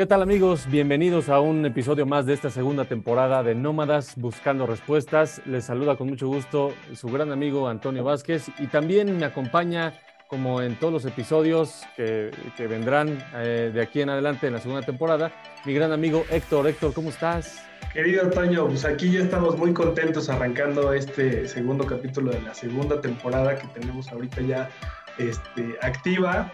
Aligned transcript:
¿Qué 0.00 0.06
tal 0.06 0.22
amigos? 0.22 0.66
Bienvenidos 0.70 1.28
a 1.28 1.40
un 1.40 1.66
episodio 1.66 2.06
más 2.06 2.24
de 2.24 2.32
esta 2.32 2.48
segunda 2.48 2.86
temporada 2.86 3.42
de 3.42 3.54
Nómadas 3.54 4.16
Buscando 4.16 4.66
Respuestas. 4.66 5.42
Les 5.44 5.66
saluda 5.66 5.96
con 5.96 6.08
mucho 6.08 6.26
gusto 6.26 6.72
su 6.94 7.08
gran 7.08 7.30
amigo 7.32 7.68
Antonio 7.68 8.02
Vázquez 8.02 8.50
y 8.58 8.68
también 8.68 9.18
me 9.18 9.26
acompaña, 9.26 9.92
como 10.30 10.62
en 10.62 10.76
todos 10.76 10.92
los 10.92 11.04
episodios 11.04 11.82
que, 11.96 12.30
vendrán 12.68 13.22
eh, 13.34 13.72
de 13.74 13.82
aquí 13.82 14.00
en 14.00 14.10
adelante 14.10 14.46
en 14.46 14.52
la 14.52 14.60
segunda 14.60 14.86
temporada, 14.86 15.32
mi 15.64 15.74
gran 15.74 15.90
amigo 15.90 16.24
Héctor. 16.30 16.68
Héctor, 16.68 16.94
¿cómo 16.94 17.10
estás? 17.10 17.60
Querido 17.92 18.22
Antonio, 18.22 18.68
pues 18.68 18.84
aquí 18.84 19.10
ya 19.10 19.20
estamos 19.20 19.58
muy 19.58 19.72
contentos 19.72 20.30
arrancando 20.30 20.92
este 20.92 21.48
segundo 21.48 21.84
capítulo 21.84 22.30
de 22.30 22.40
la 22.42 22.54
segunda 22.54 23.00
temporada 23.00 23.58
que 23.58 23.66
tenemos 23.68 24.08
ahorita 24.12 24.40
ya 24.42 24.70
este, 25.18 25.76
activa. 25.82 26.52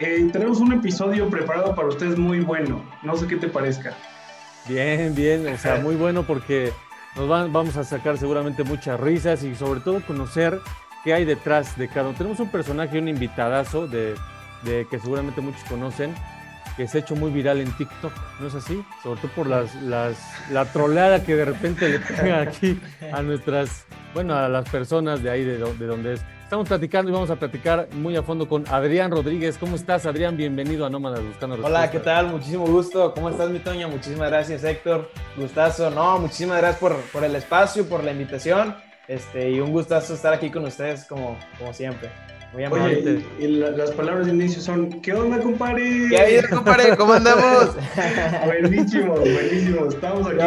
Eh, 0.00 0.28
tenemos 0.32 0.58
un 0.58 0.72
episodio 0.72 1.30
preparado 1.30 1.72
para 1.76 1.86
ustedes 1.86 2.18
muy 2.18 2.40
bueno. 2.40 2.84
No 3.04 3.16
sé 3.16 3.28
qué 3.28 3.36
te 3.36 3.46
parezca. 3.46 3.94
Bien, 4.68 5.14
bien, 5.14 5.46
o 5.46 5.56
sea, 5.56 5.76
muy 5.82 5.94
bueno 5.94 6.24
porque 6.24 6.72
nos 7.14 7.28
vamos 7.28 7.76
a 7.76 7.84
sacar 7.84 8.18
seguramente 8.18 8.64
muchas 8.64 8.98
risas 8.98 9.44
y 9.44 9.54
sobre 9.54 9.78
todo 9.78 10.00
conocer 10.04 10.58
qué 11.04 11.14
hay 11.14 11.24
detrás 11.24 11.76
de 11.76 11.86
cada 11.88 12.08
uno. 12.08 12.18
Tenemos 12.18 12.40
un 12.40 12.48
personaje, 12.48 12.98
un 12.98 13.08
invitadazo 13.08 13.86
de, 13.86 14.14
de 14.62 14.86
que 14.90 14.98
seguramente 14.98 15.40
muchos 15.42 15.62
conocen, 15.64 16.14
que 16.76 16.88
se 16.88 16.98
ha 16.98 17.00
hecho 17.02 17.14
muy 17.14 17.30
viral 17.30 17.60
en 17.60 17.70
TikTok, 17.72 18.12
¿no 18.40 18.48
es 18.48 18.54
así? 18.54 18.82
Sobre 19.02 19.20
todo 19.20 19.30
por 19.32 19.46
las, 19.46 19.74
las, 19.82 20.18
la 20.50 20.64
troleada 20.64 21.22
que 21.22 21.36
de 21.36 21.44
repente 21.44 21.88
le 21.88 22.00
pega 22.00 22.40
aquí 22.40 22.80
a 23.12 23.22
nuestras, 23.22 23.84
bueno, 24.12 24.34
a 24.34 24.48
las 24.48 24.68
personas 24.68 25.22
de 25.22 25.30
ahí 25.30 25.44
de, 25.44 25.58
de 25.58 25.86
donde 25.86 26.14
es. 26.14 26.24
Estamos 26.42 26.68
platicando 26.68 27.10
y 27.10 27.14
vamos 27.14 27.30
a 27.30 27.36
platicar 27.36 27.88
muy 27.92 28.16
a 28.16 28.22
fondo 28.22 28.48
con 28.48 28.64
Adrián 28.68 29.10
Rodríguez. 29.10 29.56
¿Cómo 29.58 29.76
estás, 29.76 30.06
Adrián? 30.06 30.36
Bienvenido 30.36 30.84
a 30.84 30.90
Nómadas 30.90 31.24
Buscando 31.24 31.56
Hola, 31.64 31.90
¿qué 31.90 31.98
tal? 31.98 32.28
Muchísimo 32.28 32.66
gusto. 32.66 33.12
¿Cómo 33.14 33.30
estás, 33.30 33.50
mi 33.50 33.58
Toña? 33.58 33.88
Muchísimas 33.88 34.30
gracias, 34.30 34.62
Héctor. 34.62 35.10
Gustazo. 35.36 35.90
No, 35.90 36.18
muchísimas 36.18 36.58
gracias 36.58 36.78
por, 36.78 36.96
por 36.96 37.24
el 37.24 37.34
espacio, 37.34 37.88
por 37.88 38.04
la 38.04 38.12
invitación. 38.12 38.76
Este, 39.08 39.50
y 39.50 39.60
un 39.60 39.72
gustazo 39.72 40.14
estar 40.14 40.32
aquí 40.32 40.50
con 40.50 40.64
ustedes 40.64 41.04
como, 41.04 41.38
como 41.58 41.72
siempre. 41.74 42.10
Muy 42.54 42.66
Oye, 42.66 43.20
y, 43.40 43.48
las 43.48 43.90
palabras 43.90 44.26
de 44.26 44.32
inicio 44.32 44.62
son, 44.62 45.00
¿qué 45.00 45.12
onda, 45.12 45.40
compadre? 45.40 46.06
¿Qué 46.08 46.16
hay, 46.16 46.42
compadre? 46.44 46.96
¿Cómo 46.96 47.14
andamos? 47.14 47.74
buenísimo, 48.44 49.16
buenísimo. 49.16 49.86
Estamos 49.86 50.28
aquí 50.28 50.40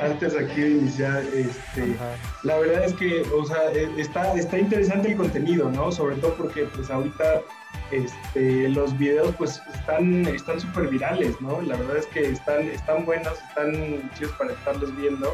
antes 0.00 0.34
aquí 0.34 0.60
de 0.62 0.70
iniciar. 0.70 1.22
Este, 1.34 1.96
la 2.44 2.58
verdad 2.58 2.84
es 2.86 2.94
que, 2.94 3.26
o 3.36 3.44
sea, 3.44 3.70
e, 3.74 3.90
está, 4.00 4.32
está 4.32 4.58
interesante 4.58 5.08
el 5.08 5.18
contenido, 5.18 5.70
¿no? 5.70 5.92
Sobre 5.92 6.16
todo 6.16 6.32
porque, 6.32 6.62
pues, 6.74 6.90
ahorita 6.90 7.42
este, 7.90 8.70
los 8.70 8.96
videos, 8.96 9.34
pues, 9.36 9.60
están 9.74 10.26
están 10.28 10.60
súper 10.60 10.88
virales, 10.88 11.38
¿no? 11.42 11.60
La 11.60 11.76
verdad 11.76 11.98
es 11.98 12.06
que 12.06 12.24
están, 12.30 12.62
están 12.70 13.04
buenos, 13.04 13.34
están 13.50 14.10
chidos 14.14 14.32
para 14.38 14.54
estarlos 14.54 14.96
viendo. 14.96 15.30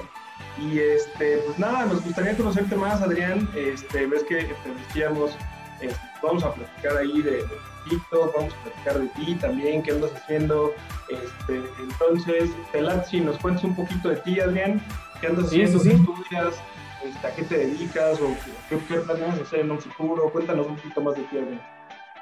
Y, 0.58 0.78
este, 0.78 1.38
pues, 1.38 1.58
nada, 1.58 1.86
nos 1.86 2.02
gustaría 2.02 2.36
conocerte 2.36 2.74
más, 2.76 3.00
Adrián. 3.00 3.48
Este, 3.54 4.06
ves 4.06 4.24
que 4.24 4.36
te 4.36 4.74
decíamos 4.86 5.36
este, 5.80 5.98
vamos 6.22 6.42
a 6.44 6.52
platicar 6.52 6.96
ahí 6.96 7.22
de, 7.22 7.30
de, 7.30 7.48
TikTok, 7.88 8.34
vamos 8.36 8.52
a 8.52 8.62
platicar 8.64 8.98
de 8.98 9.06
ti 9.08 9.34
también, 9.36 9.82
qué 9.82 9.92
andas 9.92 10.12
haciendo. 10.14 10.74
Este, 11.08 11.62
entonces, 11.80 12.50
te 12.72 13.04
si 13.04 13.20
nos 13.20 13.38
cuentes 13.38 13.64
un 13.64 13.74
poquito 13.74 14.08
de 14.08 14.16
ti, 14.16 14.40
Adrián, 14.40 14.82
qué 15.20 15.28
andas 15.28 15.46
haciendo, 15.46 15.78
sí, 15.78 15.90
estudias, 15.90 16.54
este, 17.04 17.26
a 17.26 17.34
qué 17.34 17.42
te 17.42 17.58
dedicas 17.58 18.20
o 18.20 18.34
qué, 18.68 18.78
qué 18.88 19.00
planeas 19.00 19.40
hacer 19.40 19.60
en 19.60 19.70
un 19.70 19.78
futuro. 19.78 20.30
Cuéntanos 20.30 20.66
un 20.66 20.76
poquito 20.76 21.00
más 21.00 21.14
de 21.14 21.22
ti, 21.22 21.38
Adrián. 21.38 21.62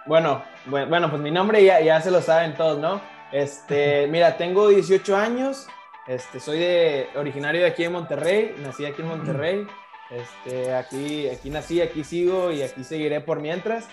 Bueno, 0.06 0.44
bueno, 0.66 1.10
pues 1.10 1.20
mi 1.20 1.32
nombre 1.32 1.64
ya, 1.64 1.80
ya 1.80 2.00
se 2.00 2.10
lo 2.10 2.20
saben 2.22 2.54
todos, 2.54 2.78
¿no? 2.78 3.00
Este, 3.32 4.06
mira, 4.06 4.36
tengo 4.36 4.68
18 4.68 5.16
años, 5.16 5.66
este, 6.06 6.40
soy 6.40 6.58
de, 6.58 7.08
originario 7.16 7.62
de 7.62 7.66
aquí 7.68 7.84
en 7.84 7.92
Monterrey, 7.92 8.54
nací 8.58 8.84
aquí 8.84 9.02
en 9.02 9.08
Monterrey. 9.08 9.66
Este, 10.08 10.72
aquí, 10.72 11.28
aquí 11.28 11.50
nací, 11.50 11.80
aquí 11.80 12.04
sigo 12.04 12.52
y 12.52 12.62
aquí 12.62 12.84
seguiré 12.84 13.20
por 13.20 13.40
mientras. 13.40 13.86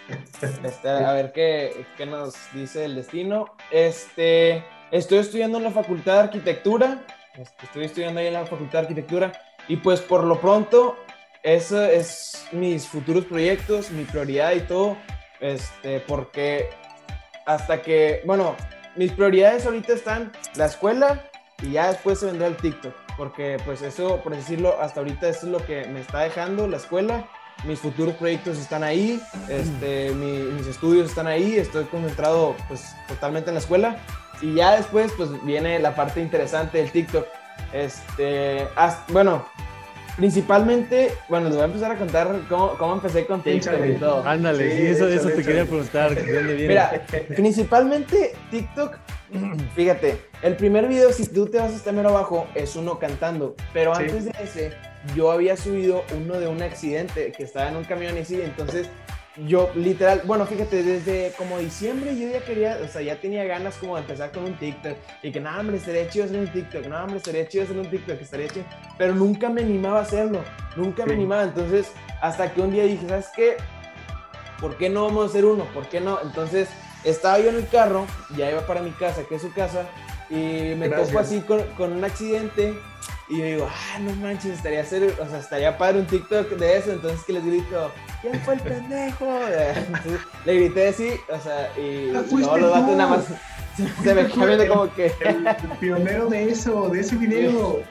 Este, 0.63 0.90
a 0.90 1.13
ver 1.13 1.31
qué, 1.31 1.85
qué, 1.97 2.06
nos 2.06 2.35
dice 2.53 2.85
el 2.85 2.96
destino. 2.96 3.56
Este, 3.72 4.63
estoy 4.91 5.19
estudiando 5.19 5.57
en 5.57 5.63
la 5.63 5.72
Facultad 5.72 6.13
de 6.13 6.19
Arquitectura. 6.19 7.03
Este, 7.35 7.66
estoy 7.66 7.85
estudiando 7.85 8.19
ahí 8.19 8.28
en 8.28 8.34
la 8.34 8.45
Facultad 8.45 8.74
de 8.74 8.80
Arquitectura. 8.80 9.31
Y 9.68 9.78
pues 9.78 10.01
por 10.01 10.24
lo 10.24 10.40
pronto, 10.40 10.97
eso 11.41 11.84
es 11.84 12.47
mis 12.51 12.88
futuros 12.88 13.25
proyectos, 13.25 13.90
mi 13.90 14.03
prioridad 14.03 14.51
y 14.53 14.62
todo. 14.62 14.97
Este, 15.40 16.00
porque 16.01 16.69
hasta 17.45 17.81
que, 17.81 18.22
bueno, 18.25 18.56
mis 18.95 19.12
prioridades 19.12 19.66
ahorita 19.66 19.94
están 19.94 20.31
la 20.56 20.66
escuela 20.66 21.30
y 21.63 21.72
ya 21.72 21.88
después 21.88 22.19
se 22.19 22.28
vendrá 22.28 22.47
el 22.47 22.57
TikTok 22.57 22.94
porque 23.18 23.57
pues 23.66 23.81
eso, 23.81 24.22
por 24.22 24.35
decirlo, 24.35 24.79
hasta 24.81 25.00
ahorita 25.00 25.29
eso 25.29 25.46
es 25.46 25.51
lo 25.51 25.66
que 25.66 25.85
me 25.85 26.01
está 26.01 26.22
dejando 26.22 26.68
la 26.68 26.78
escuela. 26.78 27.25
Mis 27.66 27.79
futuros 27.79 28.16
proyectos 28.16 28.57
están 28.57 28.84
ahí, 28.84 29.22
este, 29.47 30.12
mis 30.12 30.68
estudios 30.68 31.09
están 31.09 31.28
ahí, 31.28 31.56
estoy 31.56 31.85
concentrado 31.85 32.56
pues 32.68 32.96
totalmente 33.07 33.50
en 33.50 33.56
la 33.56 33.59
escuela. 33.59 33.97
Y 34.41 34.56
ya 34.56 34.75
después 34.75 35.12
pues 35.16 35.29
viene 35.46 35.79
la 35.79 35.96
parte 35.96 36.19
interesante 36.19 36.79
del 36.79 36.91
TikTok. 36.91 37.25
Este, 37.72 38.68
bueno, 39.09 39.45
Principalmente, 40.16 41.12
bueno, 41.28 41.47
les 41.47 41.56
voy 41.56 41.63
a 41.63 41.66
empezar 41.66 41.91
a 41.91 41.95
contar 41.97 42.41
cómo, 42.47 42.78
cómo 42.78 42.94
empecé 42.94 43.25
con 43.25 43.41
TikTok 43.41 43.84
y 43.84 43.94
todo. 43.94 44.24
Ándale, 44.24 44.78
sí, 44.78 44.85
eso, 44.85 45.07
eso 45.07 45.30
te 45.30 45.41
quería 45.41 45.66
preguntar. 45.66 46.13
¿de 46.13 46.34
dónde 46.34 46.53
viene? 46.53 46.68
Mira, 46.68 47.03
principalmente 47.35 48.35
TikTok, 48.51 48.95
fíjate, 49.75 50.22
el 50.44 50.58
primer 50.58 50.90
video, 50.90 51.14
si 51.14 51.26
tú 51.26 51.48
te 51.48 51.58
vas 51.58 51.72
a 51.72 51.76
estar 51.76 51.94
mero 51.94 52.09
abajo, 52.09 52.48
es 52.54 52.76
uno 52.76 53.00
cantando. 53.00 53.56
Pero 53.72 53.96
antes 53.96 54.26
de 54.26 54.34
ese, 54.42 54.74
yo 55.16 55.31
había 55.31 55.56
subido 55.56 56.04
uno 56.18 56.38
de 56.38 56.48
un 56.48 56.62
accidente 56.62 57.31
que 57.31 57.44
estaba 57.44 57.70
en 57.70 57.78
un 57.78 57.86
camión 57.86 58.18
y 58.18 58.20
así, 58.20 58.42
entonces 58.42 58.90
yo 59.48 59.72
literal, 59.74 60.22
bueno, 60.26 60.46
fíjate, 60.46 60.84
desde 60.84 61.31
como 61.38 61.59
diciembre 61.59 62.16
yo 62.20 62.28
ya 62.28 62.44
quería, 62.44 62.78
o 62.84 62.88
sea, 62.90 63.02
ya 63.02 63.22
tenía 63.22 63.46
ganas 63.46 63.78
como 63.78 63.96
de 63.96 64.02
empezar 64.02 64.31
con 64.34 64.44
un 64.44 64.56
TikTok 64.56 64.98
y 65.24 65.31
que 65.31 65.40
nada, 65.40 65.62
hombre, 65.62 65.78
estaría 65.78 66.09
chido 66.09 66.26
hacer 66.26 66.38
un 66.38 66.52
TikTok, 66.52 66.86
nada, 66.88 67.04
hombre, 67.04 67.18
estaría 67.18 67.48
chido 67.48 67.64
hacer 67.64 67.78
un 67.78 67.90
TikTok, 67.90 68.22
estaría 68.22 68.48
chido, 68.50 68.66
pero 68.98 69.16
nunca 69.16 69.50
me 69.50 69.62
animaba 69.62 70.00
a 70.00 70.04
hacerlo, 70.04 70.42
nunca 70.75 71.06
me 71.06 71.14
animaba, 71.14 71.44
entonces 71.44 71.90
hasta 72.22 72.54
que 72.54 72.60
un 72.60 72.72
día 72.72 72.84
dije, 72.84 73.08
¿sabes 73.08 73.30
qué? 73.34 73.56
¿Por 74.60 74.78
qué 74.78 74.90
no 74.90 75.06
vamos 75.06 75.25
a 75.25 75.30
hacer 75.30 75.46
uno? 75.46 75.66
¿Por 75.74 75.88
qué 75.88 76.02
no? 76.02 76.20
Entonces 76.22 76.68
estaba 77.06 77.40
yo 77.40 77.50
en 77.50 77.56
el 77.56 77.68
carro, 77.70 78.06
ya 78.38 78.52
iba 78.52 78.68
para 78.68 78.81
mi 78.81 78.92
casa, 78.92 79.24
que 79.24 79.36
es 79.36 79.42
su 79.42 79.52
casa, 79.54 79.86
y 80.34 80.76
me 80.76 80.90
topo 80.90 81.20
así 81.20 81.42
con, 81.42 81.62
con 81.78 81.94
un 81.94 82.04
accidente 82.04 82.74
y 83.30 83.38
yo 83.38 83.46
digo, 83.46 83.70
ah, 83.70 84.00
no 84.00 84.12
manches, 84.16 84.54
estaría 84.54 84.82
hacer, 84.82 85.16
o 85.20 85.30
sea, 85.30 85.40
estaría 85.40 85.78
padre 85.78 86.00
un 86.00 86.08
TikTok 86.08 86.50
de 86.50 86.78
eso, 86.78 86.92
entonces 86.92 87.24
que 87.24 87.34
les 87.34 87.46
grito, 87.46 87.92
¿quién 88.22 88.40
fue 88.42 88.56
el 88.56 88.60
pendejo? 88.60 89.40
le 90.46 90.56
grité 90.56 90.88
así, 90.90 91.12
o 91.30 91.40
sea, 91.40 91.72
y 91.78 92.12
no, 92.12 92.58
los 92.58 92.72
vatos 92.72 92.98
nada 92.98 93.18
más 93.18 93.26
se, 94.04 94.14
me 94.14 94.28
quedan 94.28 94.48
viendo 94.48 94.68
como 94.68 94.94
que... 94.94 95.12
El, 95.22 95.48
pionero 95.80 96.28
de 96.28 96.50
eso, 96.50 96.90
de 96.90 97.00
ese 97.00 97.16
video. 97.16 97.82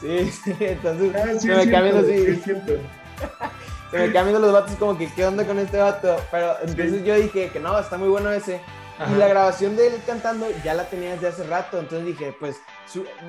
Sí, 0.00 0.30
sí, 0.44 0.56
entonces 0.60 1.14
ah, 1.14 1.38
se 1.38 1.48
me 1.48 1.64
viendo 1.66 1.98
así. 2.00 2.42
se 2.42 3.98
me 3.98 4.08
viendo 4.08 4.38
los 4.38 4.52
vatos 4.52 4.76
como 4.76 4.96
que, 4.96 5.12
¿qué 5.12 5.26
onda 5.26 5.44
con 5.44 5.58
este 5.58 5.78
vato? 5.78 6.16
Pero 6.30 6.56
entonces 6.62 7.04
yo 7.04 7.16
dije 7.16 7.50
que 7.52 7.60
no, 7.60 7.78
está 7.78 7.98
muy 7.98 8.08
bueno 8.08 8.30
ese. 8.32 8.60
Y 9.10 9.18
la 9.18 9.26
grabación 9.26 9.76
de 9.76 9.88
él 9.88 9.94
cantando 10.06 10.46
ya 10.62 10.74
la 10.74 10.84
tenía 10.84 11.12
desde 11.12 11.28
hace 11.28 11.44
rato, 11.44 11.78
entonces 11.78 12.06
dije, 12.06 12.34
pues 12.38 12.56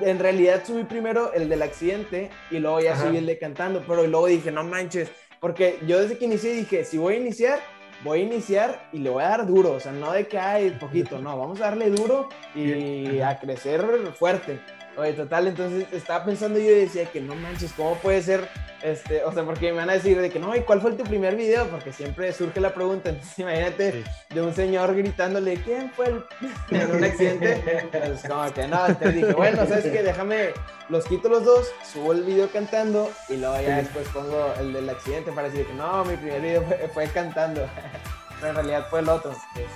en 0.00 0.18
realidad 0.18 0.62
subí 0.64 0.84
primero 0.84 1.32
el 1.32 1.48
del 1.48 1.62
accidente 1.62 2.30
y 2.50 2.58
luego 2.58 2.80
ya 2.80 2.96
subí 2.96 3.16
el 3.16 3.26
de 3.26 3.38
cantando, 3.38 3.82
pero 3.86 4.06
luego 4.06 4.26
dije, 4.26 4.50
no 4.50 4.62
manches, 4.62 5.10
porque 5.40 5.78
yo 5.86 6.00
desde 6.00 6.18
que 6.18 6.26
inicié 6.26 6.52
dije, 6.52 6.84
si 6.84 6.98
voy 6.98 7.14
a 7.14 7.18
iniciar, 7.18 7.60
voy 8.02 8.20
a 8.20 8.22
iniciar 8.24 8.88
y 8.92 8.98
le 8.98 9.10
voy 9.10 9.24
a 9.24 9.28
dar 9.30 9.46
duro, 9.46 9.72
o 9.72 9.80
sea, 9.80 9.92
no 9.92 10.12
de 10.12 10.26
que 10.26 10.38
hay 10.38 10.70
poquito, 10.70 11.18
no, 11.20 11.36
vamos 11.36 11.60
a 11.60 11.64
darle 11.64 11.90
duro 11.90 12.28
y 12.54 13.20
a 13.20 13.38
crecer 13.38 13.84
fuerte. 14.18 14.60
Oye, 14.96 15.12
total, 15.12 15.48
entonces 15.48 15.86
estaba 15.92 16.24
pensando 16.24 16.58
yo 16.58 16.70
y 16.70 16.80
decía 16.80 17.06
que 17.06 17.20
no 17.20 17.34
manches, 17.34 17.72
¿cómo 17.72 17.96
puede 17.96 18.22
ser? 18.22 18.48
Este, 18.80 19.24
o 19.24 19.32
sea, 19.32 19.44
porque 19.44 19.72
me 19.72 19.78
van 19.78 19.90
a 19.90 19.94
decir 19.94 20.20
de 20.20 20.30
que 20.30 20.38
no, 20.38 20.54
¿y 20.54 20.60
cuál 20.60 20.80
fue 20.80 20.92
tu 20.92 21.04
primer 21.04 21.36
video? 21.36 21.66
Porque 21.68 21.92
siempre 21.92 22.32
surge 22.32 22.60
la 22.60 22.74
pregunta. 22.74 23.08
Entonces, 23.08 23.38
imagínate 23.38 24.04
de 24.28 24.42
un 24.42 24.54
señor 24.54 24.94
gritándole, 24.94 25.56
¿quién 25.56 25.90
fue 25.90 26.06
el 26.06 26.24
en 26.70 26.90
un 26.90 27.02
accidente? 27.02 27.88
Pues 27.90 28.20
como 28.28 28.52
que 28.52 28.68
no, 28.68 28.86
entonces 28.86 29.14
dije, 29.14 29.32
bueno, 29.32 29.66
¿sabes 29.66 29.84
qué? 29.84 30.02
Déjame, 30.02 30.50
los 30.88 31.04
quito 31.06 31.28
los 31.28 31.44
dos, 31.44 31.72
subo 31.90 32.12
el 32.12 32.22
video 32.22 32.48
cantando 32.50 33.10
y 33.28 33.36
luego 33.36 33.60
ya 33.60 33.78
después 33.78 34.06
pongo 34.08 34.52
el 34.60 34.72
del 34.72 34.88
accidente 34.88 35.32
para 35.32 35.48
decir 35.48 35.66
que 35.66 35.74
no, 35.74 36.04
mi 36.04 36.16
primer 36.16 36.40
video 36.40 36.62
fue, 36.92 37.06
cantando. 37.08 37.66
En 38.48 38.54
realidad 38.54 38.86
fue 38.90 39.00
el 39.00 39.08
otro. 39.08 39.32
Este, 39.32 39.66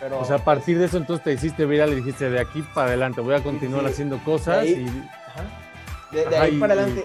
pero, 0.00 0.20
o 0.20 0.24
sea, 0.24 0.36
a 0.36 0.44
partir 0.44 0.78
de 0.78 0.86
eso 0.86 0.96
entonces 0.96 1.24
te 1.24 1.32
hiciste 1.32 1.64
viral 1.66 1.92
y 1.92 1.96
dijiste, 1.96 2.30
de 2.30 2.40
aquí 2.40 2.62
para 2.74 2.88
adelante 2.88 3.20
voy 3.20 3.34
a 3.34 3.42
continuar 3.42 3.86
haciendo 3.86 4.18
cosas. 4.24 4.62
De 4.62 4.74
ahí, 4.74 4.86
y... 6.12 6.16
de, 6.16 6.36
ahí 6.36 6.58
para 6.58 6.74
adelante. 6.74 7.04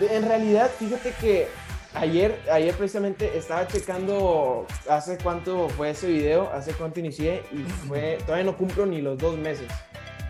en 0.00 0.28
realidad, 0.28 0.70
fíjate 0.78 1.12
que 1.20 1.48
ayer, 1.94 2.40
ayer 2.50 2.74
precisamente 2.74 3.36
estaba 3.36 3.66
checando 3.66 4.66
hace 4.88 5.18
cuánto 5.18 5.68
fue 5.68 5.90
ese 5.90 6.06
video, 6.08 6.50
hace 6.52 6.72
cuánto 6.72 7.00
inicié 7.00 7.42
y 7.52 7.58
fue, 7.86 8.18
todavía 8.24 8.44
no 8.44 8.56
cumplo 8.56 8.86
ni 8.86 9.00
los 9.00 9.18
dos 9.18 9.36
meses. 9.36 9.68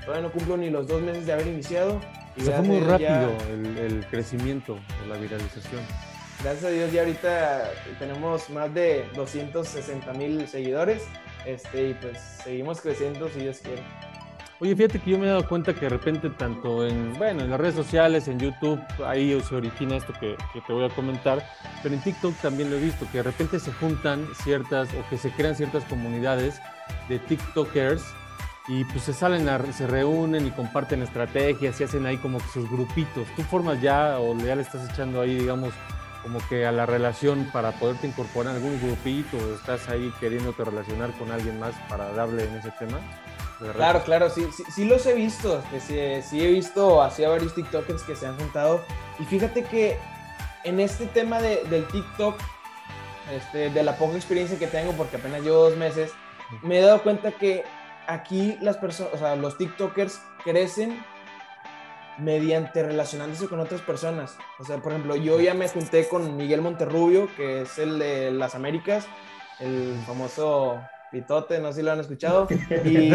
Todavía 0.05 0.29
no 0.29 0.33
cumplo 0.33 0.57
ni 0.57 0.71
los 0.71 0.89
dos 0.89 1.03
meses 1.03 1.27
de 1.27 1.33
haber 1.33 1.47
iniciado. 1.49 2.01
Y 2.37 2.43
fue 2.43 2.63
muy 2.63 2.81
rápido 2.81 3.31
el, 3.51 4.07
crecimiento 4.11 4.75
de 5.03 5.09
la 5.09 5.17
viralización. 5.17 5.83
Gracias 6.43 6.65
a 6.65 6.69
Dios 6.71 6.93
ya 6.93 7.01
ahorita 7.01 7.71
tenemos 7.99 8.49
más 8.51 8.73
de 8.73 9.05
260 9.17 10.13
mil 10.13 10.47
seguidores 10.47 11.03
este, 11.45 11.89
y 11.89 11.95
pues 11.95 12.19
seguimos 12.45 12.81
creciendo 12.81 13.29
si 13.29 13.41
Dios 13.41 13.59
quiere. 13.59 13.83
Oye, 14.61 14.75
fíjate 14.75 15.01
que 15.01 15.13
yo 15.13 15.19
me 15.19 15.27
he 15.27 15.29
dado 15.31 15.49
cuenta 15.49 15.73
que 15.73 15.83
de 15.83 15.89
repente 15.89 16.31
tanto 16.31 16.87
en, 16.87 17.17
bueno, 17.17 17.43
en 17.43 17.51
las 17.51 17.61
redes 17.61 17.77
sociales, 17.77 18.27
en 18.27 18.41
YouTube, 18.41 18.81
ahí 19.05 19.41
se 19.41 19.55
origina 19.55 19.97
esto 19.97 20.13
que, 20.19 20.37
te 20.67 20.73
voy 20.73 20.85
a 20.85 20.89
comentar, 20.91 21.45
pero 21.83 21.95
en 21.95 22.01
TikTok 22.01 22.35
también 22.39 22.69
lo 22.71 22.77
he 22.77 22.81
visto, 22.81 23.07
que 23.13 23.19
de 23.19 23.25
repente 23.25 23.61
se 23.61 23.73
juntan 23.73 24.27
ciertas 24.43 24.89
o 24.95 25.09
que 25.11 25.17
se 25.17 25.31
crean 25.31 25.55
ciertas 25.55 25.85
comunidades 25.85 26.61
de 27.09 27.21
TikTokers 27.21 28.03
y 28.67 28.85
pues 28.87 29.05
se 29.05 29.13
salen, 29.13 29.49
se 29.73 29.87
reúnen 29.87 30.47
y 30.47 30.51
comparten 30.51 31.03
estrategias 31.03 31.81
y 31.81 31.85
hacen 31.85 32.05
ahí 32.07 32.17
como 32.17 32.41
sus 32.41 32.69
grupitos. 32.69 33.29
¿Tú 33.37 33.43
formas 33.43 33.81
ya 33.81 34.19
o 34.19 34.37
ya 34.39 34.57
le 34.57 34.63
estás 34.63 34.91
echando 34.91 35.21
ahí, 35.21 35.37
digamos, 35.37 35.73
como 36.23 36.41
que 36.49 36.67
a 36.67 36.73
la 36.73 36.87
relación 36.87 37.49
para 37.53 37.73
poderte 37.73 38.07
incorporar 38.07 38.57
en 38.57 38.63
algún 38.63 38.81
grupito 38.81 39.37
o 39.37 39.55
estás 39.55 39.89
ahí 39.89 40.13
queriéndote 40.21 40.65
relacionar 40.65 41.13
con 41.13 41.31
alguien 41.31 41.59
más 41.59 41.75
para 41.89 42.13
darle 42.13 42.45
en 42.45 42.57
ese 42.57 42.71
tema? 42.73 43.01
Claro, 43.75 44.03
claro, 44.05 44.31
sí, 44.31 44.47
sí, 44.73 44.85
los 44.85 45.05
he 45.07 45.15
visto. 45.15 45.63
Sí, 45.81 46.23
sí, 46.23 46.45
he 46.45 46.51
visto 46.51 47.03
así 47.03 47.25
a 47.25 47.29
varios 47.29 47.55
TikTokers 47.55 48.03
que 48.03 48.15
se 48.15 48.27
han 48.27 48.37
juntado. 48.37 48.85
Y 49.19 49.25
fíjate 49.25 49.65
que 49.65 49.99
en 50.65 50.79
este 50.79 51.07
tema 51.07 51.41
de, 51.41 51.65
del 51.65 51.87
TikTok, 51.89 52.39
este, 53.33 53.71
de 53.71 53.83
la 53.83 53.97
poca 53.97 54.17
experiencia 54.17 54.59
que 54.59 54.69
tengo, 54.69 54.93
porque 54.93 55.17
apenas 55.17 55.43
llevo 55.43 55.57
dos 55.57 55.77
meses, 55.77 56.13
me 56.63 56.79
he 56.79 56.83
dado 56.83 57.03
cuenta 57.03 57.33
que 57.33 57.65
aquí 58.07 58.57
las 58.61 58.77
personas, 58.77 59.15
o 59.15 59.19
sea, 59.19 59.35
los 59.35 59.59
TikTokers 59.59 60.21
crecen 60.45 61.05
mediante 62.19 62.83
relacionándose 62.83 63.49
con 63.49 63.61
otras 63.61 63.81
personas. 63.81 64.37
O 64.59 64.65
sea, 64.65 64.79
por 64.79 64.93
ejemplo, 64.93 65.17
yo 65.17 65.41
ya 65.41 65.55
me 65.55 65.69
junté 65.69 66.09
con 66.09 66.37
Miguel 66.37 66.61
Monterrubio, 66.61 67.29
que 67.37 67.63
es 67.63 67.79
el 67.79 67.99
de 67.99 68.31
las 68.31 68.55
Américas, 68.55 69.07
el 69.61 69.95
famoso 70.07 70.81
Pitote, 71.11 71.59
no 71.59 71.73
sé 71.73 71.81
si 71.81 71.83
lo 71.85 71.93
han 71.93 72.01
escuchado. 72.01 72.49
Y, 72.85 73.13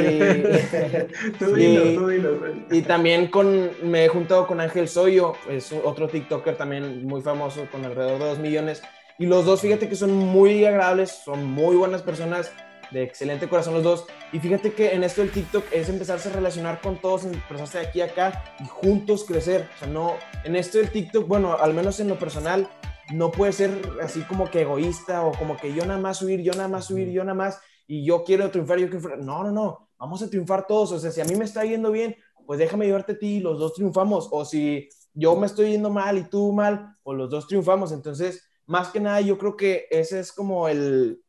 y, 2.78 2.82
también 2.82 3.28
con, 3.28 3.70
me 3.84 4.06
he 4.06 4.08
juntado 4.08 4.48
con 4.48 4.60
Ángel 4.60 4.88
Soyo, 4.88 5.34
es 5.50 5.72
otro 5.72 6.08
TikToker 6.08 6.58
también 6.58 7.06
muy 7.06 7.22
famoso, 7.22 7.68
con 7.72 7.86
alrededor 7.86 8.20
de 8.20 8.26
2 8.26 8.40
millones. 8.40 8.82
Y 9.20 9.28
los 9.28 9.46
dos, 9.46 9.62
fíjate 9.62 9.88
que 9.88 9.96
son 9.96 10.12
muy 10.12 10.66
agradables, 10.66 11.22
son 11.24 11.46
muy 11.46 11.76
buenas 11.76 12.02
personas, 12.02 12.52
de 12.94 13.04
excelente 13.04 13.50
corazón 13.50 13.74
los 13.74 13.84
dos. 13.84 14.06
Y 14.32 14.40
fíjate 14.40 14.74
que 14.74 14.94
en 14.94 15.04
esto 15.04 15.22
del 15.22 15.32
TikTok 15.32 15.66
es 15.72 15.90
empezarse 15.90 16.30
a 16.30 16.34
relacionar 16.34 16.80
con 16.80 17.02
todos, 17.02 17.26
empezarse 17.26 17.80
de 17.80 17.88
aquí 17.88 18.02
a 18.02 18.06
acá 18.06 18.56
y 18.60 18.66
juntos 18.68 19.26
crecer. 19.26 19.68
O 19.76 19.80
sea, 19.80 19.88
no, 19.88 20.14
en 20.44 20.56
esto 20.56 20.78
del 20.78 20.92
TikTok, 20.92 21.28
bueno, 21.28 21.58
al 21.58 21.74
menos 21.74 22.00
en 22.00 22.08
lo 22.08 22.18
personal, 22.18 22.70
no 23.14 23.32
puede 23.32 23.52
ser 23.52 23.72
así 24.02 24.22
como 24.22 24.50
que 24.50 24.62
egoísta 24.62 25.26
o 25.26 25.34
como 25.34 25.58
que 25.58 25.74
yo 25.74 25.86
nada 25.86 26.00
más 26.00 26.20
subir, 26.20 26.42
yo 26.42 26.54
nada 26.54 26.70
más 26.70 26.86
subir, 26.86 27.10
yo 27.10 27.24
nada 27.24 27.36
más 27.36 27.60
y 27.88 28.06
yo 28.06 28.24
quiero 28.24 28.50
triunfar, 28.50 28.80
yo 28.80 28.90
quiero... 28.90 29.18
No, 29.18 29.44
no, 29.44 29.52
no, 29.52 29.90
vamos 29.98 30.22
a 30.22 30.30
triunfar 30.30 30.68
todos. 30.68 30.92
O 30.94 31.00
sea, 31.00 31.12
si 31.12 31.20
a 31.20 31.26
mí 31.26 31.36
me 31.36 31.46
está 31.46 31.66
yendo 31.66 31.92
bien, 31.92 32.16
pues 32.46 32.60
déjame 32.60 32.86
llevarte 32.86 33.14
a 33.14 33.20
ti 33.20 33.38
y 33.38 33.40
los 33.40 33.60
dos 33.60 33.74
triunfamos. 33.74 34.30
O 34.32 34.46
si 34.46 34.88
yo 35.14 35.36
me 35.36 35.48
estoy 35.48 35.72
yendo 35.72 35.90
mal 35.90 36.18
y 36.18 36.30
tú 36.30 36.54
mal, 36.54 36.96
pues 37.04 37.18
los 37.18 37.30
dos 37.30 37.48
triunfamos. 37.48 37.92
Entonces, 37.92 38.48
más 38.66 38.90
que 38.90 39.00
nada, 39.00 39.20
yo 39.20 39.38
creo 39.38 39.58
que 39.58 39.88
ese 39.90 40.20
es 40.20 40.32
como 40.32 40.68
el, 40.70 41.24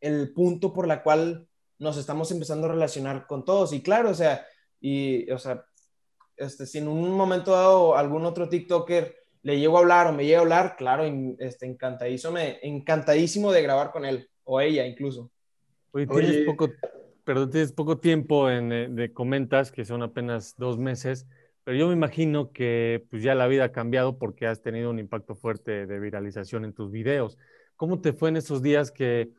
el 0.00 0.32
punto 0.32 0.72
por 0.72 0.86
la 0.86 1.02
cual 1.02 1.46
nos 1.78 1.96
estamos 1.96 2.30
empezando 2.30 2.66
a 2.66 2.72
relacionar 2.72 3.26
con 3.26 3.44
todos. 3.44 3.72
Y 3.72 3.82
claro, 3.82 4.10
o 4.10 4.14
sea, 4.14 4.46
y, 4.80 5.30
o 5.30 5.38
sea, 5.38 5.64
este, 6.36 6.66
si 6.66 6.78
en 6.78 6.88
un 6.88 7.10
momento 7.12 7.52
dado 7.52 7.96
algún 7.96 8.24
otro 8.24 8.48
TikToker 8.48 9.14
le 9.42 9.58
llego 9.58 9.76
a 9.76 9.80
hablar 9.80 10.08
o 10.08 10.12
me 10.12 10.24
llega 10.24 10.38
a 10.38 10.42
hablar, 10.42 10.76
claro, 10.76 11.04
este, 11.38 11.66
encantadísimo, 11.66 12.36
encantadísimo 12.38 13.52
de 13.52 13.62
grabar 13.62 13.92
con 13.92 14.04
él 14.04 14.28
o 14.44 14.60
ella 14.60 14.86
incluso. 14.86 15.30
Oye, 15.92 16.06
tienes 16.06 16.44
poco, 16.44 16.68
perdón, 17.24 17.50
tienes 17.50 17.72
poco 17.72 17.98
tiempo 17.98 18.50
en, 18.50 18.72
eh, 18.72 18.88
de 18.90 19.12
comentas, 19.12 19.70
que 19.70 19.84
son 19.84 20.02
apenas 20.02 20.56
dos 20.56 20.78
meses, 20.78 21.26
pero 21.64 21.78
yo 21.78 21.88
me 21.88 21.94
imagino 21.94 22.52
que 22.52 23.06
pues 23.10 23.22
ya 23.22 23.34
la 23.34 23.46
vida 23.46 23.64
ha 23.64 23.72
cambiado 23.72 24.18
porque 24.18 24.46
has 24.46 24.62
tenido 24.62 24.90
un 24.90 24.98
impacto 24.98 25.34
fuerte 25.34 25.86
de 25.86 26.00
viralización 26.00 26.64
en 26.64 26.72
tus 26.72 26.90
videos. 26.90 27.38
¿Cómo 27.76 28.00
te 28.00 28.12
fue 28.12 28.28
en 28.28 28.36
esos 28.36 28.62
días 28.62 28.90
que 28.90 29.30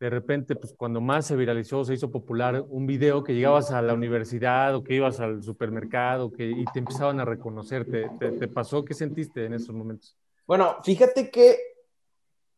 de 0.00 0.08
repente, 0.08 0.56
pues 0.56 0.72
cuando 0.72 1.02
más 1.02 1.26
se 1.26 1.36
viralizó, 1.36 1.84
se 1.84 1.92
hizo 1.92 2.10
popular 2.10 2.64
un 2.70 2.86
video 2.86 3.22
que 3.22 3.34
llegabas 3.34 3.70
a 3.70 3.82
la 3.82 3.92
universidad 3.92 4.74
o 4.74 4.82
que 4.82 4.94
ibas 4.94 5.20
al 5.20 5.42
supermercado 5.42 6.32
que, 6.32 6.50
y 6.50 6.64
te 6.72 6.78
empezaban 6.78 7.20
a 7.20 7.26
reconocer? 7.26 7.84
¿Te, 7.84 8.30
te 8.30 8.48
pasó? 8.48 8.82
¿Qué 8.82 8.94
sentiste 8.94 9.44
en 9.44 9.52
esos 9.52 9.74
momentos? 9.74 10.16
Bueno, 10.46 10.78
fíjate 10.82 11.30
que 11.30 11.58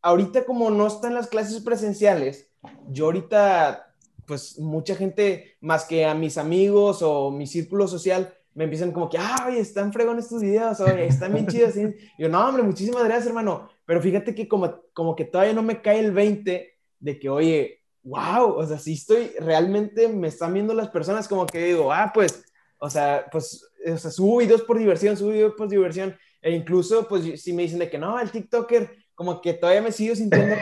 ahorita 0.03 0.45
como 0.45 0.71
no 0.71 0.87
están 0.87 1.15
las 1.15 1.27
clases 1.27 1.61
presenciales, 1.63 2.49
yo 2.89 3.07
ahorita, 3.07 3.93
pues 4.25 4.61
mucha 4.61 4.95
gente, 4.95 5.57
más 5.61 5.85
que 5.85 6.05
a 6.05 6.15
mis 6.15 6.39
amigos 6.39 7.03
o 7.03 7.33
mi 7.33 7.49
círculo 7.49 7.89
social, 7.89 8.33
me 8.55 8.65
empiezan 8.65 8.93
como 8.93 9.09
que, 9.09 9.19
ay, 9.19 9.59
están 9.59 9.93
fregón 9.93 10.21
estos 10.21 10.43
videos, 10.43 10.79
oye, 10.79 11.07
están 11.07 11.33
bien 11.33 11.49
chidos. 11.49 11.75
Y 11.77 11.93
yo, 12.19 12.29
no, 12.29 12.47
hombre, 12.47 12.63
muchísimas 12.63 13.03
gracias, 13.03 13.27
hermano. 13.27 13.69
Pero 13.85 14.01
fíjate 14.01 14.33
que 14.33 14.47
como, 14.47 14.81
como 14.93 15.17
que 15.17 15.25
todavía 15.25 15.55
no 15.55 15.63
me 15.65 15.83
cae 15.83 15.99
el 15.99 16.13
20 16.13 16.72
de 17.03 17.19
que, 17.19 17.29
oye, 17.29 17.81
wow, 18.03 18.55
o 18.55 18.67
sea, 18.67 18.79
si 18.79 18.95
estoy, 18.95 19.33
realmente 19.39 20.09
me 20.09 20.29
están 20.29 20.55
viendo 20.55 20.73
las 20.73 20.89
personas 20.89 21.29
como 21.29 21.47
que 21.47 21.65
digo, 21.65 21.93
ah, 21.93 22.11
pues, 22.15 22.45
o 22.79 22.89
sea, 22.89 23.27
pues, 23.31 23.69
o 23.87 23.99
sea, 23.99 24.11
subo 24.11 24.39
videos 24.39 24.63
por 24.63 24.79
diversión, 24.79 25.17
subo 25.17 25.31
videos 25.31 25.55
por 25.57 25.69
diversión. 25.69 26.17
E 26.41 26.53
incluso, 26.53 27.07
pues, 27.09 27.41
si 27.41 27.53
me 27.53 27.63
dicen 27.63 27.81
de 27.81 27.91
que 27.91 27.99
no, 27.99 28.19
el 28.19 28.31
TikToker, 28.31 28.91
como 29.15 29.41
que 29.41 29.55
todavía 29.55 29.83
me 29.83 29.93
sigo 29.93 30.17
sintiendo 30.17 30.57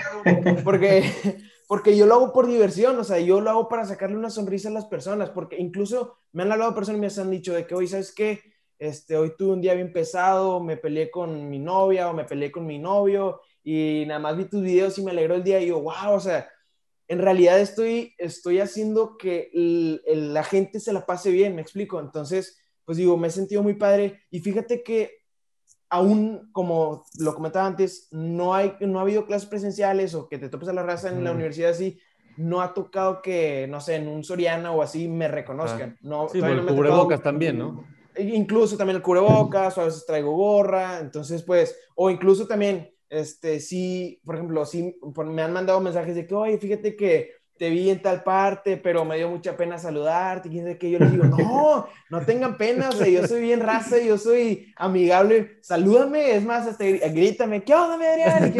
porque 0.64 1.04
porque 1.68 1.96
yo 1.96 2.04
lo 2.04 2.14
hago 2.14 2.32
por 2.32 2.48
diversión, 2.48 2.98
o 2.98 3.04
sea, 3.04 3.20
yo 3.20 3.40
lo 3.40 3.48
hago 3.48 3.68
para 3.68 3.84
sacarle 3.84 4.16
una 4.16 4.28
sonrisa 4.28 4.70
a 4.70 4.72
las 4.72 4.86
personas, 4.86 5.30
porque 5.30 5.56
incluso 5.56 6.16
me 6.32 6.42
han 6.42 6.50
hablado 6.50 6.74
personas 6.74 6.98
y 6.98 7.00
me 7.00 7.22
han 7.22 7.30
dicho 7.30 7.54
de 7.54 7.64
que 7.64 7.76
hoy, 7.76 7.86
¿sabes 7.86 8.12
qué? 8.12 8.40
Este, 8.76 9.16
hoy 9.16 9.34
tuve 9.38 9.52
un 9.52 9.60
día 9.60 9.74
bien 9.74 9.92
pesado, 9.92 10.60
me 10.60 10.76
peleé 10.76 11.12
con 11.12 11.48
mi 11.48 11.60
novia 11.60 12.10
o 12.10 12.12
me 12.12 12.24
peleé 12.24 12.50
con 12.50 12.66
mi 12.66 12.80
novio 12.80 13.40
y 13.62 14.04
nada 14.06 14.20
más 14.20 14.36
vi 14.36 14.44
tus 14.44 14.62
videos 14.62 14.98
y 14.98 15.02
me 15.02 15.10
alegró 15.10 15.34
el 15.34 15.44
día 15.44 15.60
y 15.60 15.68
yo, 15.68 15.80
wow, 15.80 16.12
o 16.12 16.20
sea, 16.20 16.48
en 17.08 17.18
realidad 17.18 17.58
estoy, 17.58 18.14
estoy 18.18 18.60
haciendo 18.60 19.16
que 19.18 19.50
la 20.06 20.44
gente 20.44 20.78
se 20.78 20.92
la 20.92 21.06
pase 21.06 21.30
bien, 21.30 21.56
me 21.56 21.62
explico. 21.62 21.98
Entonces, 21.98 22.58
pues 22.84 22.98
digo, 22.98 23.16
me 23.16 23.28
he 23.28 23.30
sentido 23.30 23.62
muy 23.62 23.74
padre 23.74 24.22
y 24.30 24.40
fíjate 24.40 24.82
que 24.82 25.20
aún, 25.88 26.48
como 26.52 27.04
lo 27.18 27.34
comentaba 27.34 27.66
antes, 27.66 28.08
no, 28.12 28.54
hay, 28.54 28.74
no 28.80 29.00
ha 29.00 29.02
habido 29.02 29.26
clases 29.26 29.48
presenciales 29.48 30.14
o 30.14 30.28
que 30.28 30.38
te 30.38 30.48
topes 30.48 30.68
a 30.68 30.72
la 30.72 30.84
raza 30.84 31.08
en 31.08 31.24
la 31.24 31.32
universidad 31.32 31.70
así, 31.70 31.98
no 32.36 32.62
ha 32.62 32.72
tocado 32.72 33.20
que, 33.22 33.66
no 33.68 33.80
sé, 33.80 33.96
en 33.96 34.08
un 34.08 34.22
Soriana 34.22 34.70
o 34.70 34.82
así 34.82 35.08
me 35.08 35.28
reconozcan. 35.28 35.98
No, 36.00 36.28
sí, 36.28 36.38
el 36.38 36.64
cubrebocas 36.64 37.22
también, 37.22 37.58
¿no? 37.58 37.84
Incluso 38.16 38.76
también 38.76 38.96
el 38.96 39.02
cubrebocas, 39.02 39.76
o 39.76 39.82
a 39.82 39.84
veces 39.86 40.06
traigo 40.06 40.32
gorra, 40.32 41.00
entonces 41.00 41.42
pues, 41.42 41.76
o 41.96 42.08
incluso 42.08 42.46
también, 42.46 42.94
este, 43.10 43.60
sí, 43.60 44.20
por 44.24 44.36
ejemplo, 44.36 44.64
sí, 44.64 44.96
me 45.26 45.42
han 45.42 45.52
mandado 45.52 45.80
mensajes 45.80 46.14
de 46.14 46.26
que, 46.26 46.34
oye, 46.34 46.58
fíjate 46.58 46.96
que 46.96 47.32
te 47.58 47.68
vi 47.68 47.90
en 47.90 48.00
tal 48.00 48.22
parte, 48.22 48.78
pero 48.78 49.04
me 49.04 49.18
dio 49.18 49.28
mucha 49.28 49.54
pena 49.54 49.78
saludarte, 49.78 50.48
quién 50.48 50.62
sabe 50.62 50.78
qué, 50.78 50.90
yo 50.90 50.98
les 50.98 51.12
digo, 51.12 51.24
no, 51.24 51.86
no 52.08 52.24
tengan 52.24 52.56
pena, 52.56 52.88
o 52.88 53.04
yo 53.04 53.26
soy 53.26 53.42
bien 53.42 53.60
raza, 53.60 53.98
yo 53.98 54.16
soy 54.16 54.72
amigable, 54.76 55.58
salúdame, 55.60 56.36
es 56.36 56.42
más, 56.42 56.66
hasta 56.66 56.86
grítame, 56.86 57.62
¿qué 57.62 57.74
onda, 57.74 57.96
Adrián? 57.96 58.54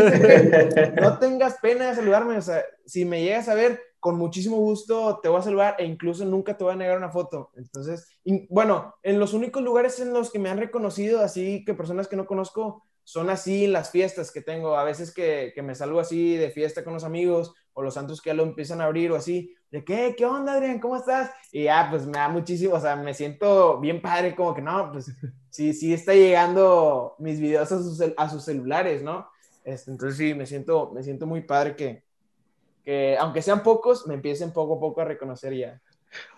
No 1.00 1.18
tengas 1.18 1.56
pena 1.62 1.88
de 1.88 1.94
saludarme, 1.94 2.36
o 2.36 2.42
sea, 2.42 2.62
si 2.84 3.06
me 3.06 3.22
llegas 3.22 3.48
a 3.48 3.54
ver, 3.54 3.80
con 4.00 4.16
muchísimo 4.16 4.56
gusto 4.56 5.20
te 5.22 5.28
voy 5.28 5.38
a 5.38 5.42
saludar 5.42 5.76
e 5.78 5.84
incluso 5.84 6.24
nunca 6.24 6.56
te 6.56 6.64
voy 6.64 6.72
a 6.72 6.76
negar 6.76 6.98
una 6.98 7.10
foto. 7.10 7.50
Entonces, 7.56 8.08
bueno, 8.48 8.94
en 9.02 9.20
los 9.20 9.34
únicos 9.34 9.62
lugares 9.62 10.00
en 10.00 10.12
los 10.12 10.30
que 10.30 10.38
me 10.38 10.50
han 10.50 10.58
reconocido, 10.58 11.20
así 11.20 11.64
que 11.64 11.74
personas 11.74 12.08
que 12.08 12.16
no 12.16 12.26
conozco, 12.26 12.82
son 13.04 13.30
así 13.30 13.66
las 13.66 13.90
fiestas 13.90 14.30
que 14.30 14.40
tengo, 14.40 14.76
a 14.76 14.84
veces 14.84 15.12
que, 15.12 15.52
que 15.54 15.62
me 15.62 15.74
salgo 15.74 16.00
así 16.00 16.36
de 16.36 16.50
fiesta 16.50 16.84
con 16.84 16.94
los 16.94 17.04
amigos 17.04 17.54
o 17.72 17.82
los 17.82 17.94
santos 17.94 18.20
que 18.20 18.30
ya 18.30 18.34
lo 18.34 18.42
empiezan 18.42 18.80
a 18.80 18.84
abrir 18.84 19.12
o 19.12 19.16
así, 19.16 19.54
de 19.70 19.84
qué, 19.84 20.14
qué 20.16 20.26
onda 20.26 20.54
Adrián, 20.54 20.80
¿cómo 20.80 20.96
estás? 20.96 21.30
Y 21.52 21.64
ya, 21.64 21.88
pues 21.90 22.06
me 22.06 22.18
da 22.18 22.28
muchísimo, 22.28 22.74
o 22.74 22.80
sea, 22.80 22.96
me 22.96 23.14
siento 23.14 23.78
bien 23.78 24.02
padre, 24.02 24.34
como 24.34 24.54
que 24.54 24.62
no, 24.62 24.90
pues 24.92 25.10
sí, 25.50 25.72
sí 25.72 25.92
está 25.92 26.14
llegando 26.14 27.14
mis 27.18 27.40
videos 27.40 27.70
a 27.72 27.78
sus, 27.78 28.00
a 28.16 28.28
sus 28.28 28.44
celulares, 28.44 29.02
¿no? 29.02 29.28
Este, 29.64 29.90
entonces 29.90 30.18
sí, 30.18 30.34
me 30.34 30.46
siento, 30.46 30.90
me 30.92 31.02
siento 31.02 31.26
muy 31.26 31.42
padre 31.42 31.76
que, 31.76 32.04
que, 32.90 33.16
aunque 33.20 33.40
sean 33.40 33.62
pocos, 33.62 34.08
me 34.08 34.14
empiecen 34.14 34.52
poco 34.52 34.74
a 34.74 34.80
poco 34.80 35.00
a 35.00 35.04
reconocer 35.04 35.54
ya. 35.54 35.80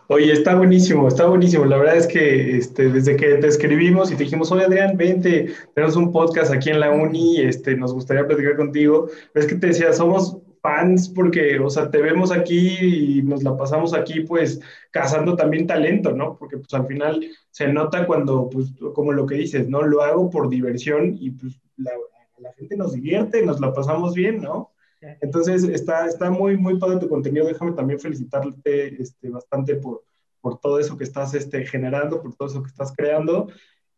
Oye, 0.09 0.31
está 0.35 0.55
buenísimo, 0.55 1.09
está 1.09 1.25
buenísimo. 1.25 1.65
La 1.65 1.79
verdad 1.79 1.97
es 1.97 2.07
que 2.07 2.59
este, 2.59 2.91
desde 2.91 3.17
que 3.17 3.37
te 3.37 3.47
escribimos 3.47 4.13
y 4.13 4.17
te 4.17 4.25
dijimos, 4.25 4.53
oye 4.53 4.67
Adrián, 4.67 4.99
vente, 4.99 5.51
tenemos 5.75 5.97
un 5.97 6.13
podcast 6.13 6.53
aquí 6.53 6.69
en 6.69 6.81
la 6.81 6.91
uni, 6.91 7.41
este, 7.41 7.75
nos 7.75 7.95
gustaría 7.95 8.27
platicar 8.27 8.59
contigo. 8.59 9.09
Es 9.33 9.47
que 9.47 9.55
te 9.55 9.69
decía, 9.69 9.95
somos 9.95 10.37
fans 10.61 11.09
porque, 11.09 11.59
o 11.59 11.71
sea, 11.71 11.91
te 11.91 12.03
vemos 12.03 12.31
aquí 12.31 12.77
y 12.83 13.23
nos 13.23 13.43
la 13.43 13.57
pasamos 13.57 13.95
aquí, 13.95 14.21
pues, 14.21 14.61
cazando 14.91 15.35
también 15.37 15.67
talento, 15.67 16.13
¿no? 16.13 16.37
Porque, 16.37 16.59
pues, 16.59 16.75
al 16.75 16.87
final 16.87 17.27
se 17.51 17.69
nota 17.69 18.07
cuando, 18.07 18.51
pues, 18.51 18.75
como 18.95 19.13
lo 19.13 19.25
que 19.25 19.37
dices, 19.37 19.71
¿no? 19.71 19.81
Lo 19.81 20.03
hago 20.03 20.29
por 20.29 20.51
diversión 20.51 21.17
y, 21.19 21.31
pues, 21.31 21.59
la 21.79 22.53
gente 22.59 22.77
nos 22.77 22.93
divierte, 22.93 23.41
nos 23.41 23.59
la 23.59 23.73
pasamos 23.73 24.15
bien, 24.15 24.43
¿no? 24.43 24.72
Entonces, 25.21 25.65
está, 25.65 26.07
está 26.07 26.31
muy, 26.31 26.57
muy 26.57 26.79
padre 26.79 26.99
tu 26.99 27.09
contenido. 27.09 27.47
Déjame 27.47 27.73
también 27.73 27.99
felicitarte 27.99 29.03
este, 29.03 29.29
bastante 29.29 29.77
por, 29.77 30.05
por 30.41 30.59
todo 30.59 30.79
eso 30.79 30.97
que 30.97 31.05
estás 31.05 31.35
este, 31.35 31.67
generando, 31.67 32.23
por 32.23 32.35
todo 32.35 32.49
eso 32.49 32.63
que 32.63 32.69
estás 32.69 32.93
creando. 32.97 33.49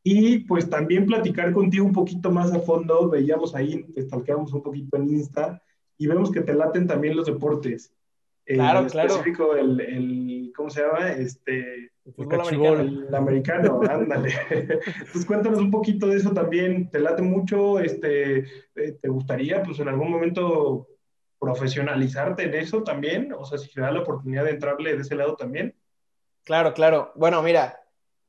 Y 0.02 0.40
pues 0.40 0.68
también 0.68 1.06
platicar 1.06 1.52
contigo 1.52 1.84
un 1.84 1.92
poquito 1.92 2.30
más 2.30 2.52
a 2.52 2.60
fondo. 2.60 3.08
Veíamos 3.08 3.54
ahí, 3.54 3.84
te 3.94 4.02
stalkeamos 4.02 4.52
un 4.52 4.62
poquito 4.62 4.96
en 4.96 5.08
Insta 5.08 5.62
y 5.96 6.06
vemos 6.06 6.30
que 6.30 6.42
te 6.42 6.54
laten 6.54 6.86
también 6.86 7.16
los 7.16 7.26
deportes. 7.26 7.92
Claro, 8.46 8.80
en 8.80 8.88
claro. 8.90 9.08
específico 9.08 9.56
el, 9.56 9.80
el, 9.80 10.52
¿cómo 10.54 10.68
se 10.68 10.82
llama? 10.82 11.12
Este, 11.12 11.90
el 12.04 12.12
fútbol 12.12 12.40
americano. 12.42 12.80
El 12.80 13.14
americano, 13.14 13.80
ándale. 13.88 14.34
Entonces 14.50 15.24
cuéntanos 15.24 15.60
un 15.60 15.70
poquito 15.70 16.08
de 16.08 16.18
eso 16.18 16.32
también. 16.32 16.90
¿Te 16.90 17.00
late 17.00 17.22
mucho? 17.22 17.78
Este, 17.80 18.40
eh, 18.74 18.98
¿Te 19.00 19.08
gustaría, 19.08 19.62
pues 19.62 19.80
en 19.80 19.88
algún 19.88 20.10
momento 20.10 20.86
profesionalizarte 21.44 22.44
en 22.44 22.54
eso 22.54 22.82
también? 22.82 23.32
O 23.32 23.44
sea, 23.44 23.58
si 23.58 23.72
te 23.72 23.80
da 23.80 23.90
la 23.90 24.00
oportunidad 24.00 24.44
de 24.44 24.50
entrarle 24.50 24.94
de 24.94 25.02
ese 25.02 25.14
lado 25.14 25.36
también. 25.36 25.74
Claro, 26.44 26.74
claro. 26.74 27.12
Bueno, 27.14 27.42
mira, 27.42 27.78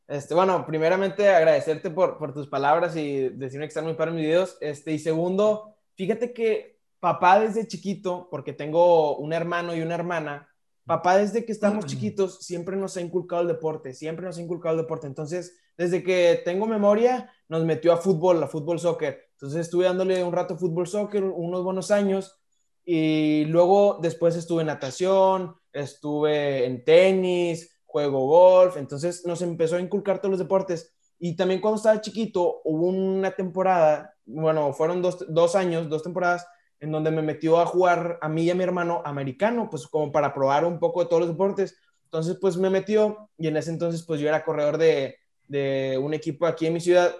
este, 0.08 0.34
bueno, 0.36 0.66
primeramente 0.66 1.30
agradecerte 1.30 1.90
por, 1.90 2.18
por 2.18 2.34
tus 2.34 2.48
palabras 2.48 2.96
y 2.96 3.30
decirme 3.30 3.66
que 3.66 3.70
están 3.70 3.86
muy 3.86 3.96
para 3.96 4.12
mis 4.12 4.26
videos. 4.26 4.58
Este, 4.62 4.92
y 4.92 5.00
segundo, 5.00 5.76
fíjate 5.96 6.34
que 6.34 6.80
papá 7.00 7.40
desde 7.40 7.68
chiquito, 7.68 8.28
porque 8.30 8.54
tengo 8.54 9.18
un 9.18 9.34
hermano 9.34 9.76
y 9.76 9.82
una 9.82 9.96
hermana, 9.96 10.50
papá 10.86 11.18
desde 11.18 11.46
que 11.46 11.52
estamos 11.52 11.86
chiquitos 11.86 12.40
siempre 12.46 12.76
nos 12.76 12.98
ha 12.98 13.02
inculcado 13.02 13.42
el 13.42 13.48
deporte, 13.48 13.94
siempre 13.94 14.26
nos 14.26 14.38
ha 14.38 14.42
inculcado 14.42 14.76
el 14.76 14.82
deporte. 14.82 15.08
Entonces, 15.08 15.58
desde 15.78 16.04
que 16.04 16.42
tengo 16.46 16.68
memoria, 16.68 17.32
nos 17.50 17.66
metió 17.66 17.94
a 17.94 17.98
fútbol, 17.98 18.42
a 18.42 18.48
fútbol 18.48 18.80
soccer. 18.80 19.30
Entonces 19.34 19.62
estuve 19.62 19.86
dándole 19.86 20.24
un 20.24 20.34
rato 20.34 20.58
fútbol 20.58 20.88
soccer, 20.88 21.24
unos 21.24 21.64
buenos 21.64 21.92
años, 21.92 22.40
y 22.86 23.46
luego 23.46 23.98
después 24.02 24.36
estuve 24.36 24.62
en 24.62 24.68
natación, 24.68 25.56
estuve 25.74 26.66
en 26.66 26.84
tenis, 26.84 27.76
juego 27.86 28.28
golf, 28.28 28.78
entonces 28.78 29.26
nos 29.26 29.42
empezó 29.42 29.78
a 29.78 29.82
inculcar 29.82 30.20
todos 30.20 30.32
los 30.32 30.40
deportes. 30.40 30.94
Y 31.18 31.36
también 31.36 31.62
cuando 31.62 31.78
estaba 31.78 32.02
chiquito, 32.02 32.62
hubo 32.64 32.88
una 32.88 33.32
temporada, 33.32 34.14
bueno, 34.26 34.72
fueron 34.74 35.02
dos, 35.02 35.26
dos 35.30 35.56
años, 35.56 35.90
dos 35.90 36.04
temporadas, 36.04 36.46
en 36.80 36.92
donde 36.92 37.10
me 37.10 37.22
metió 37.22 37.60
a 37.60 37.66
jugar 37.66 38.20
a 38.22 38.30
mí 38.30 38.44
y 38.44 38.52
a 38.52 38.56
mi 38.56 38.64
hermano 38.64 39.02
americano, 39.04 39.68
pues 39.70 39.88
como 39.88 40.12
para 40.12 40.34
probar 40.34 40.66
un 40.66 40.78
poco 40.78 41.02
de 41.02 41.08
todos 41.08 41.22
los 41.22 41.30
deportes. 41.30 41.78
Entonces, 42.04 42.38
pues 42.40 42.58
me 42.58 42.70
metió 42.70 43.30
y 43.38 43.48
en 43.48 43.58
ese 43.58 43.72
entonces, 43.72 44.04
pues 44.04 44.20
yo 44.20 44.28
era 44.28 44.44
corredor 44.44 44.78
de, 44.78 45.18
de 45.48 45.98
un 45.98 46.14
equipo 46.14 46.46
aquí 46.46 46.68
en 46.68 46.74
mi 46.74 46.82
ciudad. 46.82 47.16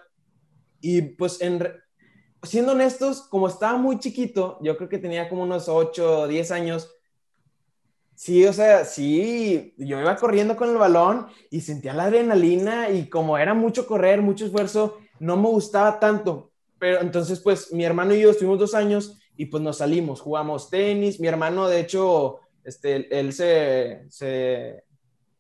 Y 0.82 1.02
pues, 1.02 1.42
en, 1.42 1.64
siendo 2.46 2.72
honestos, 2.72 3.22
como 3.22 3.48
estaba 3.48 3.78
muy 3.78 4.00
chiquito, 4.00 4.58
yo 4.62 4.78
creo 4.78 4.90
que 4.90 4.98
tenía 4.98 5.30
como 5.30 5.44
unos 5.44 5.68
8 5.68 6.22
o 6.22 6.28
10 6.28 6.52
años, 6.52 6.96
Sí, 8.16 8.46
o 8.46 8.54
sea, 8.54 8.86
sí, 8.86 9.74
yo 9.78 10.00
iba 10.00 10.16
corriendo 10.16 10.56
con 10.56 10.70
el 10.70 10.78
balón 10.78 11.28
y 11.52 11.60
sentía 11.60 11.94
la 11.94 12.06
adrenalina 12.06 12.90
y 12.90 13.10
como 13.10 13.38
era 13.38 13.54
mucho 13.54 13.86
correr, 13.86 14.22
mucho 14.22 14.46
esfuerzo, 14.46 15.00
no 15.20 15.36
me 15.36 15.50
gustaba 15.50 16.00
tanto. 16.00 16.52
Pero 16.80 17.02
entonces, 17.02 17.42
pues 17.42 17.74
mi 17.74 17.84
hermano 17.84 18.16
y 18.16 18.22
yo 18.22 18.32
estuvimos 18.32 18.60
dos 18.60 18.74
años 18.74 19.20
y 19.36 19.48
pues 19.48 19.62
nos 19.62 19.80
salimos, 19.80 20.22
jugamos 20.22 20.70
tenis. 20.70 21.20
Mi 21.20 21.28
hermano, 21.28 21.68
de 21.68 21.82
hecho, 21.82 22.40
este, 22.64 23.20
él 23.20 23.34
se, 23.34 24.06
se, 24.10 24.86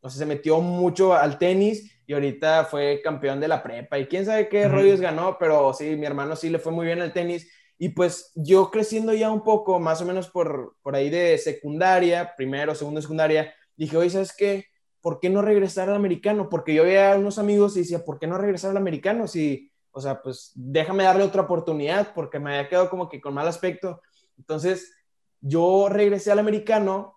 se 0.05 0.25
metió 0.25 0.59
mucho 0.59 1.13
al 1.13 1.37
tenis 1.37 1.91
y 2.07 2.13
ahorita 2.13 2.65
fue 2.65 3.01
campeón 3.03 3.39
de 3.39 3.47
la 3.47 3.63
prepa 3.63 3.97
y 3.99 4.07
quién 4.07 4.25
sabe 4.25 4.47
qué 4.49 4.67
rollos 4.67 5.01
ganó, 5.01 5.37
pero 5.39 5.73
sí, 5.73 5.95
mi 5.95 6.05
hermano 6.05 6.35
sí 6.35 6.49
le 6.49 6.59
fue 6.59 6.71
muy 6.71 6.85
bien 6.85 7.01
al 7.01 7.13
tenis. 7.13 7.49
Y 7.77 7.89
pues 7.89 8.31
yo 8.35 8.71
creciendo 8.71 9.13
ya 9.13 9.31
un 9.31 9.43
poco, 9.43 9.79
más 9.79 10.01
o 10.01 10.05
menos 10.05 10.29
por, 10.29 10.77
por 10.81 10.95
ahí 10.95 11.09
de 11.09 11.37
secundaria, 11.37 12.33
primero, 12.37 12.73
segundo, 12.73 13.01
secundaria, 13.01 13.53
dije, 13.75 13.97
oye, 13.97 14.09
¿sabes 14.09 14.33
qué? 14.35 14.65
¿Por 15.01 15.19
qué 15.19 15.29
no 15.29 15.41
regresar 15.41 15.89
al 15.89 15.95
americano? 15.95 16.47
Porque 16.49 16.73
yo 16.73 16.83
veía 16.83 17.15
unos 17.15 17.37
amigos 17.37 17.75
y 17.75 17.81
decía, 17.81 18.05
¿por 18.05 18.17
qué 18.17 18.27
no 18.27 18.37
regresar 18.37 18.71
al 18.71 18.77
americano? 18.77 19.27
Si 19.27 19.71
o 19.97 20.01
sea, 20.01 20.21
pues 20.21 20.51
déjame 20.55 21.05
darle 21.05 21.23
otra 21.23 21.43
oportunidad 21.43 22.13
porque 22.13 22.37
me 22.37 22.49
había 22.49 22.67
quedado 22.67 22.89
como 22.89 23.07
que 23.07 23.21
con 23.21 23.33
mal 23.33 23.47
aspecto. 23.47 24.01
Entonces, 24.37 24.93
yo 25.39 25.87
regresé 25.87 26.33
al 26.33 26.39
americano 26.39 27.15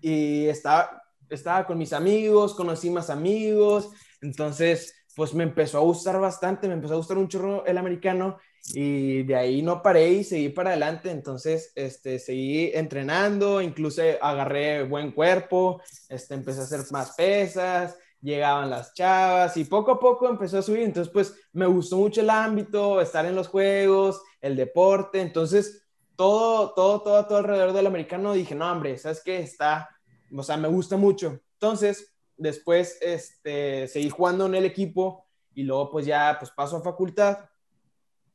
y 0.00 0.46
estaba, 0.46 1.03
estaba 1.34 1.66
con 1.66 1.78
mis 1.78 1.92
amigos, 1.92 2.54
conocí 2.54 2.90
más 2.90 3.10
amigos, 3.10 3.90
entonces, 4.20 4.94
pues 5.14 5.34
me 5.34 5.44
empezó 5.44 5.78
a 5.78 5.82
gustar 5.82 6.20
bastante, 6.20 6.68
me 6.68 6.74
empezó 6.74 6.94
a 6.94 6.98
gustar 6.98 7.18
un 7.18 7.28
chorro 7.28 7.64
el 7.66 7.78
americano 7.78 8.38
y 8.72 9.22
de 9.24 9.36
ahí 9.36 9.62
no 9.62 9.82
paré 9.82 10.10
y 10.10 10.24
seguí 10.24 10.48
para 10.48 10.70
adelante, 10.70 11.10
entonces, 11.10 11.72
este, 11.74 12.18
seguí 12.18 12.70
entrenando, 12.74 13.60
incluso 13.60 14.02
agarré 14.20 14.84
buen 14.84 15.12
cuerpo, 15.12 15.82
este, 16.08 16.34
empecé 16.34 16.60
a 16.60 16.64
hacer 16.64 16.80
más 16.90 17.14
pesas, 17.14 17.96
llegaban 18.24 18.70
las 18.70 18.94
chavas 18.94 19.56
y 19.58 19.64
poco 19.64 19.92
a 19.92 20.00
poco 20.00 20.28
empezó 20.28 20.58
a 20.58 20.62
subir. 20.62 20.80
Entonces, 20.80 21.12
pues 21.12 21.34
me 21.52 21.66
gustó 21.66 21.98
mucho 21.98 22.22
el 22.22 22.30
ámbito, 22.30 23.00
estar 23.00 23.26
en 23.26 23.36
los 23.36 23.48
juegos, 23.48 24.22
el 24.40 24.56
deporte. 24.56 25.20
Entonces, 25.20 25.86
todo, 26.16 26.72
todo, 26.72 27.02
todo, 27.02 27.26
todo 27.26 27.38
alrededor 27.38 27.72
del 27.74 27.86
americano 27.86 28.32
dije, 28.32 28.54
no, 28.54 28.72
hombre, 28.72 28.96
¿sabes 28.96 29.22
qué? 29.22 29.40
Está, 29.40 29.90
o 30.36 30.42
sea, 30.42 30.56
me 30.56 30.68
gusta 30.68 30.96
mucho. 30.96 31.40
Entonces, 31.54 32.14
después, 32.36 32.98
este, 33.00 33.88
seguí 33.88 34.10
jugando 34.10 34.46
en 34.46 34.54
el 34.54 34.64
equipo 34.64 35.26
y 35.54 35.62
luego, 35.62 35.90
pues 35.90 36.06
ya, 36.06 36.36
pues 36.38 36.50
paso 36.50 36.76
a 36.76 36.82
facultad 36.82 37.38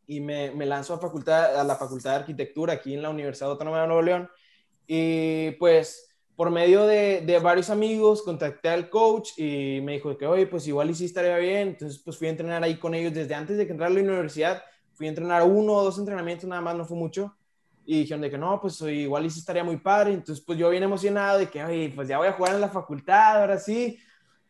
y 0.09 0.21
me, 0.21 0.51
me 0.51 0.65
lanzo 0.65 0.95
a, 0.95 0.99
facultad, 0.99 1.55
a 1.59 1.63
la 1.63 1.75
Facultad 1.75 2.11
de 2.11 2.15
Arquitectura 2.17 2.73
aquí 2.73 2.95
en 2.95 3.03
la 3.03 3.11
Universidad 3.11 3.51
Autónoma 3.51 3.81
de 3.81 3.87
Nuevo 3.87 4.01
León. 4.01 4.29
Y 4.87 5.51
pues 5.51 6.09
por 6.35 6.49
medio 6.49 6.87
de, 6.87 7.21
de, 7.21 7.37
varios 7.37 7.69
amigos 7.69 8.23
contacté 8.23 8.69
al 8.69 8.89
coach 8.89 9.37
y 9.37 9.81
me 9.83 9.93
dijo 9.93 10.17
que, 10.17 10.25
oye, 10.25 10.47
pues 10.47 10.65
igual 10.67 10.89
y 10.89 10.95
sí 10.95 11.05
estaría 11.05 11.37
bien. 11.37 11.67
Entonces, 11.67 12.01
pues 12.03 12.17
fui 12.17 12.27
a 12.27 12.31
entrenar 12.31 12.63
ahí 12.63 12.77
con 12.79 12.95
ellos 12.95 13.13
desde 13.13 13.35
antes 13.35 13.55
de 13.55 13.67
que 13.67 13.73
entrara 13.73 13.91
a 13.91 13.93
la 13.93 14.01
universidad. 14.01 14.63
Fui 14.93 15.05
a 15.05 15.09
entrenar 15.09 15.43
uno 15.43 15.73
o 15.73 15.83
dos 15.83 15.99
entrenamientos, 15.99 16.49
nada 16.49 16.61
más, 16.61 16.75
no 16.75 16.85
fue 16.85 16.97
mucho. 16.97 17.35
Y 17.91 18.01
dijeron 18.01 18.21
de 18.21 18.29
que 18.29 18.37
no, 18.37 18.61
pues 18.61 18.79
igual 18.81 19.25
y 19.25 19.31
sí 19.31 19.39
estaría 19.39 19.63
muy 19.63 19.77
padre. 19.77 20.13
Entonces, 20.13 20.45
pues 20.45 20.59
yo 20.59 20.69
bien 20.69 20.83
emocionado 20.83 21.39
de 21.39 21.49
que, 21.49 21.63
oye, 21.63 21.91
pues 21.95 22.07
ya 22.07 22.19
voy 22.19 22.27
a 22.27 22.33
jugar 22.33 22.53
en 22.53 22.61
la 22.61 22.69
facultad, 22.69 23.41
ahora 23.41 23.57
sí. 23.57 23.97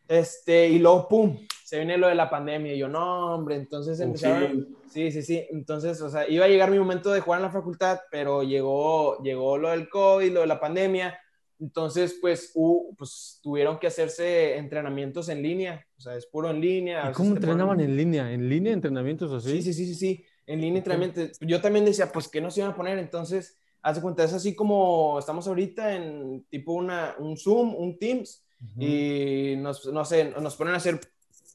Este, 0.06 0.68
y 0.68 0.78
luego, 0.78 1.08
pum, 1.08 1.38
se 1.64 1.78
viene 1.78 1.96
lo 1.96 2.08
de 2.08 2.14
la 2.14 2.28
pandemia. 2.28 2.74
Y 2.74 2.78
yo, 2.78 2.86
no, 2.86 3.34
hombre, 3.34 3.56
entonces 3.56 3.98
empezaron. 4.00 4.76
Sí, 4.90 5.10
sí, 5.10 5.22
sí. 5.22 5.46
Entonces, 5.52 6.02
o 6.02 6.10
sea, 6.10 6.28
iba 6.28 6.44
a 6.44 6.48
llegar 6.48 6.70
mi 6.70 6.78
momento 6.78 7.12
de 7.12 7.20
jugar 7.20 7.40
en 7.40 7.46
la 7.46 7.50
facultad, 7.50 8.00
pero 8.10 8.42
llegó, 8.42 9.22
llegó 9.22 9.56
lo 9.56 9.70
del 9.70 9.88
COVID, 9.88 10.34
lo 10.34 10.40
de 10.42 10.46
la 10.46 10.60
pandemia 10.60 11.18
entonces, 11.60 12.16
pues, 12.20 12.52
pues 12.96 13.38
tuvieron 13.42 13.78
que 13.78 13.86
hacerse 13.86 14.56
entrenamientos 14.56 15.28
en 15.28 15.42
línea, 15.42 15.86
o 15.98 16.00
sea, 16.00 16.16
es 16.16 16.24
puro 16.24 16.50
en 16.50 16.58
línea. 16.60 17.10
¿Y 17.10 17.12
cómo 17.12 17.32
entrenaban 17.32 17.80
en 17.80 17.96
línea? 17.96 18.32
¿En 18.32 18.48
línea 18.48 18.72
entrenamientos 18.72 19.30
así? 19.30 19.60
Sí, 19.60 19.62
sí, 19.62 19.74
sí, 19.74 19.86
sí, 19.86 19.94
sí, 19.94 20.24
en 20.46 20.60
línea 20.60 20.78
entrenamientos. 20.78 21.38
Yo 21.40 21.60
también 21.60 21.84
decía, 21.84 22.10
pues, 22.10 22.28
¿qué 22.28 22.40
nos 22.40 22.56
iban 22.58 22.70
a 22.70 22.76
poner? 22.76 22.98
Entonces, 22.98 23.58
haz 23.82 24.00
cuenta, 24.00 24.24
es 24.24 24.32
así 24.32 24.54
como 24.54 25.18
estamos 25.18 25.46
ahorita 25.46 25.94
en 25.94 26.44
tipo 26.48 26.72
una, 26.72 27.14
un 27.18 27.36
Zoom, 27.36 27.74
un 27.74 27.98
Teams, 27.98 28.44
y 28.78 29.54
nos, 29.56 29.86
no 29.86 30.04
sé, 30.04 30.34
nos 30.38 30.54
ponen 30.54 30.74
a 30.74 30.76
hacer 30.76 31.00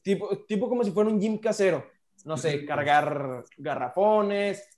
tipo, 0.02 0.44
tipo 0.44 0.68
como 0.68 0.82
si 0.82 0.90
fuera 0.90 1.08
un 1.08 1.20
gym 1.20 1.38
casero, 1.38 1.86
no 2.24 2.36
sé, 2.36 2.64
cargar 2.64 3.44
garrafones, 3.56 4.68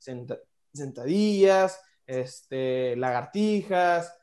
sentadillas, 0.72 1.80
este, 2.06 2.96
lagartijas, 2.96 4.14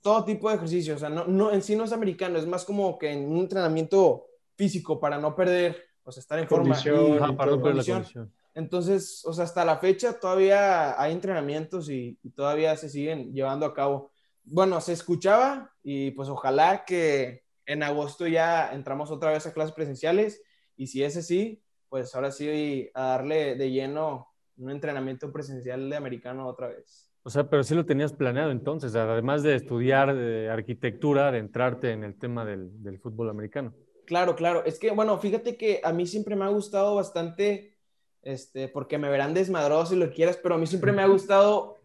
todo 0.00 0.24
tipo 0.24 0.48
de 0.48 0.56
ejercicio, 0.56 0.94
o 0.94 0.98
sea, 0.98 1.10
no, 1.10 1.26
no, 1.26 1.52
en 1.52 1.62
sí 1.62 1.76
no 1.76 1.84
es 1.84 1.92
americano, 1.92 2.38
es 2.38 2.46
más 2.46 2.64
como 2.64 2.98
que 2.98 3.12
en 3.12 3.30
un 3.30 3.40
entrenamiento 3.40 4.26
físico 4.56 4.98
para 4.98 5.18
no 5.18 5.36
perder, 5.36 5.76
o 6.02 6.10
sea, 6.10 6.22
estar 6.22 6.38
en 6.38 6.48
forma. 6.48 6.78
Y, 6.78 7.34
para 7.36 7.50
no 7.50 7.62
perder 7.62 7.86
la 7.86 8.30
Entonces, 8.54 9.22
o 9.24 9.32
sea, 9.32 9.44
hasta 9.44 9.64
la 9.64 9.78
fecha 9.78 10.18
todavía 10.18 11.00
hay 11.00 11.12
entrenamientos 11.12 11.88
y, 11.88 12.18
todavía 12.34 12.76
se 12.76 12.88
siguen 12.88 13.32
llevando 13.32 13.66
a 13.66 13.74
cabo. 13.74 14.10
Bueno, 14.44 14.80
se 14.80 14.92
escuchaba 14.92 15.72
y 15.82 16.10
pues 16.12 16.28
ojalá 16.28 16.84
que 16.84 17.44
en 17.66 17.82
agosto 17.82 18.26
ya 18.26 18.72
entramos 18.72 19.10
otra 19.10 19.30
vez 19.30 19.46
a 19.46 19.52
clases 19.52 19.74
presenciales 19.74 20.42
y 20.76 20.88
si 20.88 21.04
es 21.04 21.16
así, 21.16 21.62
pues 21.88 22.14
ahora 22.14 22.32
sí 22.32 22.90
a 22.94 23.02
darle 23.02 23.54
de 23.54 23.70
lleno 23.70 24.28
un 24.56 24.70
entrenamiento 24.70 25.32
presencial 25.32 25.88
de 25.88 25.96
americano 25.96 26.46
otra 26.46 26.68
vez. 26.68 27.10
O 27.22 27.30
sea, 27.30 27.48
pero 27.48 27.62
sí 27.62 27.74
lo 27.74 27.84
tenías 27.84 28.12
planeado 28.12 28.50
entonces, 28.50 28.94
además 28.94 29.42
de 29.42 29.54
estudiar 29.54 30.14
de 30.14 30.48
arquitectura, 30.48 31.30
de 31.30 31.38
entrarte 31.38 31.92
en 31.92 32.02
el 32.02 32.18
tema 32.18 32.44
del, 32.44 32.82
del, 32.82 32.98
fútbol 32.98 33.28
americano. 33.28 33.74
Claro, 34.06 34.34
claro. 34.34 34.64
Es 34.64 34.78
que, 34.78 34.90
bueno, 34.90 35.18
fíjate 35.18 35.56
que 35.56 35.80
a 35.84 35.92
mí 35.92 36.06
siempre 36.06 36.34
me 36.34 36.44
ha 36.44 36.48
gustado 36.48 36.94
bastante, 36.94 37.69
este, 38.22 38.68
porque 38.68 38.98
me 38.98 39.08
verán 39.08 39.34
desmadroso 39.34 39.92
si 39.92 39.96
lo 39.96 40.10
quieras, 40.12 40.38
pero 40.42 40.54
a 40.54 40.58
mí 40.58 40.66
siempre 40.66 40.92
me 40.92 41.02
ha 41.02 41.06
gustado 41.06 41.80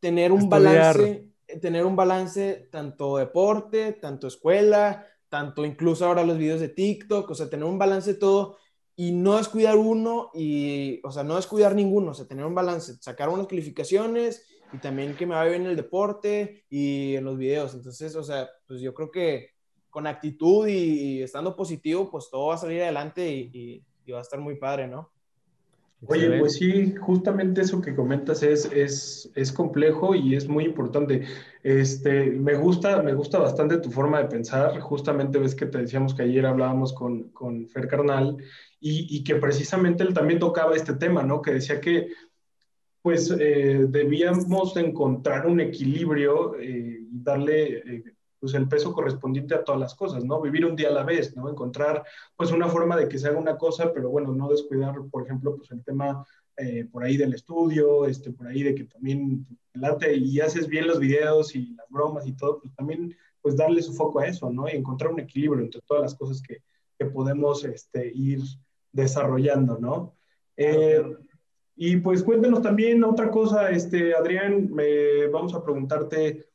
tener 0.00 0.32
un 0.32 0.48
balance, 0.48 1.28
tener 1.60 1.84
un 1.84 1.96
balance 1.96 2.68
tanto 2.70 3.16
deporte, 3.16 3.92
tanto 3.92 4.26
escuela, 4.26 5.06
tanto 5.28 5.64
incluso 5.64 6.06
ahora 6.06 6.24
los 6.24 6.38
videos 6.38 6.60
de 6.60 6.68
TikTok, 6.68 7.30
o 7.30 7.34
sea, 7.34 7.50
tener 7.50 7.64
un 7.64 7.78
balance 7.78 8.12
de 8.12 8.18
todo 8.18 8.58
y 8.96 9.12
no 9.12 9.36
descuidar 9.36 9.76
uno 9.76 10.30
y, 10.34 11.00
o 11.02 11.10
sea, 11.10 11.24
no 11.24 11.36
descuidar 11.36 11.74
ninguno, 11.74 12.12
o 12.12 12.14
sea, 12.14 12.26
tener 12.26 12.44
un 12.44 12.54
balance, 12.54 12.94
sacar 13.00 13.28
unas 13.28 13.46
calificaciones 13.46 14.46
y 14.72 14.78
también 14.78 15.16
que 15.16 15.26
me 15.26 15.34
vaya 15.34 15.50
bien 15.50 15.62
en 15.62 15.70
el 15.70 15.76
deporte 15.76 16.64
y 16.68 17.16
en 17.16 17.24
los 17.24 17.36
videos. 17.36 17.74
Entonces, 17.74 18.14
o 18.16 18.22
sea, 18.22 18.48
pues 18.66 18.80
yo 18.80 18.94
creo 18.94 19.10
que 19.10 19.50
con 19.90 20.06
actitud 20.06 20.66
y, 20.66 21.22
estando 21.22 21.54
positivo, 21.54 22.10
pues 22.10 22.28
todo 22.28 22.48
va 22.48 22.56
a 22.56 22.58
salir 22.58 22.82
adelante 22.82 23.30
y, 23.30 23.84
va 24.12 24.18
a 24.18 24.22
estar 24.22 24.38
muy 24.38 24.56
padre, 24.56 24.86
¿no? 24.86 25.12
Oye, 26.06 26.38
pues 26.38 26.54
sí, 26.54 26.94
justamente 26.96 27.62
eso 27.62 27.80
que 27.80 27.94
comentas 27.94 28.42
es, 28.42 28.70
es, 28.72 29.30
es, 29.34 29.52
complejo 29.52 30.14
y 30.14 30.34
es 30.34 30.48
muy 30.48 30.64
importante. 30.64 31.24
Este, 31.62 32.30
me, 32.30 32.54
gusta, 32.54 33.02
me 33.02 33.14
gusta 33.14 33.38
bastante 33.38 33.78
tu 33.78 33.90
forma 33.90 34.18
de 34.18 34.28
pensar. 34.28 34.80
Justamente 34.80 35.38
ves 35.38 35.54
que 35.54 35.66
te 35.66 35.78
decíamos 35.78 36.14
que 36.14 36.22
ayer 36.22 36.46
hablábamos 36.46 36.92
con, 36.92 37.30
con 37.30 37.68
Fer 37.68 37.88
Carnal 37.88 38.36
y, 38.80 39.16
y, 39.16 39.24
que 39.24 39.36
precisamente 39.36 40.02
él 40.02 40.14
también 40.14 40.38
tocaba 40.38 40.76
este 40.76 40.94
tema, 40.94 41.22
¿no? 41.22 41.40
Que 41.40 41.52
decía 41.52 41.80
que 41.80 42.08
pues 43.04 43.30
eh, 43.38 43.84
debíamos 43.86 44.74
encontrar 44.78 45.46
un 45.46 45.60
equilibrio 45.60 46.58
eh, 46.58 47.00
y 47.02 47.22
darle 47.22 47.76
eh, 47.76 48.13
pues 48.44 48.52
el 48.52 48.68
peso 48.68 48.92
correspondiente 48.92 49.54
a 49.54 49.64
todas 49.64 49.80
las 49.80 49.94
cosas, 49.94 50.22
¿no? 50.22 50.38
Vivir 50.38 50.66
un 50.66 50.76
día 50.76 50.88
a 50.88 50.92
la 50.92 51.02
vez, 51.02 51.34
¿no? 51.34 51.48
Encontrar 51.48 52.04
pues 52.36 52.52
una 52.52 52.68
forma 52.68 52.94
de 52.94 53.08
que 53.08 53.18
se 53.18 53.26
haga 53.26 53.38
una 53.38 53.56
cosa, 53.56 53.90
pero 53.90 54.10
bueno, 54.10 54.34
no 54.34 54.50
descuidar, 54.50 54.96
por 55.10 55.24
ejemplo, 55.24 55.56
pues 55.56 55.70
el 55.70 55.82
tema 55.82 56.26
por 56.92 57.02
ahí 57.02 57.16
del 57.16 57.32
estudio, 57.32 58.04
este, 58.04 58.32
por 58.32 58.46
ahí 58.46 58.62
de 58.62 58.74
que 58.74 58.84
también 58.84 59.46
late 59.72 60.14
y 60.14 60.40
haces 60.40 60.68
bien 60.68 60.86
los 60.86 60.98
videos 61.00 61.56
y 61.56 61.74
las 61.74 61.88
bromas 61.88 62.26
y 62.26 62.34
todo, 62.34 62.60
pues 62.60 62.74
también 62.74 63.16
pues 63.40 63.56
darle 63.56 63.80
su 63.80 63.94
foco 63.94 64.20
a 64.20 64.26
eso, 64.26 64.50
¿no? 64.52 64.68
Y 64.68 64.72
encontrar 64.72 65.10
un 65.10 65.20
equilibrio 65.20 65.64
entre 65.64 65.80
todas 65.86 66.02
las 66.02 66.14
cosas 66.14 66.42
que, 66.42 66.62
que 66.98 67.06
podemos 67.06 67.64
este, 67.64 68.12
ir 68.14 68.40
desarrollando, 68.92 69.78
¿no? 69.78 70.14
Y 71.76 71.96
pues 71.96 72.22
cuéntanos 72.22 72.60
también 72.60 73.02
otra 73.04 73.30
cosa, 73.30 73.70
este, 73.70 74.14
Adrián, 74.14 74.70
me, 74.70 75.26
vamos 75.28 75.54
a 75.54 75.62
preguntarte 75.64 76.46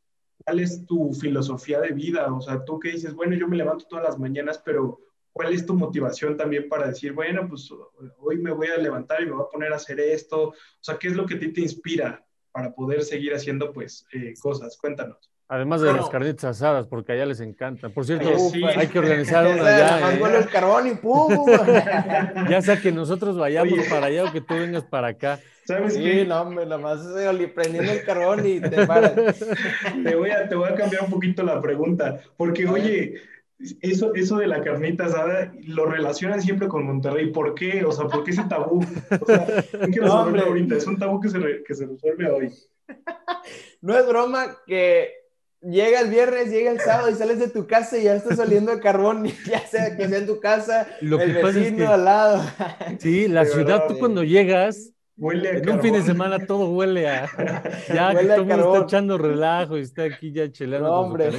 cuál 0.43 0.59
es 0.59 0.85
tu 0.85 1.13
filosofía 1.13 1.79
de 1.81 1.91
vida, 1.91 2.33
o 2.33 2.41
sea, 2.41 2.63
tú 2.63 2.79
que 2.79 2.91
dices, 2.91 3.13
bueno, 3.13 3.35
yo 3.35 3.47
me 3.47 3.57
levanto 3.57 3.85
todas 3.85 4.05
las 4.05 4.19
mañanas, 4.19 4.61
pero 4.63 4.99
¿cuál 5.31 5.53
es 5.53 5.65
tu 5.65 5.73
motivación 5.73 6.37
también 6.37 6.67
para 6.69 6.87
decir, 6.87 7.13
bueno, 7.13 7.47
pues 7.47 7.69
hoy 8.17 8.37
me 8.37 8.51
voy 8.51 8.67
a 8.67 8.77
levantar 8.77 9.21
y 9.21 9.25
me 9.25 9.33
voy 9.33 9.45
a 9.45 9.49
poner 9.51 9.73
a 9.73 9.77
hacer 9.77 9.99
esto? 9.99 10.49
O 10.49 10.53
sea, 10.79 10.97
¿qué 10.97 11.09
es 11.09 11.15
lo 11.15 11.25
que 11.25 11.35
a 11.35 11.39
ti 11.39 11.51
te 11.51 11.61
inspira 11.61 12.25
para 12.51 12.73
poder 12.73 13.03
seguir 13.03 13.33
haciendo 13.33 13.71
pues 13.71 14.05
eh, 14.13 14.33
cosas? 14.41 14.77
Cuéntanos. 14.77 15.29
Además 15.51 15.81
de 15.81 15.91
las 15.91 16.07
carnitas 16.09 16.43
asadas, 16.43 16.85
porque 16.85 17.13
allá 17.13 17.25
les 17.25 17.39
encanta. 17.39 17.89
Por 17.89 18.05
cierto, 18.05 18.29
hay 18.77 18.85
que 18.85 18.99
organizar 18.99 19.47
una. 19.51 19.63
Más 19.63 20.31
¿eh? 20.31 20.37
el 20.37 20.47
carbón 20.47 20.87
y 20.87 20.93
pum. 20.93 21.47
ya 22.49 22.61
sea 22.61 22.79
que 22.79 22.91
nosotros 22.91 23.35
vayamos 23.35 23.79
para 23.89 24.05
allá 24.05 24.25
o 24.25 24.31
que 24.31 24.41
tú 24.41 24.53
vengas 24.53 24.83
para 24.83 25.07
acá. 25.07 25.39
¿Sabes 25.65 25.95
sí, 25.95 26.03
qué? 26.03 26.25
no, 26.25 26.39
hombre, 26.39 26.67
nomás 26.67 26.99
prendiendo 27.55 27.91
el 27.91 28.03
carbón 28.03 28.45
y 28.45 28.59
te 28.59 28.85
paras. 28.85 29.13
te, 30.03 30.15
voy 30.15 30.29
a, 30.29 30.47
te 30.47 30.53
voy 30.53 30.69
a 30.69 30.75
cambiar 30.75 31.05
un 31.05 31.09
poquito 31.09 31.41
la 31.41 31.59
pregunta, 31.59 32.19
porque 32.37 32.67
oye, 32.67 33.15
eso, 33.81 34.13
eso 34.13 34.37
de 34.37 34.45
la 34.45 34.61
carnita 34.61 35.05
asada 35.05 35.51
lo 35.65 35.87
relacionan 35.87 36.43
siempre 36.43 36.67
con 36.67 36.85
Monterrey. 36.85 37.31
¿Por 37.31 37.55
qué? 37.55 37.83
O 37.85 37.91
sea, 37.91 38.05
¿por 38.05 38.23
qué 38.23 38.31
ese 38.31 38.43
tabú? 38.43 38.85
O 39.19 39.25
sea, 39.25 39.47
hay 39.81 39.91
que 39.91 39.99
resolverlo 39.99 40.45
ahorita. 40.45 40.75
Es 40.75 40.85
un 40.85 40.99
tabú 40.99 41.19
que 41.19 41.29
se, 41.29 41.39
que 41.65 41.73
se 41.73 41.87
resuelve 41.87 42.29
hoy. 42.29 42.53
No 43.81 43.97
es 43.97 44.07
broma 44.07 44.57
que 44.67 45.18
llega 45.61 46.01
el 46.01 46.09
viernes, 46.09 46.49
llega 46.49 46.71
el 46.71 46.79
sábado 46.79 47.09
y 47.09 47.15
sales 47.15 47.39
de 47.39 47.49
tu 47.49 47.67
casa 47.67 47.97
y 47.97 48.03
ya 48.03 48.15
estás 48.15 48.37
saliendo 48.37 48.73
de 48.73 48.81
carbón, 48.81 49.25
ya 49.45 49.65
sea 49.67 49.95
que 49.95 50.07
sea 50.07 50.17
en 50.19 50.27
tu 50.27 50.39
casa, 50.39 50.87
Lo 51.01 51.19
el 51.19 51.33
vecino 51.33 51.91
al 51.91 52.05
lado. 52.05 52.43
Sí, 52.99 53.27
la 53.27 53.45
ciudad, 53.45 53.87
tú 53.87 53.97
cuando 53.99 54.23
llegas, 54.23 54.91
huele 55.17 55.49
a 55.49 55.51
en 55.53 55.69
un 55.69 55.81
fin 55.81 55.93
de 55.93 56.01
semana 56.01 56.45
todo 56.45 56.69
huele 56.71 57.09
a. 57.09 57.29
Ya 57.93 58.15
que 58.15 58.25
todo 58.25 58.35
el 58.35 58.45
mundo 58.45 58.73
está 58.73 58.83
echando 58.85 59.17
relajo 59.17 59.77
y 59.77 59.81
está 59.81 60.03
aquí 60.03 60.31
ya 60.31 60.51
chelando 60.51 60.87
no, 60.87 60.99
hombre. 61.01 61.29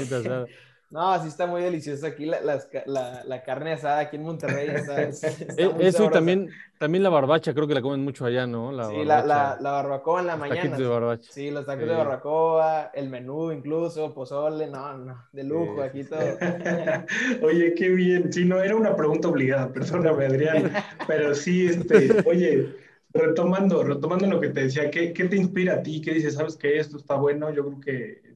No, 0.91 1.23
sí 1.23 1.29
está 1.29 1.47
muy 1.47 1.63
delicioso 1.63 2.05
aquí 2.05 2.27
la, 2.27 2.41
la, 2.43 3.23
la, 3.25 3.43
carne 3.45 3.75
asada 3.75 4.01
aquí 4.01 4.17
en 4.17 4.25
Monterrey. 4.25 4.71
Eh, 4.71 5.11
eso 5.79 6.07
y 6.07 6.11
también, 6.11 6.51
también 6.79 7.05
la 7.05 7.11
barbacha, 7.11 7.55
creo 7.55 7.69
que 7.69 7.75
la 7.75 7.81
comen 7.81 8.03
mucho 8.03 8.27
allá, 8.27 8.45
¿no? 8.49 8.73
La 8.73 8.89
sí, 8.89 9.05
la, 9.05 9.25
la, 9.25 9.71
barbacoa 9.71 10.21
en 10.21 10.27
la 10.27 10.37
los 10.37 10.49
mañana. 10.49 10.77
de 10.77 10.87
barbacha. 10.87 11.31
Sí, 11.33 11.53
los 11.53 11.65
tacos 11.65 11.87
de 11.87 11.95
barbacoa, 11.95 12.91
el 12.93 13.09
menú 13.09 13.53
incluso, 13.53 14.13
pozole, 14.13 14.67
no, 14.67 14.99
no, 14.99 15.29
de 15.31 15.45
lujo 15.45 15.81
aquí 15.81 16.03
todo. 16.03 16.19
oye, 17.43 17.73
qué 17.75 17.89
bien. 17.91 18.33
Sí, 18.33 18.45
no, 18.45 18.61
era 18.61 18.75
una 18.75 18.97
pregunta 18.97 19.29
obligada, 19.29 19.69
perdóname, 19.73 20.27
Adrián, 20.27 20.73
pero 21.07 21.37
sí, 21.37 21.67
este, 21.67 22.25
oye, 22.27 22.75
retomando, 23.13 23.85
retomando 23.85 24.27
lo 24.27 24.41
que 24.41 24.49
te 24.49 24.65
decía, 24.65 24.91
¿qué, 24.91 25.13
¿qué 25.13 25.27
te 25.27 25.37
inspira 25.37 25.75
a 25.75 25.83
ti? 25.85 26.01
¿Qué 26.01 26.15
dices? 26.15 26.35
¿Sabes 26.35 26.57
que 26.57 26.81
esto 26.81 26.97
está 26.97 27.15
bueno? 27.15 27.53
Yo 27.53 27.65
creo 27.65 27.81
que 27.81 28.30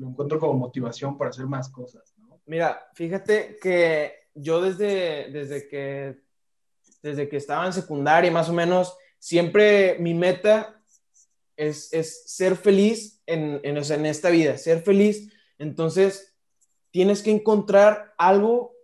lo 0.00 0.08
encuentro 0.08 0.40
como 0.40 0.54
motivación 0.54 1.16
para 1.16 1.30
hacer 1.30 1.46
más 1.46 1.68
cosas, 1.68 2.14
¿no? 2.18 2.40
Mira, 2.46 2.88
fíjate 2.94 3.58
que 3.60 4.14
yo 4.34 4.60
desde, 4.60 5.30
desde, 5.30 5.68
que, 5.68 6.20
desde 7.02 7.28
que 7.28 7.36
estaba 7.36 7.66
en 7.66 7.72
secundaria, 7.72 8.30
más 8.30 8.48
o 8.48 8.52
menos, 8.52 8.96
siempre 9.18 9.96
mi 10.00 10.14
meta 10.14 10.82
es, 11.56 11.92
es 11.92 12.24
ser 12.32 12.56
feliz 12.56 13.22
en, 13.26 13.60
en, 13.62 13.76
en 13.76 14.06
esta 14.06 14.30
vida, 14.30 14.56
ser 14.56 14.82
feliz. 14.82 15.32
Entonces, 15.58 16.34
tienes 16.90 17.22
que 17.22 17.30
encontrar 17.30 18.14
algo 18.16 18.74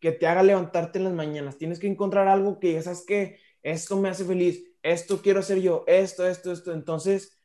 que 0.00 0.12
te 0.12 0.26
haga 0.26 0.42
levantarte 0.42 0.98
en 0.98 1.04
las 1.04 1.12
mañanas. 1.12 1.58
Tienes 1.58 1.78
que 1.78 1.86
encontrar 1.86 2.26
algo 2.26 2.58
que 2.58 2.68
digas, 2.68 2.84
¿sabes 2.84 3.04
qué? 3.06 3.38
Esto 3.62 3.96
me 3.96 4.08
hace 4.08 4.24
feliz, 4.24 4.64
esto 4.82 5.22
quiero 5.22 5.40
hacer 5.40 5.60
yo, 5.60 5.84
esto, 5.86 6.26
esto, 6.26 6.50
esto. 6.50 6.72
Entonces, 6.72 7.38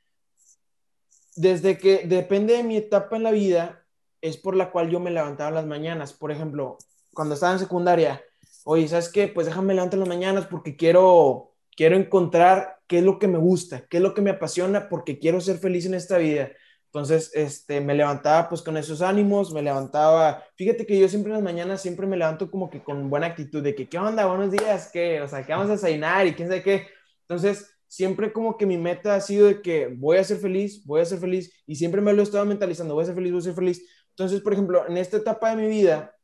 desde 1.38 1.78
que 1.78 2.06
depende 2.06 2.56
de 2.58 2.64
mi 2.64 2.78
etapa 2.78 3.16
en 3.16 3.24
la 3.24 3.32
vida, 3.32 3.86
es 4.22 4.38
por 4.38 4.56
la 4.56 4.72
cual 4.72 4.90
yo 4.90 5.00
me 5.00 5.12
levantaba 5.12 5.52
las 5.52 5.68
mañanas. 5.68 6.12
Por 6.12 6.32
ejemplo, 6.32 6.78
cuando 7.14 7.36
estaba 7.36 7.54
en 7.54 7.60
secundaria, 7.60 8.22
oye, 8.66 8.88
¿sabes 8.88 9.10
qué? 9.10 9.28
Pues 9.28 9.46
déjame 9.46 9.76
levantar 9.76 10.00
las 10.00 10.10
mañanas 10.10 10.48
porque 10.48 10.76
quiero, 10.76 11.54
quiero 11.76 11.96
encontrar 11.96 12.80
qué 12.88 13.00
es 13.00 13.04
lo 13.04 13.20
que 13.20 13.28
me 13.28 13.38
gusta, 13.38 13.86
qué 13.88 13.98
es 13.98 14.04
lo 14.04 14.16
que 14.16 14.22
me 14.22 14.32
apasiona, 14.32 14.90
porque 14.90 15.20
quiero 15.20 15.40
ser 15.40 15.60
feliz 15.60 15.86
en 15.86 15.94
esta 15.94 16.18
vida. 16.18 16.50
Entonces, 16.88 17.30
este, 17.36 17.82
me 17.82 17.94
levantaba 17.94 18.50
pues 18.50 18.64
con 18.64 18.76
esos 18.76 19.04
ánimos, 19.04 19.54
me 19.54 19.62
levantaba, 19.62 20.44
fíjate 20.56 20.88
que 20.88 20.98
yo 21.00 21.08
siempre 21.08 21.32
en 21.32 21.36
las 21.36 21.44
mañanas 21.44 21.82
siempre 21.82 22.08
me 22.08 22.18
levanto 22.18 22.50
como 22.50 22.70
que 22.72 22.84
con 22.84 23.10
buena 23.12 23.28
actitud 23.28 23.62
de 23.62 23.76
que, 23.76 23.88
¿qué 23.88 24.00
onda? 24.00 24.26
Buenos 24.26 24.52
días, 24.52 24.90
¿qué? 24.92 25.22
O 25.22 25.28
sea, 25.28 25.46
¿qué 25.46 25.52
vamos 25.52 25.70
a 25.70 25.74
desayunar? 25.74 26.26
Y 26.26 26.34
quién 26.34 26.48
sabe 26.48 26.64
qué. 26.64 26.88
Entonces, 27.22 27.77
siempre 27.88 28.34
como 28.34 28.58
que 28.58 28.66
mi 28.66 28.78
meta 28.78 29.16
ha 29.16 29.22
sido 29.22 29.48
de 29.48 29.62
que 29.62 29.88
voy 29.88 30.18
a 30.18 30.24
ser 30.24 30.38
feliz, 30.38 30.84
voy 30.86 31.02
a 31.02 31.06
ser 31.06 31.20
feliz, 31.20 31.52
y 31.66 31.76
siempre 31.76 32.02
me 32.02 32.14
lo 32.14 32.22
he 32.22 32.24
estado 32.24 32.46
mentalizando, 32.46 32.94
voy 32.94 33.04
a 33.04 33.08
ser 33.08 33.16
feliz, 33.16 33.32
voy 33.32 33.40
a 33.40 33.44
ser 33.44 33.54
feliz. 33.54 33.86
Entonces, 34.10 34.42
por 34.42 34.54
ejemplo, 34.54 34.88
en 34.88 34.98
esta 34.98 35.18
etapa 35.18 35.56
de 35.56 35.62
mi 35.62 35.68
vida, 35.68 36.16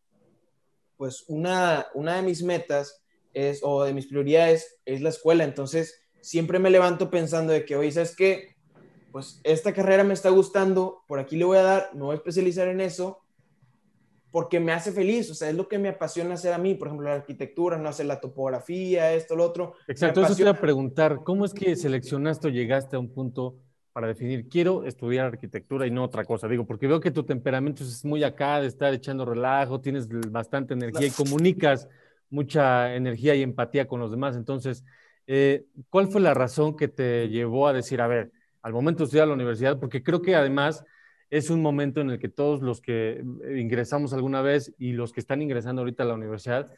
pues 0.98 1.26
una, 1.28 1.88
una 1.94 2.18
de 2.18 2.22
mis 2.22 2.44
metas 2.44 3.04
es, 3.34 3.60
o 3.64 3.84
de 3.84 3.94
mis 3.94 4.08
prioridades 4.08 4.80
es 4.86 5.02
la 5.02 5.10
escuela. 5.10 5.44
Entonces, 5.44 6.02
siempre 6.22 6.60
me 6.60 6.70
levanto 6.70 7.10
pensando 7.10 7.54
de 7.54 7.66
que, 7.66 7.76
oye, 7.76 7.92
¿sabes 7.92 8.16
qué? 8.16 8.56
Pues 9.12 9.40
esta 9.44 9.74
carrera 9.74 10.04
me 10.04 10.14
está 10.14 10.30
gustando, 10.30 11.04
por 11.08 11.20
aquí 11.20 11.36
le 11.36 11.46
voy 11.46 11.58
a 11.58 11.64
dar, 11.64 11.90
me 11.94 12.02
voy 12.02 12.14
a 12.14 12.18
especializar 12.18 12.68
en 12.68 12.82
eso, 12.82 13.23
porque 14.34 14.60
me 14.60 14.72
hace 14.72 14.92
feliz, 14.92 15.30
o 15.30 15.36
sea, 15.36 15.52
es 15.52 15.56
lo 15.56 15.68
que 15.68 15.78
me 15.78 15.90
apasiona 15.90 16.34
hacer 16.34 16.54
a 16.54 16.58
mí, 16.58 16.74
por 16.74 16.88
ejemplo, 16.88 17.08
la 17.08 17.14
arquitectura, 17.14 17.78
no 17.78 17.88
hacer 17.88 18.08
la 18.08 18.20
topografía, 18.20 19.14
esto, 19.14 19.36
lo 19.36 19.46
otro. 19.46 19.76
Exacto, 19.88 20.24
eso 20.24 20.36
te 20.36 20.42
iba 20.42 20.50
a 20.50 20.60
preguntar, 20.60 21.20
¿cómo 21.24 21.46
es 21.46 21.54
que 21.54 21.76
seleccionaste 21.76 22.48
o 22.48 22.50
llegaste 22.50 22.96
a 22.96 23.00
un 23.00 23.14
punto 23.14 23.60
para 23.92 24.08
definir, 24.08 24.50
quiero 24.50 24.86
estudiar 24.86 25.28
arquitectura 25.28 25.86
y 25.86 25.92
no 25.92 26.04
otra 26.04 26.26
cosa? 26.26 26.48
Digo, 26.48 26.66
porque 26.66 26.88
veo 26.88 27.00
que 27.00 27.12
tu 27.12 27.22
temperamento 27.22 27.84
es 27.84 28.04
muy 28.04 28.24
acá, 28.24 28.60
de 28.60 28.66
estar 28.66 28.92
echando 28.92 29.24
relajo, 29.24 29.82
tienes 29.82 30.08
bastante 30.32 30.74
energía 30.74 31.06
y 31.06 31.12
comunicas 31.12 31.88
mucha 32.32 32.96
energía 32.96 33.36
y 33.36 33.44
empatía 33.44 33.88
con 33.88 34.00
los 34.00 34.10
demás, 34.10 34.36
entonces, 34.36 34.84
eh, 35.28 35.66
¿cuál 35.92 36.08
fue 36.08 36.22
la 36.22 36.34
razón 36.34 36.76
que 36.76 36.88
te 36.88 37.30
llevó 37.30 37.68
a 37.68 37.74
decir, 37.74 38.02
a 38.02 38.08
ver, 38.08 38.32
al 38.64 38.74
momento 38.74 39.04
de 39.04 39.06
estudiar 39.06 39.26
a 39.26 39.28
la 39.28 39.36
universidad, 39.36 39.80
porque 39.80 40.02
creo 40.02 40.24
que 40.24 40.36
además 40.36 40.84
es 41.34 41.50
un 41.50 41.64
momento 41.64 42.00
en 42.00 42.12
el 42.12 42.20
que 42.20 42.30
todos 42.30 42.62
los 42.62 42.80
que 42.80 43.24
eh, 43.44 43.60
ingresamos 43.60 44.14
alguna 44.14 44.44
vez 44.44 44.72
y 44.78 44.92
los 44.92 45.12
que 45.12 45.20
están 45.20 45.42
ingresando 45.42 45.82
ahorita 45.82 46.04
a 46.04 46.06
la 46.06 46.14
universidad, 46.14 46.72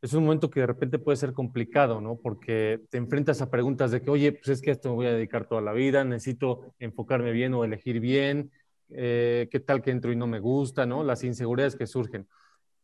es 0.00 0.12
un 0.12 0.22
momento 0.22 0.48
que 0.48 0.60
de 0.60 0.66
repente 0.68 1.00
puede 1.00 1.16
ser 1.16 1.32
complicado, 1.32 2.00
¿no? 2.00 2.16
Porque 2.16 2.82
te 2.88 2.98
enfrentas 2.98 3.42
a 3.42 3.50
preguntas 3.50 3.90
de 3.90 4.02
que, 4.02 4.10
oye, 4.10 4.30
pues 4.30 4.46
es 4.48 4.62
que 4.62 4.70
esto 4.70 4.90
me 4.90 4.94
voy 4.94 5.06
a 5.06 5.12
dedicar 5.12 5.48
toda 5.48 5.60
la 5.60 5.72
vida, 5.72 6.04
necesito 6.04 6.72
enfocarme 6.78 7.32
bien 7.32 7.52
o 7.54 7.64
elegir 7.64 7.98
bien, 7.98 8.52
eh, 8.90 9.48
qué 9.50 9.58
tal 9.58 9.82
que 9.82 9.90
entro 9.90 10.12
y 10.12 10.16
no 10.16 10.28
me 10.28 10.38
gusta, 10.38 10.86
¿no? 10.86 11.02
Las 11.02 11.24
inseguridades 11.24 11.74
que 11.74 11.88
surgen. 11.88 12.28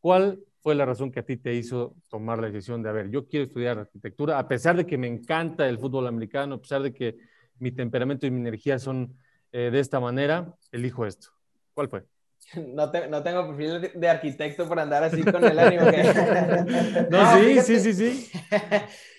¿Cuál 0.01 0.41
fue 0.61 0.75
la 0.75 0.87
razón 0.87 1.13
que 1.13 1.21
a 1.21 1.25
ti 1.25 1.37
te 1.37 1.55
hizo 1.55 1.95
tomar 2.09 2.41
la 2.41 2.49
decisión 2.49 2.83
de, 2.83 2.89
a 2.89 2.93
ver, 2.93 3.11
yo 3.11 3.29
quiero 3.29 3.45
estudiar 3.45 3.79
arquitectura, 3.79 4.41
a 4.41 4.49
pesar 4.49 4.77
de 4.77 4.87
que 4.87 4.99
me 4.99 5.07
encanta 5.07 5.69
el 5.69 5.79
fútbol 5.79 6.09
americano, 6.09 6.57
a 6.57 6.61
pesar 6.61 6.83
de 6.83 6.93
que 6.93 7.17
mi 7.61 7.71
temperamento 7.71 8.27
y 8.27 8.33
mi 8.33 8.41
energía 8.41 8.81
son 8.81 9.15
eh, 9.53 9.71
de 9.71 9.81
esta 9.81 10.01
manera, 10.01 10.55
elijo 10.73 11.07
esto? 11.07 11.29
¿Cuál 11.75 11.89
fue? 11.89 12.05
No, 12.75 12.91
no, 13.09 13.23
tengo 13.23 13.47
perfil 13.47 13.93
de 13.95 14.09
arquitecto 14.09 14.69
para 14.69 14.83
andar 14.83 15.05
así 15.05 15.23
con 15.23 15.45
el 15.45 15.59
ánimo. 15.59 15.85
no, 17.11 17.37
sí, 17.39 17.61
sí, 17.61 17.81
sí, 17.81 17.93
sí. 17.95 18.31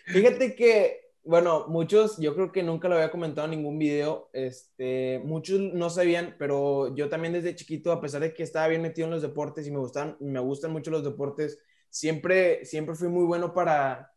Fíjate 0.05 0.55
que, 0.55 1.13
bueno, 1.23 1.65
muchos, 1.67 2.17
yo 2.17 2.35
creo 2.35 2.51
que 2.51 2.63
nunca 2.63 2.87
lo 2.87 2.95
había 2.95 3.11
comentado 3.11 3.45
en 3.45 3.51
ningún 3.51 3.79
video, 3.79 4.29
este, 4.33 5.21
muchos 5.23 5.59
no 5.59 5.89
sabían, 5.89 6.35
pero 6.37 6.93
yo 6.95 7.09
también 7.09 7.33
desde 7.33 7.55
chiquito, 7.55 7.91
a 7.91 8.01
pesar 8.01 8.21
de 8.21 8.33
que 8.33 8.43
estaba 8.43 8.67
bien 8.67 8.81
metido 8.81 9.05
en 9.05 9.13
los 9.13 9.21
deportes 9.21 9.65
y 9.65 9.71
me 9.71 9.79
gustan, 9.79 10.17
me 10.19 10.39
gustan 10.39 10.71
mucho 10.71 10.91
los 10.91 11.03
deportes, 11.03 11.59
siempre, 11.89 12.65
siempre 12.65 12.95
fui 12.95 13.07
muy 13.07 13.23
bueno 13.23 13.53
para, 13.53 14.11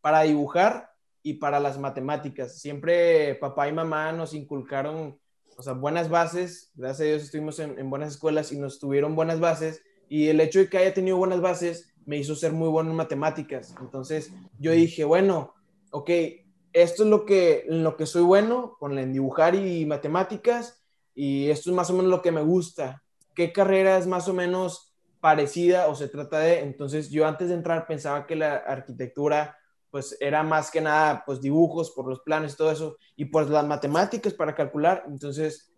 para 0.00 0.22
dibujar 0.22 0.90
y 1.22 1.34
para 1.34 1.60
las 1.60 1.78
matemáticas. 1.78 2.58
Siempre 2.58 3.34
papá 3.36 3.68
y 3.68 3.72
mamá 3.72 4.12
nos 4.12 4.34
inculcaron 4.34 5.18
o 5.58 5.62
sea, 5.62 5.72
buenas 5.72 6.08
bases, 6.08 6.70
gracias 6.76 7.00
a 7.00 7.10
Dios 7.10 7.22
estuvimos 7.24 7.58
en, 7.58 7.90
buenas 7.90 8.12
escuelas 8.12 8.52
y 8.52 8.58
nos 8.58 8.78
tuvieron 8.78 9.16
buenas 9.16 9.40
bases 9.40 9.82
y 10.08 10.28
el 10.28 10.40
hecho 10.40 10.60
de 10.60 10.68
que 10.68 10.78
haya 10.78 10.94
tenido 10.94 11.16
buenas 11.16 11.40
bases 11.40 11.92
me 12.06 12.16
hizo 12.16 12.36
ser 12.36 12.52
muy 12.52 12.68
bueno 12.68 12.90
en 12.90 12.96
matemáticas. 12.96 13.74
Entonces 13.80 14.32
yo 14.60 14.70
dije, 14.70 15.04
bueno, 15.04 15.54
ok, 15.90 16.10
esto 16.72 17.02
es 17.02 17.08
lo 17.08 17.26
que, 17.26 17.66
en 17.68 17.82
lo 17.82 17.96
que 17.96 18.06
soy 18.06 18.22
bueno, 18.22 18.76
con 18.78 18.96
el 18.98 19.12
dibujar 19.12 19.56
y 19.56 19.84
matemáticas, 19.84 20.80
y 21.12 21.50
esto 21.50 21.70
es 21.70 21.76
más 21.76 21.90
o 21.90 21.94
menos 21.94 22.10
lo 22.12 22.22
que 22.22 22.30
me 22.30 22.42
gusta. 22.42 23.02
¿Qué 23.34 23.52
carrera 23.52 23.98
es 23.98 24.06
más 24.06 24.28
o 24.28 24.34
menos 24.34 24.94
parecida 25.20 25.88
o 25.88 25.96
se 25.96 26.06
trata 26.06 26.38
de? 26.38 26.60
Entonces 26.60 27.10
yo 27.10 27.26
antes 27.26 27.48
de 27.48 27.54
entrar 27.54 27.88
pensaba 27.88 28.28
que 28.28 28.36
la 28.36 28.54
arquitectura 28.58 29.58
pues 29.90 30.16
era 30.20 30.42
más 30.42 30.70
que 30.70 30.80
nada, 30.80 31.22
pues 31.24 31.40
dibujos 31.40 31.90
por 31.90 32.06
los 32.06 32.20
planes 32.20 32.54
y 32.54 32.56
todo 32.56 32.70
eso, 32.70 32.96
y 33.16 33.26
pues 33.26 33.48
las 33.48 33.66
matemáticas 33.66 34.34
para 34.34 34.54
calcular. 34.54 35.04
Entonces, 35.08 35.72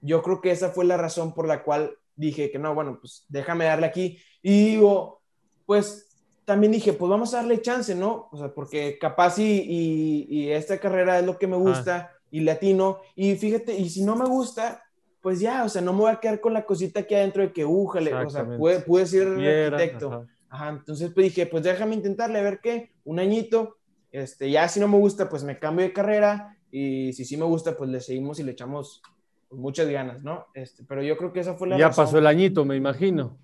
yo 0.00 0.22
creo 0.22 0.40
que 0.40 0.50
esa 0.50 0.70
fue 0.70 0.84
la 0.84 0.96
razón 0.96 1.34
por 1.34 1.46
la 1.46 1.62
cual 1.62 1.96
dije 2.16 2.50
que 2.50 2.58
no, 2.58 2.74
bueno, 2.74 2.98
pues 3.00 3.24
déjame 3.28 3.64
darle 3.64 3.86
aquí. 3.86 4.18
Y 4.42 4.66
digo, 4.66 5.22
pues 5.66 6.08
también 6.44 6.72
dije, 6.72 6.92
pues 6.92 7.08
vamos 7.08 7.32
a 7.32 7.38
darle 7.38 7.62
chance, 7.62 7.94
¿no? 7.94 8.28
O 8.30 8.36
sea, 8.36 8.52
porque 8.52 8.98
capaz 8.98 9.38
y, 9.38 10.26
y, 10.28 10.50
esta 10.50 10.78
carrera 10.78 11.18
es 11.18 11.24
lo 11.24 11.38
que 11.38 11.46
me 11.46 11.56
gusta 11.56 12.10
y 12.30 12.40
latino, 12.40 12.98
y 13.14 13.36
fíjate, 13.36 13.74
y 13.74 13.88
si 13.88 14.04
no 14.04 14.16
me 14.16 14.26
gusta, 14.26 14.82
pues 15.20 15.38
ya, 15.40 15.64
o 15.64 15.68
sea, 15.68 15.80
no 15.80 15.92
me 15.92 16.00
voy 16.00 16.10
a 16.10 16.20
quedar 16.20 16.40
con 16.40 16.52
la 16.52 16.66
cosita 16.66 17.06
que 17.06 17.14
hay 17.14 17.22
dentro 17.22 17.42
de 17.42 17.52
que, 17.52 17.64
újale, 17.64 18.12
o 18.12 18.28
sea, 18.28 18.44
puede, 18.58 18.80
puede 18.80 19.06
ser 19.06 19.28
arquitecto. 19.28 20.12
Ajá, 20.12 20.33
entonces 20.62 21.10
pues 21.14 21.24
dije, 21.24 21.46
pues 21.46 21.64
déjame 21.64 21.94
intentarle 21.94 22.38
a 22.38 22.42
ver 22.42 22.60
qué, 22.62 22.92
un 23.04 23.18
añito, 23.18 23.76
este, 24.12 24.50
ya 24.50 24.68
si 24.68 24.80
no 24.80 24.88
me 24.88 24.98
gusta, 24.98 25.28
pues 25.28 25.44
me 25.44 25.58
cambio 25.58 25.84
de 25.84 25.92
carrera 25.92 26.56
y 26.70 27.12
si 27.12 27.24
sí 27.24 27.36
me 27.36 27.44
gusta, 27.44 27.76
pues 27.76 27.90
le 27.90 28.00
seguimos 28.00 28.38
y 28.38 28.44
le 28.44 28.52
echamos 28.52 29.02
muchas 29.50 29.88
ganas, 29.88 30.22
¿no? 30.22 30.46
Este, 30.54 30.84
pero 30.84 31.02
yo 31.02 31.16
creo 31.16 31.32
que 31.32 31.40
esa 31.40 31.54
fue 31.54 31.68
la 31.68 31.78
Ya 31.78 31.90
pasó 31.90 32.18
el 32.18 32.26
añito, 32.26 32.64
me 32.64 32.76
imagino. 32.76 33.38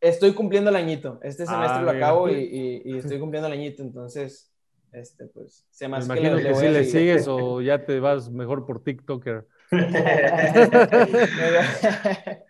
Estoy 0.00 0.34
cumpliendo 0.34 0.70
el 0.70 0.76
añito, 0.76 1.18
este 1.22 1.46
semestre 1.46 1.82
lo 1.82 1.90
ah, 1.90 1.94
acabo 1.94 2.28
y, 2.28 2.82
y, 2.84 2.98
estoy 2.98 3.18
cumpliendo 3.18 3.46
el 3.46 3.54
añito, 3.54 3.82
entonces, 3.82 4.52
este, 4.92 5.26
pues, 5.26 5.66
se 5.70 5.88
me 5.88 5.98
imagino 5.98 6.36
que, 6.36 6.54
si 6.54 6.68
le 6.68 6.84
sigues 6.84 7.26
o 7.26 7.60
ya 7.62 7.86
te 7.86 8.00
vas 8.00 8.30
mejor 8.30 8.66
por 8.66 8.84
TikToker. 8.84 9.46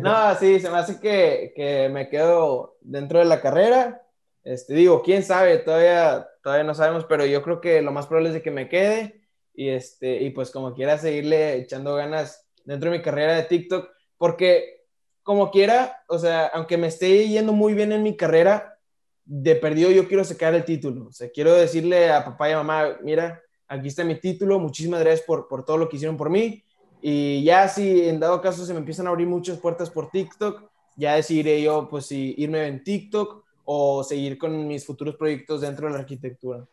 No, 0.00 0.34
sí, 0.36 0.60
se 0.60 0.70
me 0.70 0.78
hace 0.78 1.00
que, 1.00 1.52
que, 1.54 1.88
me 1.88 2.08
quedo 2.08 2.76
dentro 2.80 3.18
de 3.18 3.24
la 3.24 3.40
carrera. 3.40 4.02
Este, 4.44 4.74
digo, 4.74 5.02
quién 5.02 5.22
sabe, 5.22 5.58
todavía, 5.58 6.26
todavía 6.42 6.64
no 6.64 6.74
sabemos, 6.74 7.04
pero 7.04 7.26
yo 7.26 7.42
creo 7.42 7.60
que 7.60 7.82
lo 7.82 7.92
más 7.92 8.06
probable 8.06 8.34
es 8.34 8.42
que 8.42 8.50
me 8.50 8.68
quede 8.68 9.20
y, 9.54 9.68
este, 9.70 10.22
y 10.22 10.30
pues 10.30 10.50
como 10.50 10.74
quiera 10.74 10.96
seguirle 10.98 11.56
echando 11.56 11.94
ganas 11.96 12.48
dentro 12.64 12.90
de 12.90 12.98
mi 12.98 13.02
carrera 13.02 13.34
de 13.34 13.42
TikTok, 13.42 13.90
porque 14.16 14.86
como 15.22 15.50
quiera, 15.50 16.04
o 16.08 16.18
sea, 16.18 16.46
aunque 16.46 16.76
me 16.76 16.86
esté 16.86 17.28
yendo 17.28 17.52
muy 17.52 17.74
bien 17.74 17.92
en 17.92 18.02
mi 18.02 18.16
carrera, 18.16 18.78
de 19.24 19.56
perdido 19.56 19.90
yo 19.90 20.08
quiero 20.08 20.24
sacar 20.24 20.54
el 20.54 20.64
título, 20.64 21.08
o 21.08 21.12
sea, 21.12 21.28
quiero 21.30 21.52
decirle 21.54 22.10
a 22.10 22.24
papá 22.24 22.48
y 22.48 22.52
a 22.52 22.58
mamá, 22.58 22.98
mira, 23.02 23.42
aquí 23.66 23.88
está 23.88 24.04
mi 24.04 24.14
título, 24.14 24.58
muchísimas 24.58 25.00
gracias 25.00 25.26
por, 25.26 25.48
por 25.48 25.64
todo 25.64 25.76
lo 25.76 25.88
que 25.88 25.96
hicieron 25.96 26.16
por 26.16 26.30
mí, 26.30 26.64
y 27.00 27.44
ya 27.44 27.68
si 27.68 28.08
en 28.08 28.20
dado 28.20 28.40
caso 28.40 28.64
se 28.64 28.72
me 28.72 28.80
empiezan 28.80 29.06
a 29.06 29.10
abrir 29.10 29.26
muchas 29.26 29.58
puertas 29.58 29.90
por 29.90 30.10
TikTok, 30.10 30.68
ya 30.96 31.14
decidiré 31.14 31.62
yo 31.62 31.88
pues 31.88 32.06
si 32.06 32.34
irme 32.38 32.66
en 32.66 32.82
TikTok 32.82 33.44
o 33.64 34.02
seguir 34.02 34.38
con 34.38 34.66
mis 34.66 34.84
futuros 34.84 35.16
proyectos 35.16 35.60
dentro 35.60 35.86
de 35.86 35.92
la 35.92 36.00
arquitectura. 36.00 36.66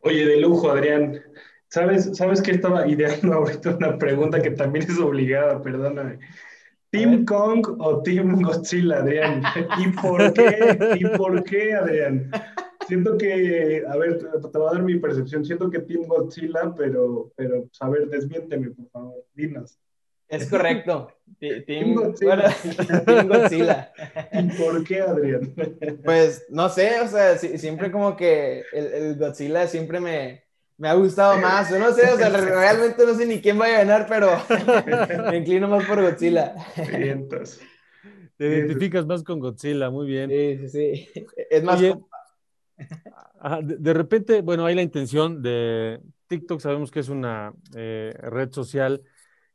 Oye, 0.00 0.26
de 0.26 0.40
lujo, 0.40 0.70
Adrián. 0.70 1.20
¿Sabes, 1.68 2.16
¿Sabes 2.16 2.42
qué 2.42 2.50
estaba 2.50 2.86
ideando 2.86 3.32
ahorita 3.34 3.76
una 3.76 3.96
pregunta 3.96 4.42
que 4.42 4.50
también 4.50 4.84
es 4.84 4.98
obligada, 4.98 5.62
perdóname? 5.62 6.18
¿Team 6.90 7.24
Kong 7.24 7.66
o 7.78 8.02
Team 8.02 8.42
Godzilla, 8.42 8.98
Adrián? 8.98 9.42
¿Y 9.78 9.88
por 9.88 10.32
qué? 10.34 10.96
¿Y 10.96 11.16
por 11.16 11.42
qué, 11.44 11.72
Adrián? 11.72 12.30
Siento 12.92 13.16
que, 13.16 13.84
a 13.88 13.96
ver, 13.96 14.18
te 14.18 14.58
voy 14.58 14.68
a 14.68 14.72
dar 14.74 14.82
mi 14.82 14.98
percepción, 14.98 15.46
siento 15.46 15.70
que 15.70 15.78
Team 15.78 16.02
Godzilla, 16.06 16.74
pero, 16.76 17.32
pero, 17.36 17.62
pues, 17.62 17.80
a 17.80 17.88
ver, 17.88 18.06
desmiénteme, 18.06 18.70
por 18.70 18.90
favor, 18.90 19.24
dinos. 19.32 19.78
Es 20.28 20.46
correcto. 20.50 21.10
Team, 21.40 21.94
Godzilla. 21.94 22.54
Team 23.06 23.28
Godzilla. 23.28 23.92
¿Y 24.32 24.42
por 24.62 24.84
qué, 24.84 25.00
Adrián? 25.00 25.54
Pues, 26.04 26.44
no 26.50 26.68
sé, 26.68 27.00
o 27.00 27.08
sea, 27.08 27.38
siempre 27.38 27.90
como 27.90 28.14
que 28.14 28.62
el, 28.74 29.16
Godzilla 29.16 29.66
siempre 29.66 29.98
me, 29.98 30.44
me 30.76 30.88
ha 30.88 30.94
gustado 30.94 31.38
más. 31.38 31.70
Yo 31.70 31.78
no 31.78 31.92
sé, 31.92 32.10
o 32.10 32.18
sea, 32.18 32.28
realmente 32.28 33.06
no 33.06 33.14
sé 33.14 33.24
ni 33.24 33.40
quién 33.40 33.58
va 33.58 33.66
a 33.66 33.84
ganar, 33.84 34.06
pero 34.06 34.28
me 35.30 35.38
inclino 35.38 35.66
más 35.66 35.86
por 35.86 36.02
Godzilla. 36.02 36.54
Vientos. 36.94 37.58
Te 38.36 38.48
identificas 38.48 39.06
más 39.06 39.22
con 39.22 39.40
Godzilla, 39.40 39.88
muy 39.88 40.06
bien. 40.06 40.28
Sí, 40.28 40.58
sí, 40.58 40.68
sí. 40.68 41.24
Es 41.48 41.62
más, 41.62 41.80
de, 43.62 43.92
repente, 43.92 44.40
bueno, 44.42 44.66
hay 44.66 44.74
la 44.74 44.82
intención 44.82 45.42
de 45.42 46.00
TikTok, 46.28 46.60
sabemos 46.60 46.90
que 46.90 47.00
es 47.00 47.08
una 47.08 47.52
eh, 47.74 48.14
red 48.22 48.52
social 48.52 49.02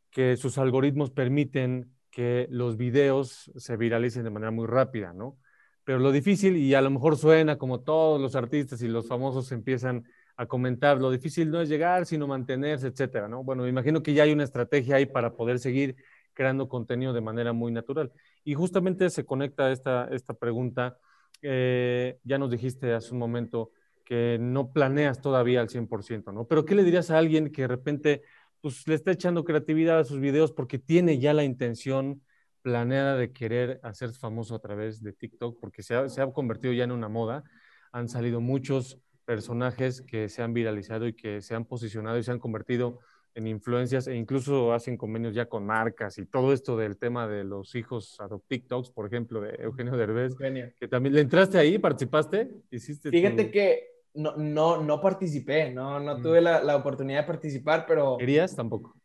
que 0.10 0.38
sus 0.38 0.58
algoritmos 0.58 1.12
permiten 1.12 1.92
que 2.12 2.48
los 2.50 2.78
videos 2.78 3.52
se 3.56 3.78
viralicen 3.78 4.24
de 4.24 4.30
manera 4.30 4.52
muy 4.52 4.66
rápida, 4.66 5.14
¿no? 5.14 5.38
Pero 5.84 6.00
lo 6.00 6.12
difícil, 6.12 6.58
y 6.58 6.74
a 6.74 6.82
lo 6.82 6.90
mejor 6.90 7.18
suena 7.18 7.58
como 7.58 7.82
todos 7.82 8.20
los 8.20 8.36
artistas 8.36 8.82
y 8.82 8.88
los 8.88 9.08
famosos 9.08 9.52
empiezan 9.52 10.06
a 10.36 10.46
comentar, 10.46 10.98
lo 10.98 11.12
difícil 11.12 11.50
no 11.50 11.62
es 11.62 11.70
llegar, 11.70 12.06
sino 12.06 12.28
mantenerse, 12.28 12.88
etcétera, 12.88 13.28
¿no? 13.28 13.44
Bueno, 13.44 13.64
me 13.64 13.70
imagino 13.70 14.04
que 14.04 14.14
ya 14.14 14.24
hay 14.24 14.34
una 14.34 14.44
estrategia 14.44 14.98
ahí 14.98 15.06
para 15.06 15.34
poder 15.34 15.60
seguir 15.60 15.96
creando 16.34 16.68
contenido 16.70 17.14
de 17.14 17.22
manera 17.22 17.54
muy 17.54 17.72
natural. 17.72 18.12
Y 18.44 18.54
justamente 18.54 19.10
se 19.10 19.26
conecta 19.26 19.72
esta, 19.72 20.08
esta 20.12 20.34
pregunta 20.34 20.98
eh, 21.42 22.20
ya 22.24 22.38
nos 22.38 22.52
dijiste 22.52 22.94
hace 22.94 23.14
un 23.14 23.20
momento 23.20 23.72
que 24.04 24.38
no 24.40 24.72
planeas 24.72 25.22
todavía 25.22 25.60
al 25.60 25.70
100%, 25.70 26.32
¿no? 26.32 26.48
Pero 26.48 26.66
¿qué 26.66 26.76
le 26.76 26.84
dirías 26.84 27.12
a 27.12 27.18
alguien 27.18 27.52
que 27.52 27.64
de 27.64 27.68
repente 27.68 28.22
pues, 28.62 28.88
le 28.88 28.96
está 28.96 29.12
echando 29.12 29.44
creatividad 29.44 30.00
a 30.00 30.06
sus 30.06 30.20
videos 30.20 30.52
porque 30.54 30.80
tiene 30.80 31.20
ya 31.20 31.34
la 31.34 31.44
intención 31.44 32.22
planeada 32.62 33.18
de 33.18 33.32
querer 33.34 33.80
hacerse 33.84 34.20
famoso 34.20 34.56
a 34.56 34.60
través 34.60 35.04
de 35.04 35.14
TikTok? 35.14 35.60
Porque 35.60 35.84
se 35.84 35.96
ha, 35.96 36.08
se 36.10 36.22
ha 36.22 36.32
convertido 36.32 36.74
ya 36.74 36.86
en 36.86 36.92
una 36.92 37.10
moda. 37.10 37.44
Han 37.92 38.08
salido 38.08 38.40
muchos 38.40 39.00
personajes 39.26 40.02
que 40.02 40.30
se 40.30 40.42
han 40.42 40.54
viralizado 40.54 41.06
y 41.06 41.14
que 41.14 41.42
se 41.42 41.54
han 41.54 41.66
posicionado 41.66 42.18
y 42.18 42.24
se 42.24 42.32
han 42.32 42.40
convertido 42.40 43.00
en 43.38 43.46
influencias 43.46 44.08
e 44.08 44.16
incluso 44.16 44.74
hacen 44.74 44.98
convenios 44.98 45.36
ya 45.36 45.46
con 45.46 45.64
marcas 45.64 46.18
y 46.18 46.26
todo 46.26 46.54
esto 46.54 46.76
del 46.76 46.98
tema 46.98 47.28
de 47.28 47.44
los 47.44 47.76
hijos 47.76 48.18
TikToks, 48.48 48.90
por 48.90 49.06
ejemplo, 49.06 49.42
de 49.42 49.56
Eugenio 49.60 49.96
Derbez, 49.96 50.36
que 50.80 50.88
también 50.88 51.14
le 51.14 51.22
entraste 51.22 51.60
ahí, 51.60 51.78
participaste, 51.78 52.50
hiciste. 52.72 53.12
Fíjate 53.12 53.52
que 53.52 53.90
no, 54.16 54.36
no, 54.38 54.82
no 54.82 55.00
participé, 55.00 55.72
no, 55.72 56.00
no 56.00 56.18
mm. 56.18 56.22
tuve 56.24 56.42
la, 56.42 56.64
la, 56.64 56.76
oportunidad 56.76 57.22
de 57.22 57.28
participar, 57.28 57.86
pero. 57.88 58.18
¿Querías 58.18 58.56
tampoco? 58.56 58.96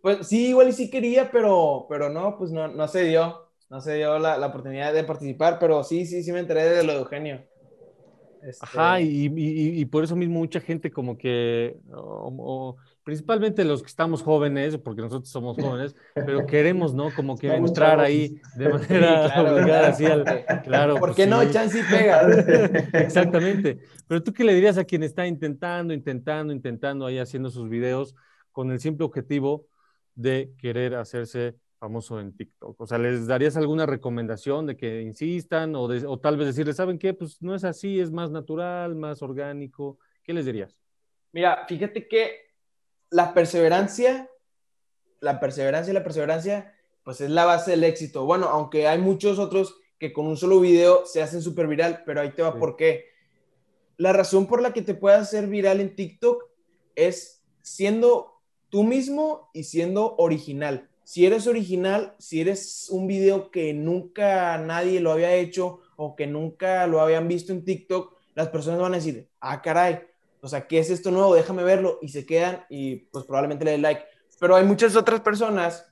Pues 0.00 0.26
sí, 0.26 0.48
igual 0.48 0.70
y 0.70 0.72
sí 0.72 0.88
quería, 0.88 1.30
pero, 1.30 1.84
pero 1.86 2.08
no, 2.08 2.38
pues 2.38 2.52
no, 2.52 2.68
no 2.68 2.88
se 2.88 3.04
dio, 3.04 3.50
no 3.68 3.82
se 3.82 3.96
dio 3.96 4.18
la, 4.18 4.38
la 4.38 4.46
oportunidad 4.46 4.94
de 4.94 5.04
participar, 5.04 5.58
pero 5.58 5.84
sí, 5.84 6.06
sí, 6.06 6.22
sí 6.22 6.32
me 6.32 6.40
enteré 6.40 6.64
de 6.64 6.82
lo 6.82 6.94
de 6.94 6.98
Eugenio. 7.00 7.44
Este 8.42 8.64
Ajá, 8.64 9.00
y, 9.00 9.84
por 9.86 10.04
eso 10.04 10.16
mismo 10.16 10.38
mucha 10.38 10.60
gente 10.60 10.90
como 10.90 11.18
que, 11.18 11.76
principalmente 13.06 13.64
los 13.64 13.82
que 13.82 13.86
estamos 13.86 14.20
jóvenes, 14.20 14.78
porque 14.78 15.00
nosotros 15.00 15.28
somos 15.28 15.56
jóvenes, 15.62 15.94
pero 16.12 16.44
queremos, 16.44 16.92
¿no? 16.92 17.14
Como 17.14 17.38
que 17.38 17.54
entrar 17.54 18.00
ahí 18.00 18.40
de 18.56 18.68
manera 18.68 19.26
obligada, 19.42 19.88
así 19.88 20.04
al, 20.04 20.24
claro. 20.64 20.94
¿Por 20.94 21.10
pues 21.10 21.16
qué 21.16 21.26
no? 21.28 21.48
Chance 21.48 21.78
y 21.78 21.82
pega. 21.84 22.28
Exactamente. 22.94 23.78
Pero 24.08 24.24
tú 24.24 24.32
qué 24.32 24.42
le 24.42 24.54
dirías 24.54 24.76
a 24.76 24.82
quien 24.82 25.04
está 25.04 25.24
intentando, 25.24 25.94
intentando, 25.94 26.52
intentando 26.52 27.06
ahí 27.06 27.20
haciendo 27.20 27.48
sus 27.48 27.68
videos 27.68 28.16
con 28.50 28.72
el 28.72 28.80
simple 28.80 29.04
objetivo 29.06 29.68
de 30.16 30.52
querer 30.58 30.96
hacerse 30.96 31.54
famoso 31.78 32.18
en 32.18 32.36
TikTok? 32.36 32.80
O 32.80 32.86
sea, 32.88 32.98
¿les 32.98 33.28
darías 33.28 33.56
alguna 33.56 33.86
recomendación 33.86 34.66
de 34.66 34.76
que 34.76 35.02
insistan 35.02 35.76
o, 35.76 35.82
o 35.84 36.18
tal 36.18 36.36
vez 36.36 36.48
decirles, 36.48 36.74
¿saben 36.74 36.98
qué? 36.98 37.14
Pues 37.14 37.40
no 37.40 37.54
es 37.54 37.62
así, 37.62 38.00
es 38.00 38.10
más 38.10 38.32
natural, 38.32 38.96
más 38.96 39.22
orgánico. 39.22 40.00
¿Qué 40.24 40.34
les 40.34 40.44
dirías? 40.44 40.76
Mira, 41.30 41.66
fíjate 41.68 42.08
que 42.08 42.45
la 43.10 43.34
perseverancia, 43.34 44.30
la 45.20 45.40
perseverancia, 45.40 45.92
la 45.94 46.04
perseverancia, 46.04 46.74
pues 47.04 47.20
es 47.20 47.30
la 47.30 47.44
base 47.44 47.72
del 47.72 47.84
éxito. 47.84 48.24
Bueno, 48.24 48.48
aunque 48.48 48.88
hay 48.88 48.98
muchos 48.98 49.38
otros 49.38 49.76
que 49.98 50.12
con 50.12 50.26
un 50.26 50.36
solo 50.36 50.60
video 50.60 51.06
se 51.06 51.22
hacen 51.22 51.42
súper 51.42 51.66
viral, 51.66 52.02
pero 52.04 52.20
ahí 52.20 52.30
te 52.30 52.42
va 52.42 52.58
por 52.58 52.76
qué. 52.76 53.06
La 53.96 54.12
razón 54.12 54.46
por 54.46 54.60
la 54.60 54.72
que 54.72 54.82
te 54.82 54.94
puedes 54.94 55.20
hacer 55.20 55.46
viral 55.46 55.80
en 55.80 55.94
TikTok 55.94 56.44
es 56.94 57.42
siendo 57.62 58.42
tú 58.68 58.84
mismo 58.84 59.50
y 59.54 59.64
siendo 59.64 60.16
original 60.16 60.88
si 61.06 61.24
eres 61.24 61.46
original, 61.46 62.16
si 62.18 62.40
eres 62.40 62.88
un 62.90 63.06
video 63.06 63.52
que 63.52 63.72
nunca 63.72 64.58
nadie 64.58 64.98
lo 64.98 65.12
había 65.12 65.32
hecho 65.34 65.78
o 65.94 66.16
que 66.16 66.26
nunca 66.26 66.84
lo 66.88 67.00
habían 67.00 67.28
visto 67.28 67.52
en 67.52 67.64
TikTok, 67.64 68.16
las 68.34 68.48
personas 68.48 68.80
van 68.80 68.92
a 68.92 68.96
decir, 68.96 69.30
ah, 69.38 69.62
caray, 69.62 70.00
o 70.46 70.48
sea, 70.48 70.68
¿qué 70.68 70.78
es 70.78 70.90
esto 70.90 71.10
nuevo? 71.10 71.34
Déjame 71.34 71.64
verlo. 71.64 71.98
Y 72.00 72.08
se 72.08 72.24
quedan 72.24 72.64
y 72.70 72.96
pues 73.10 73.24
probablemente 73.24 73.64
le 73.64 73.72
den 73.72 73.82
like. 73.82 74.04
Pero 74.38 74.54
hay 74.54 74.64
muchas 74.64 74.94
otras 74.94 75.20
personas 75.20 75.84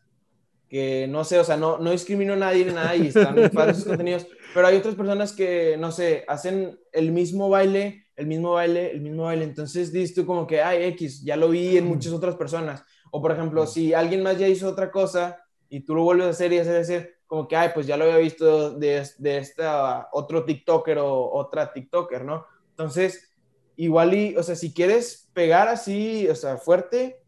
que 0.68 1.08
no 1.08 1.24
sé, 1.24 1.40
o 1.40 1.44
sea, 1.44 1.56
no, 1.56 1.78
no 1.78 1.90
discrimino 1.90 2.34
a 2.34 2.36
nadie 2.36 2.64
ni 2.64 2.72
nada 2.72 2.94
y 2.94 3.08
están 3.08 3.34
padres 3.52 3.78
sus 3.78 3.86
contenidos, 3.86 4.28
pero 4.54 4.68
hay 4.68 4.76
otras 4.76 4.94
personas 4.94 5.32
que, 5.32 5.76
no 5.76 5.90
sé, 5.90 6.24
hacen 6.28 6.78
el 6.92 7.10
mismo 7.10 7.48
baile, 7.48 8.06
el 8.14 8.28
mismo 8.28 8.52
baile, 8.52 8.92
el 8.92 9.00
mismo 9.00 9.24
baile. 9.24 9.44
Entonces 9.44 9.92
dices 9.92 10.14
tú 10.14 10.24
como 10.24 10.46
que, 10.46 10.62
ay, 10.62 10.84
X, 10.84 11.24
ya 11.24 11.36
lo 11.36 11.48
vi 11.48 11.76
en 11.76 11.86
muchas 11.86 12.12
otras 12.12 12.36
personas. 12.36 12.84
O 13.10 13.20
por 13.20 13.32
ejemplo, 13.32 13.66
si 13.66 13.92
alguien 13.92 14.22
más 14.22 14.38
ya 14.38 14.46
hizo 14.46 14.68
otra 14.68 14.92
cosa 14.92 15.40
y 15.68 15.80
tú 15.80 15.96
lo 15.96 16.04
vuelves 16.04 16.28
a 16.28 16.30
hacer 16.30 16.52
y 16.52 16.58
hacer, 16.58 16.76
hacer 16.76 17.16
como 17.26 17.48
que, 17.48 17.56
ay, 17.56 17.70
pues 17.74 17.88
ya 17.88 17.96
lo 17.96 18.04
había 18.04 18.18
visto 18.18 18.70
de, 18.70 19.04
de 19.18 19.38
esta 19.38 20.10
otro 20.12 20.44
TikToker 20.44 20.98
o 20.98 21.32
otra 21.32 21.72
TikToker, 21.72 22.24
¿no? 22.24 22.46
Entonces, 22.70 23.33
igual 23.76 24.14
y, 24.14 24.36
o 24.36 24.42
sea, 24.42 24.56
si 24.56 24.72
quieres 24.72 25.28
pegar 25.32 25.68
así, 25.68 26.28
o 26.28 26.34
sea, 26.34 26.56
fuerte, 26.56 27.20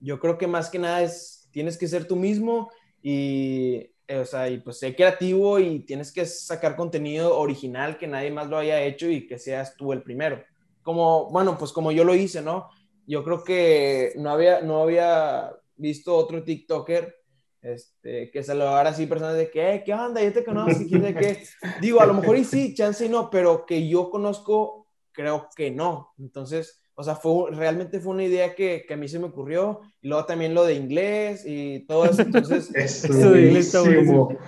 yo 0.00 0.20
creo 0.20 0.38
que 0.38 0.46
más 0.46 0.70
que 0.70 0.78
nada 0.78 1.02
es, 1.02 1.48
tienes 1.50 1.78
que 1.78 1.88
ser 1.88 2.06
tú 2.06 2.16
mismo 2.16 2.70
y, 3.02 3.90
o 4.08 4.24
sea, 4.24 4.48
y 4.48 4.58
pues 4.58 4.78
sé 4.78 4.94
creativo 4.94 5.58
y 5.58 5.80
tienes 5.80 6.12
que 6.12 6.26
sacar 6.26 6.76
contenido 6.76 7.38
original 7.38 7.98
que 7.98 8.06
nadie 8.06 8.30
más 8.30 8.48
lo 8.48 8.58
haya 8.58 8.82
hecho 8.82 9.08
y 9.08 9.26
que 9.26 9.38
seas 9.38 9.76
tú 9.76 9.92
el 9.92 10.02
primero. 10.02 10.42
Como, 10.82 11.30
bueno, 11.30 11.58
pues 11.58 11.72
como 11.72 11.90
yo 11.90 12.04
lo 12.04 12.14
hice, 12.14 12.42
¿no? 12.42 12.68
yo 13.06 13.22
creo 13.24 13.44
que 13.44 14.12
no 14.16 14.30
había, 14.30 14.60
no 14.60 14.82
había 14.82 15.52
visto 15.76 16.14
otro 16.14 16.42
TikToker 16.42 17.14
este, 17.62 18.30
que 18.30 18.42
saludara 18.42 18.90
así 18.90 19.06
personas 19.06 19.36
de 19.36 19.50
que, 19.50 19.74
eh, 19.74 19.82
¿qué 19.84 19.94
onda? 19.94 20.22
Yo 20.22 20.32
te 20.32 20.44
conozco, 20.44 20.84
¿quién 20.88 21.02
de 21.02 21.14
qué? 21.14 21.42
Digo, 21.80 22.00
a 22.00 22.06
lo 22.06 22.14
mejor 22.14 22.36
y 22.36 22.44
sí, 22.44 22.74
chance 22.74 23.04
y 23.04 23.08
no, 23.08 23.30
pero 23.30 23.64
que 23.66 23.88
yo 23.88 24.10
conozco, 24.10 24.85
creo 25.16 25.48
que 25.56 25.70
no. 25.70 26.12
Entonces, 26.18 26.80
o 26.94 27.02
sea, 27.02 27.16
fue, 27.16 27.50
realmente 27.50 27.98
fue 27.98 28.12
una 28.12 28.24
idea 28.24 28.54
que, 28.54 28.84
que, 28.86 28.94
a 28.94 28.96
mí 28.96 29.08
se 29.08 29.18
me 29.18 29.26
ocurrió. 29.26 29.80
Y 30.02 30.08
luego 30.08 30.26
también 30.26 30.54
lo 30.54 30.64
de 30.64 30.74
inglés 30.74 31.42
y 31.44 31.80
todo 31.86 32.04
eso. 32.04 32.22
Entonces, 32.22 32.70
eso 32.74 33.30
de 33.32 33.46
inglés 33.46 33.66
está 33.66 33.80
buenísimo. 33.80 34.38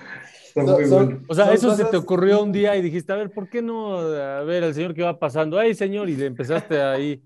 o 1.29 1.35
sea, 1.35 1.53
eso 1.53 1.75
se 1.75 1.85
te 1.87 1.97
ocurrió 1.97 2.43
un 2.43 2.53
día 2.53 2.77
y 2.77 2.83
dijiste, 2.83 3.13
a 3.13 3.17
ver, 3.17 3.33
¿por 3.33 3.49
qué 3.49 3.63
no? 3.63 3.99
A 3.99 4.45
ver, 4.45 4.63
el 4.63 4.75
señor 4.75 4.95
que 4.95 5.03
va 5.03 5.19
pasando, 5.19 5.59
ay, 5.59 5.75
señor, 5.75 6.09
y 6.09 6.17
le 6.17 6.27
empezaste 6.27 6.81
ahí. 6.81 7.23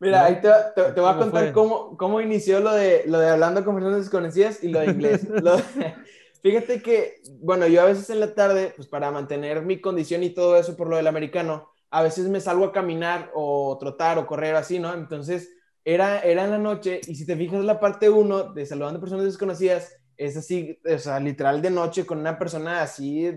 Mira, 0.00 0.24
ahí 0.24 0.40
te, 0.40 0.50
te, 0.92 1.00
voy 1.00 1.10
a 1.10 1.16
contar 1.16 1.52
cómo, 1.52 1.96
cómo, 1.96 2.20
inició 2.20 2.60
lo 2.60 2.72
de, 2.74 3.04
lo 3.06 3.18
de 3.18 3.30
hablando 3.30 3.64
con 3.64 3.74
personas 3.74 4.00
desconocidas 4.00 4.62
y 4.62 4.68
lo 4.68 4.80
de 4.80 4.86
inglés. 4.86 5.26
fíjate 6.42 6.82
que, 6.82 7.22
bueno, 7.40 7.66
yo 7.66 7.80
a 7.80 7.86
veces 7.86 8.10
en 8.10 8.20
la 8.20 8.34
tarde, 8.34 8.74
pues 8.76 8.88
para 8.88 9.10
mantener 9.10 9.62
mi 9.62 9.80
condición 9.80 10.22
y 10.22 10.30
todo 10.30 10.56
eso 10.56 10.76
por 10.76 10.88
lo 10.88 10.96
del 10.96 11.06
americano, 11.06 11.70
a 11.90 12.02
veces 12.02 12.28
me 12.28 12.40
salgo 12.40 12.64
a 12.64 12.72
caminar 12.72 13.30
o 13.34 13.76
trotar 13.78 14.18
o 14.18 14.26
correr 14.26 14.54
así, 14.56 14.78
¿no? 14.78 14.92
Entonces, 14.94 15.50
era, 15.84 16.20
era 16.20 16.44
en 16.44 16.50
la 16.50 16.58
noche 16.58 17.00
y 17.06 17.14
si 17.14 17.26
te 17.26 17.36
fijas 17.36 17.64
la 17.64 17.78
parte 17.78 18.08
1 18.08 18.54
de 18.54 18.66
saludando 18.66 19.00
personas 19.00 19.24
desconocidas, 19.24 19.96
es 20.16 20.36
así, 20.36 20.78
o 20.84 20.98
sea, 20.98 21.20
literal 21.20 21.60
de 21.60 21.70
noche 21.70 22.06
con 22.06 22.18
una 22.18 22.38
persona 22.38 22.82
así, 22.82 23.30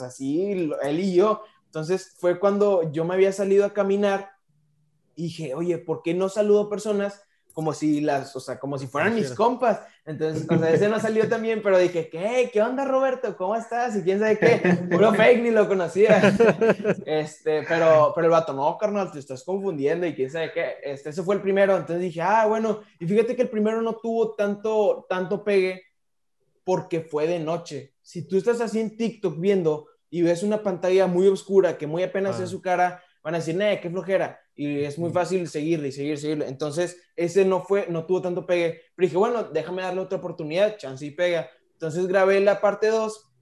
así, 0.00 0.50
él 0.82 1.00
y 1.00 1.14
yo. 1.14 1.42
Entonces, 1.66 2.14
fue 2.18 2.38
cuando 2.38 2.92
yo 2.92 3.04
me 3.04 3.14
había 3.14 3.32
salido 3.32 3.64
a 3.64 3.74
caminar 3.74 4.30
y 5.16 5.24
dije, 5.24 5.54
oye, 5.54 5.78
¿por 5.78 6.02
qué 6.02 6.14
no 6.14 6.28
saludo 6.28 6.68
personas 6.68 7.22
como 7.54 7.72
si 7.72 8.00
las, 8.00 8.34
o 8.34 8.40
sea, 8.40 8.58
como 8.58 8.76
si 8.76 8.88
fueran 8.88 9.14
mis 9.14 9.30
compas? 9.30 9.80
Entonces, 10.04 10.46
o 10.50 10.58
sea, 10.58 10.70
ese 10.70 10.88
no 10.88 11.00
salió 11.00 11.28
también, 11.28 11.62
pero 11.62 11.78
dije, 11.78 12.10
¿qué? 12.10 12.50
¿Qué 12.52 12.60
onda, 12.60 12.84
Roberto? 12.84 13.36
¿Cómo 13.36 13.54
estás? 13.54 13.96
Y 13.96 14.02
quién 14.02 14.18
sabe 14.18 14.38
qué. 14.38 14.86
Puro 14.90 15.14
fake, 15.14 15.40
ni 15.40 15.50
lo 15.50 15.66
conocía. 15.66 16.36
Este, 17.06 17.62
pero, 17.62 18.12
pero 18.14 18.26
el 18.26 18.30
vato, 18.32 18.52
no, 18.52 18.76
carnal, 18.76 19.12
te 19.12 19.20
estás 19.20 19.44
confundiendo 19.44 20.06
y 20.06 20.14
quién 20.14 20.30
sabe 20.30 20.52
qué. 20.52 20.74
Este, 20.82 21.10
ese 21.10 21.22
fue 21.22 21.36
el 21.36 21.40
primero. 21.40 21.76
Entonces 21.76 22.00
dije, 22.00 22.20
ah, 22.20 22.44
bueno. 22.46 22.80
Y 22.98 23.06
fíjate 23.06 23.36
que 23.36 23.42
el 23.42 23.48
primero 23.48 23.80
no 23.80 23.94
tuvo 23.94 24.34
tanto, 24.34 25.06
tanto 25.08 25.42
pegue 25.44 25.82
porque 26.64 27.00
fue 27.00 27.26
de 27.26 27.38
noche. 27.38 27.94
Si 28.02 28.26
tú 28.26 28.36
estás 28.36 28.60
así 28.60 28.80
en 28.80 28.96
TikTok 28.96 29.38
viendo 29.38 29.86
y 30.10 30.22
ves 30.22 30.42
una 30.42 30.62
pantalla 30.62 31.06
muy 31.06 31.28
oscura 31.28 31.78
que 31.78 31.86
muy 31.86 32.02
apenas 32.02 32.36
es 32.36 32.46
ah. 32.46 32.48
su 32.48 32.60
cara, 32.60 33.02
van 33.24 33.34
a 33.34 33.38
decir, 33.38 33.56
nee, 33.56 33.80
qué 33.80 33.90
flojera 33.90 34.38
y 34.56 34.84
es 34.84 34.98
muy 34.98 35.10
fácil 35.10 35.48
seguirle 35.48 35.88
y 35.88 35.92
seguir, 35.92 36.18
seguirle. 36.18 36.46
Entonces, 36.48 36.96
ese 37.16 37.44
no 37.44 37.62
fue, 37.62 37.86
no 37.88 38.06
tuvo 38.06 38.22
tanto 38.22 38.46
pegue. 38.46 38.82
Pero 38.94 39.06
dije, 39.06 39.16
bueno, 39.16 39.44
déjame 39.44 39.82
darle 39.82 40.00
otra 40.00 40.18
oportunidad, 40.18 40.76
chance 40.76 41.04
y 41.04 41.10
pega. 41.10 41.48
Entonces 41.72 42.06
grabé 42.06 42.40
la 42.40 42.60
parte 42.60 42.86
2 42.86 43.32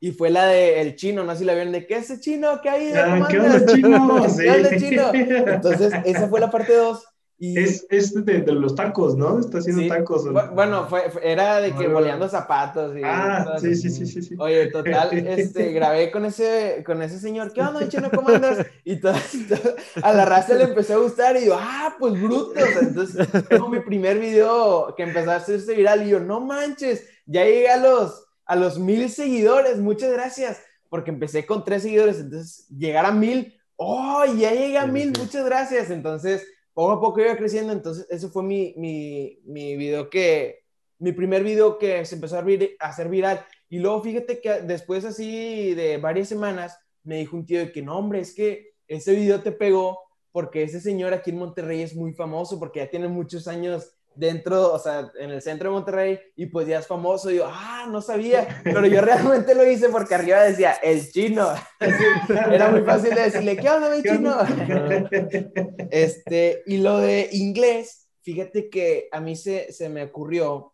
y 0.00 0.10
fue 0.10 0.30
la 0.30 0.46
de 0.46 0.80
el 0.80 0.96
chino, 0.96 1.24
no 1.24 1.32
sé 1.32 1.38
si 1.40 1.44
la 1.44 1.54
vieron, 1.54 1.72
de 1.72 1.86
qué 1.86 1.96
es 1.96 2.10
ese 2.10 2.20
chino, 2.20 2.60
qué 2.60 2.68
hay, 2.68 2.92
ah, 2.96 3.26
¿qué 3.30 3.38
onda 3.38 3.66
chino? 3.66 4.26
¿Qué 4.36 4.50
onda 4.50 4.76
chino? 4.76 5.14
Entonces, 5.14 5.92
esa 6.04 6.28
fue 6.28 6.40
la 6.40 6.50
parte 6.50 6.74
2 6.74 7.04
es, 7.38 7.86
es 7.90 8.24
de, 8.24 8.40
los 8.52 8.74
tacos, 8.74 9.14
¿no? 9.14 9.38
Está 9.38 9.58
haciendo 9.58 9.86
tacos. 9.94 10.24
Bueno, 10.54 10.86
fue, 10.88 11.10
era 11.22 11.60
de 11.60 11.74
que 11.74 11.86
boleando 11.86 12.28
zapatos. 12.28 12.96
Y 12.96 13.02
ah, 13.04 13.56
sí, 13.60 13.74
sí, 13.74 13.90
sí, 13.90 14.06
sí, 14.06 14.34
Oye, 14.38 14.68
total, 14.68 15.12
este, 15.12 15.72
grabé 15.72 16.10
con 16.10 16.24
ese, 16.24 16.82
con 16.86 17.02
ese 17.02 17.18
señor, 17.18 17.52
¿qué 17.52 17.60
onda, 17.60 17.86
chino, 17.88 18.10
cómo 18.14 18.30
andas? 18.30 18.66
Y 18.84 18.96
todo, 18.96 19.12
a 20.02 20.12
la 20.14 20.24
raza 20.24 20.54
le 20.54 20.64
empezó 20.64 20.94
a 20.94 20.98
gustar 20.98 21.36
y 21.36 21.46
yo, 21.46 21.58
ah, 21.58 21.94
pues 21.98 22.20
brutos. 22.20 22.56
Entonces, 22.80 23.28
tengo 23.48 23.68
mi 23.68 23.80
primer 23.80 24.18
video 24.18 24.94
que 24.96 25.02
empezó 25.02 25.30
a 25.32 25.36
hacerse 25.36 25.74
viral 25.74 26.06
y 26.06 26.10
yo, 26.10 26.20
no 26.20 26.40
manches, 26.40 27.04
ya 27.26 27.44
llegué 27.44 27.68
a 27.68 27.76
los, 27.76 28.24
a 28.46 28.56
los 28.56 28.78
mil 28.78 29.10
seguidores, 29.10 29.78
muchas 29.78 30.10
gracias, 30.10 30.62
porque 30.88 31.10
empecé 31.10 31.44
con 31.44 31.64
tres 31.64 31.82
seguidores, 31.82 32.18
entonces 32.18 32.66
llegar 32.70 33.04
a 33.04 33.12
mil, 33.12 33.60
oh, 33.76 34.24
ya 34.24 34.52
llegué 34.52 34.78
a 34.78 34.86
mil, 34.86 35.12
muchas 35.18 35.44
gracias. 35.44 35.90
Entonces, 35.90 36.46
poco 36.76 36.92
a 36.92 37.00
poco 37.00 37.20
iba 37.22 37.34
creciendo, 37.38 37.72
entonces 37.72 38.06
ese 38.10 38.28
fue 38.28 38.42
mi, 38.42 38.74
mi, 38.76 39.40
mi 39.46 39.78
video 39.78 40.10
que, 40.10 40.64
mi 40.98 41.12
primer 41.12 41.42
video 41.42 41.78
que 41.78 42.04
se 42.04 42.16
empezó 42.16 42.36
a, 42.36 42.44
a 42.80 42.88
hacer 42.88 43.08
viral. 43.08 43.42
Y 43.70 43.78
luego 43.78 44.02
fíjate 44.02 44.42
que 44.42 44.60
después 44.60 45.06
así 45.06 45.74
de 45.74 45.96
varias 45.96 46.28
semanas 46.28 46.78
me 47.02 47.16
dijo 47.16 47.34
un 47.34 47.46
tío 47.46 47.60
de 47.60 47.72
que 47.72 47.80
no, 47.80 47.96
hombre, 47.96 48.20
es 48.20 48.34
que 48.34 48.74
ese 48.88 49.14
video 49.14 49.42
te 49.42 49.52
pegó 49.52 49.98
porque 50.32 50.64
ese 50.64 50.82
señor 50.82 51.14
aquí 51.14 51.30
en 51.30 51.38
Monterrey 51.38 51.80
es 51.80 51.96
muy 51.96 52.12
famoso 52.12 52.58
porque 52.58 52.80
ya 52.80 52.90
tiene 52.90 53.08
muchos 53.08 53.48
años 53.48 53.95
dentro, 54.16 54.72
o 54.72 54.78
sea, 54.78 55.10
en 55.18 55.30
el 55.30 55.42
centro 55.42 55.68
de 55.68 55.74
Monterrey 55.74 56.18
y 56.34 56.46
pues 56.46 56.66
ya 56.66 56.78
es 56.78 56.86
famoso. 56.86 57.30
Y 57.30 57.36
yo, 57.36 57.46
ah, 57.46 57.86
no 57.88 58.00
sabía, 58.00 58.60
pero 58.64 58.84
yo 58.86 59.00
realmente 59.00 59.54
lo 59.54 59.64
hice 59.64 59.88
porque 59.88 60.14
arriba 60.14 60.42
decía 60.42 60.72
el 60.82 61.10
chino. 61.10 61.48
Era 62.50 62.70
muy 62.70 62.82
fácil 62.82 63.14
de 63.14 63.22
decirle, 63.22 63.56
¿qué 63.56 63.70
onda, 63.70 63.90
mi 63.90 64.02
chino? 64.02 64.36
Este, 65.90 66.62
y 66.66 66.78
lo 66.78 66.98
de 66.98 67.28
inglés, 67.32 68.08
fíjate 68.22 68.68
que 68.68 69.08
a 69.12 69.20
mí 69.20 69.36
se, 69.36 69.72
se 69.72 69.88
me 69.88 70.02
ocurrió 70.04 70.72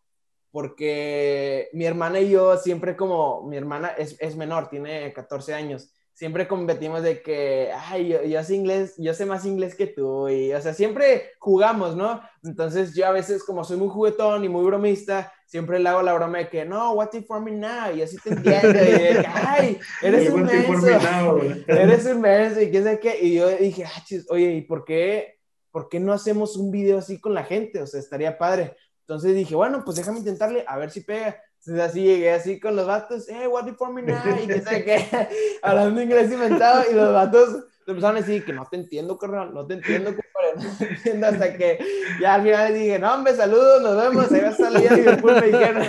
porque 0.51 1.69
mi 1.73 1.85
hermana 1.85 2.21
y 2.21 2.31
yo 2.31 2.57
siempre 2.59 2.97
como, 2.97 3.43
mi 3.43 3.57
hermana 3.57 3.89
es, 3.99 4.17
es 4.21 4.37
menor, 4.37 4.69
tiene 4.69 5.13
14 5.13 5.55
años, 5.55 5.93
siempre 6.14 6.46
competimos 6.46 7.03
de 7.03 7.22
que, 7.22 7.70
ay, 7.75 8.09
yo, 8.09 8.22
yo, 8.22 8.42
sé 8.44 8.55
inglés, 8.55 8.94
yo 8.98 9.14
sé 9.14 9.27
más 9.27 9.44
inglés 9.44 9.75
que 9.75 9.87
tú, 9.87 10.29
y, 10.29 10.53
o 10.53 10.61
sea, 10.61 10.75
siempre 10.75 11.31
jugamos, 11.38 11.96
¿no? 11.96 12.22
Entonces 12.44 12.94
yo 12.94 13.07
a 13.07 13.12
veces, 13.12 13.44
como 13.44 13.64
soy 13.64 13.77
muy 13.77 13.88
juguetón 13.88 14.44
y 14.44 14.48
muy 14.48 14.64
bromista, 14.64 15.33
siempre 15.46 15.79
le 15.79 15.88
hago 15.88 16.03
la 16.03 16.14
broma 16.14 16.38
de 16.38 16.48
que, 16.48 16.64
no, 16.64 16.92
what 16.92 17.12
if 17.12 17.27
for 17.27 17.40
me 17.40 17.53
now, 17.53 17.94
y 17.94 18.03
así 18.03 18.16
te 18.18 18.31
entiendo, 18.31 18.68
y 18.68 18.72
de, 18.72 19.27
ay, 19.27 19.79
eres 20.03 20.31
un 20.31 20.44
menso, 20.44 21.38
eres 21.66 22.07
un 22.07 22.20
menso, 22.20 22.61
y 22.61 22.70
qué 22.70 22.83
sé 22.83 23.01
qué, 23.01 23.18
y 23.20 23.35
yo 23.35 23.48
dije, 23.48 23.85
ah, 23.85 24.05
oye, 24.31 24.53
¿y 24.53 24.62
por 24.62 24.85
qué, 24.85 25.38
por 25.70 25.88
qué 25.88 25.98
no 25.98 26.12
hacemos 26.12 26.57
un 26.57 26.70
video 26.70 26.98
así 26.98 27.20
con 27.20 27.35
la 27.35 27.44
gente? 27.44 27.81
O 27.81 27.87
sea, 27.87 28.01
estaría 28.01 28.38
padre. 28.38 28.77
Entonces 29.01 29.35
dije, 29.35 29.55
bueno, 29.55 29.83
pues 29.85 29.96
déjame 29.96 30.18
intentarle, 30.18 30.64
a 30.66 30.79
ver 30.79 30.90
si 30.90 31.01
pega. 31.01 31.40
Entonces 31.64 31.90
así 31.90 32.03
llegué 32.03 32.33
así 32.33 32.59
con 32.59 32.75
los 32.75 32.88
vatos, 32.88 33.27
hey, 33.29 33.46
what 33.46 33.64
do 33.64 33.75
for 33.75 33.92
me 33.92 34.03
now? 34.03 34.18
Y 34.42 34.48
que 34.48 34.61
sé 34.62 34.85
qué, 34.85 35.29
hablando 35.62 36.03
inglés 36.03 36.33
inventado, 36.33 36.83
y 36.90 36.94
los 36.94 37.12
vatos 37.12 37.64
empezaron 37.87 38.16
a 38.16 38.20
decir 38.20 38.44
que 38.44 38.53
no 38.53 38.66
te 38.68 38.79
entiendo, 38.79 39.16
carnal, 39.16 39.55
no 39.55 39.64
te 39.64 39.75
entiendo, 39.75 40.11
compadre, 40.11 40.68
no 40.68 40.77
te 40.77 40.92
entiendo, 40.92 41.27
hasta 41.29 41.57
que 41.57 41.79
ya 42.20 42.35
al 42.35 42.42
final 42.42 42.75
dije, 42.75 42.98
no, 42.98 43.14
hombre, 43.14 43.37
saludos, 43.37 43.81
nos 43.81 43.96
vemos, 43.96 44.33
ahí 44.33 44.40
va 44.40 44.48
a 44.48 44.57
salir 44.57 44.90
y 44.98 45.01
después 45.03 45.40
me 45.40 45.46
dijeron. 45.46 45.85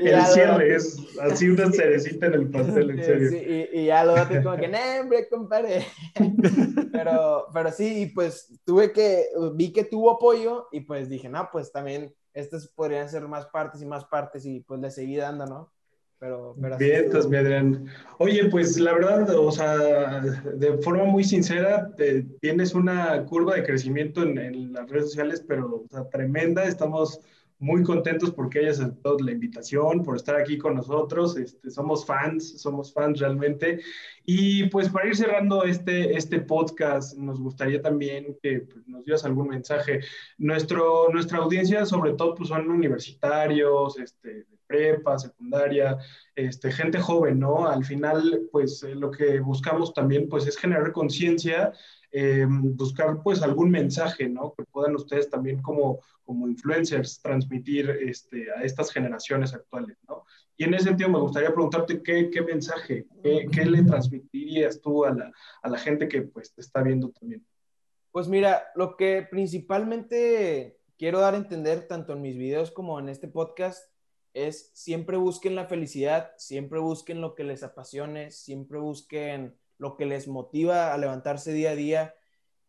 y 0.00 0.08
el 0.08 0.22
cierre 0.26 0.76
es 0.76 0.96
así 1.22 1.48
una 1.48 1.72
cerecita 1.72 2.26
en 2.26 2.34
el 2.34 2.48
pastel, 2.48 2.90
en 2.90 3.04
serio. 3.04 3.30
Sí, 3.30 3.68
y, 3.72 3.86
ya 3.86 4.04
los 4.04 4.14
vatos 4.14 4.44
como 4.44 4.56
que, 4.58 4.68
no, 4.68 4.78
hombre, 5.00 5.28
compadre. 5.28 5.86
pero, 6.92 7.46
pero 7.52 7.72
sí, 7.72 8.02
y 8.02 8.06
pues 8.06 8.60
tuve 8.64 8.92
que, 8.92 9.26
vi 9.54 9.72
que 9.72 9.82
tuvo 9.82 10.12
apoyo, 10.12 10.68
y 10.70 10.82
pues 10.82 11.08
dije, 11.08 11.28
no, 11.28 11.48
pues 11.50 11.72
también 11.72 12.14
estas 12.38 12.68
podrían 12.68 13.08
ser 13.08 13.26
más 13.26 13.46
partes 13.46 13.82
y 13.82 13.86
más 13.86 14.04
partes 14.04 14.46
y 14.46 14.60
pues 14.60 14.80
le 14.80 14.90
seguí 14.90 15.16
dando, 15.16 15.46
¿no? 15.46 15.72
Pero, 16.18 16.56
pero 16.60 16.76
Bien, 16.78 17.04
entonces, 17.04 17.30
mi 17.30 17.36
Adrián. 17.36 17.86
Oye, 18.18 18.48
pues 18.50 18.76
la 18.78 18.92
verdad, 18.92 19.30
o 19.36 19.52
sea, 19.52 20.20
de 20.20 20.78
forma 20.78 21.04
muy 21.04 21.22
sincera, 21.22 21.92
tienes 22.40 22.74
una 22.74 23.24
curva 23.24 23.54
de 23.54 23.62
crecimiento 23.62 24.22
en, 24.22 24.36
en, 24.36 24.72
las 24.72 24.90
redes 24.90 25.10
sociales, 25.10 25.44
pero 25.46 25.84
o 25.84 25.88
sea, 25.88 26.08
tremenda. 26.08 26.64
Estamos 26.64 27.20
muy 27.58 27.82
contentos 27.82 28.30
porque 28.30 28.60
hayas 28.60 28.80
aceptado 28.80 29.18
la 29.18 29.32
invitación, 29.32 30.02
por 30.02 30.16
estar 30.16 30.36
aquí 30.36 30.58
con 30.58 30.76
nosotros. 30.76 31.36
Este, 31.36 31.70
somos 31.70 32.06
fans, 32.06 32.60
somos 32.60 32.92
fans 32.92 33.18
realmente. 33.18 33.80
Y 34.24 34.68
pues 34.68 34.88
para 34.88 35.08
ir 35.08 35.16
cerrando 35.16 35.64
este, 35.64 36.16
este 36.16 36.40
podcast, 36.40 37.16
nos 37.16 37.40
gustaría 37.40 37.82
también 37.82 38.36
que 38.42 38.60
pues, 38.60 38.86
nos 38.86 39.04
dieras 39.04 39.24
algún 39.24 39.48
mensaje. 39.48 40.00
Nuestro, 40.38 41.08
nuestra 41.12 41.38
audiencia, 41.38 41.84
sobre 41.84 42.12
todo, 42.12 42.34
pues 42.34 42.48
son 42.48 42.70
universitarios, 42.70 43.98
este, 43.98 44.28
de 44.28 44.58
prepa, 44.66 45.18
secundaria, 45.18 45.98
este, 46.36 46.70
gente 46.70 47.00
joven, 47.00 47.40
¿no? 47.40 47.66
Al 47.66 47.84
final, 47.84 48.48
pues 48.52 48.82
eh, 48.84 48.94
lo 48.94 49.10
que 49.10 49.40
buscamos 49.40 49.92
también, 49.92 50.28
pues 50.28 50.46
es 50.46 50.56
generar 50.56 50.92
conciencia 50.92 51.72
eh, 52.10 52.46
buscar 52.48 53.22
pues 53.22 53.42
algún 53.42 53.70
mensaje, 53.70 54.28
¿no? 54.28 54.54
Que 54.56 54.64
puedan 54.64 54.94
ustedes 54.94 55.28
también 55.28 55.60
como, 55.60 56.00
como 56.24 56.48
influencers 56.48 57.20
transmitir 57.20 57.90
este, 57.90 58.50
a 58.52 58.62
estas 58.62 58.90
generaciones 58.90 59.54
actuales, 59.54 59.98
¿no? 60.08 60.24
Y 60.56 60.64
en 60.64 60.74
ese 60.74 60.84
sentido 60.84 61.10
me 61.10 61.20
gustaría 61.20 61.52
preguntarte 61.52 62.02
qué, 62.02 62.30
qué 62.30 62.42
mensaje, 62.42 63.06
qué, 63.22 63.64
le 63.64 63.82
transmitirías 63.84 64.80
tú 64.80 65.04
a 65.04 65.14
la, 65.14 65.30
a 65.62 65.68
la 65.68 65.78
gente 65.78 66.08
que 66.08 66.22
pues 66.22 66.52
te 66.52 66.60
está 66.60 66.82
viendo 66.82 67.10
también. 67.10 67.46
Pues 68.10 68.26
mira, 68.26 68.64
lo 68.74 68.96
que 68.96 69.26
principalmente 69.30 70.80
quiero 70.98 71.20
dar 71.20 71.34
a 71.34 71.38
entender 71.38 71.86
tanto 71.86 72.14
en 72.14 72.22
mis 72.22 72.36
videos 72.36 72.72
como 72.72 72.98
en 72.98 73.08
este 73.08 73.28
podcast 73.28 73.88
es 74.34 74.70
siempre 74.74 75.16
busquen 75.16 75.54
la 75.54 75.66
felicidad, 75.66 76.32
siempre 76.36 76.80
busquen 76.80 77.20
lo 77.20 77.34
que 77.34 77.44
les 77.44 77.62
apasione, 77.62 78.30
siempre 78.30 78.78
busquen 78.78 79.56
lo 79.78 79.96
que 79.96 80.06
les 80.06 80.28
motiva 80.28 80.92
a 80.92 80.98
levantarse 80.98 81.52
día 81.52 81.70
a 81.70 81.76
día. 81.76 82.14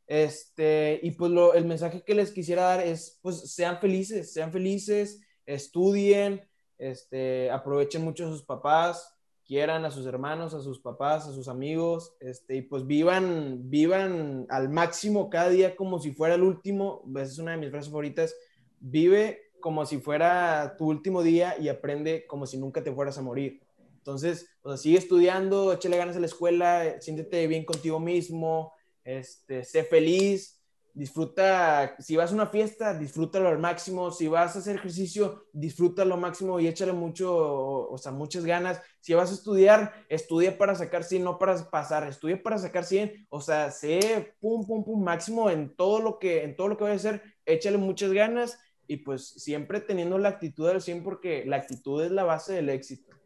Este, 0.07 0.99
y 1.03 1.11
pues 1.11 1.31
lo, 1.31 1.53
el 1.53 1.65
mensaje 1.65 2.03
que 2.03 2.15
les 2.15 2.31
quisiera 2.31 2.63
dar 2.63 2.81
es, 2.81 3.19
pues 3.21 3.53
sean 3.53 3.79
felices, 3.79 4.33
sean 4.33 4.51
felices, 4.51 5.21
estudien, 5.45 6.47
este, 6.77 7.51
aprovechen 7.51 8.03
mucho 8.03 8.25
a 8.25 8.31
sus 8.31 8.43
papás, 8.43 9.15
quieran 9.45 9.83
a 9.85 9.91
sus 9.91 10.05
hermanos, 10.05 10.53
a 10.53 10.61
sus 10.61 10.79
papás, 10.79 11.27
a 11.27 11.33
sus 11.33 11.47
amigos, 11.47 12.15
este, 12.19 12.55
y 12.55 12.61
pues 12.61 12.85
vivan, 12.85 13.69
vivan 13.69 14.45
al 14.49 14.69
máximo 14.69 15.29
cada 15.29 15.49
día 15.49 15.75
como 15.75 15.99
si 15.99 16.11
fuera 16.11 16.35
el 16.35 16.43
último. 16.43 17.03
Esa 17.15 17.23
es 17.23 17.39
una 17.39 17.51
de 17.51 17.57
mis 17.57 17.71
frases 17.71 17.89
favoritas. 17.89 18.35
Vive 18.79 19.51
como 19.59 19.85
si 19.85 19.97
fuera 19.97 20.75
tu 20.77 20.87
último 20.87 21.21
día 21.23 21.55
y 21.59 21.67
aprende 21.67 22.25
como 22.27 22.45
si 22.45 22.57
nunca 22.57 22.83
te 22.83 22.93
fueras 22.93 23.17
a 23.17 23.21
morir. 23.21 23.61
Entonces, 24.09 24.49
o 24.63 24.69
sea, 24.69 24.77
sigue 24.77 24.97
estudiando, 24.97 25.71
échale 25.71 25.95
ganas 25.95 26.15
a 26.15 26.19
la 26.19 26.25
escuela, 26.25 26.99
siéntete 26.99 27.45
bien 27.45 27.63
contigo 27.63 27.99
mismo, 27.99 28.73
este, 29.03 29.63
sé 29.63 29.83
feliz, 29.83 30.63
disfruta, 30.95 31.95
si 31.99 32.15
vas 32.15 32.31
a 32.31 32.33
una 32.33 32.47
fiesta, 32.47 32.97
disfrútalo 32.97 33.49
al 33.49 33.59
máximo, 33.59 34.09
si 34.09 34.27
vas 34.27 34.55
a 34.55 34.59
hacer 34.59 34.77
ejercicio, 34.77 35.45
disfrútalo 35.53 36.15
al 36.15 36.21
máximo 36.21 36.59
y 36.59 36.67
échale 36.67 36.91
mucho, 36.91 37.87
o, 37.87 37.97
sea, 37.99 38.11
muchas 38.11 38.45
ganas. 38.45 38.81
Si 38.99 39.13
vas 39.13 39.29
a 39.29 39.35
estudiar, 39.35 39.93
estudia 40.09 40.57
para 40.57 40.73
sacar 40.73 41.03
100, 41.03 41.23
no 41.23 41.37
para 41.37 41.69
pasar, 41.69 42.07
estudia 42.07 42.41
para 42.41 42.57
sacar 42.57 42.85
100, 42.85 43.27
o 43.29 43.41
sea, 43.41 43.69
sé 43.69 44.33
pum, 44.39 44.65
pum, 44.65 44.83
pum, 44.83 45.03
máximo 45.03 45.51
en 45.51 45.75
todo 45.75 45.99
lo 45.99 46.17
que, 46.17 46.43
en 46.43 46.55
todo 46.55 46.67
lo 46.67 46.77
que 46.77 46.85
vayas 46.85 47.05
a 47.05 47.09
hacer, 47.09 47.23
échale 47.45 47.77
muchas 47.77 48.11
ganas 48.11 48.57
y 48.87 48.97
pues 48.97 49.27
siempre 49.27 49.81
teniendo 49.81 50.17
la 50.17 50.29
actitud 50.29 50.67
del 50.67 50.81
100 50.81 51.03
porque 51.03 51.45
la 51.45 51.57
actitud 51.57 52.03
es 52.03 52.09
la 52.09 52.23
base 52.23 52.53
del 52.53 52.69
éxito. 52.69 53.18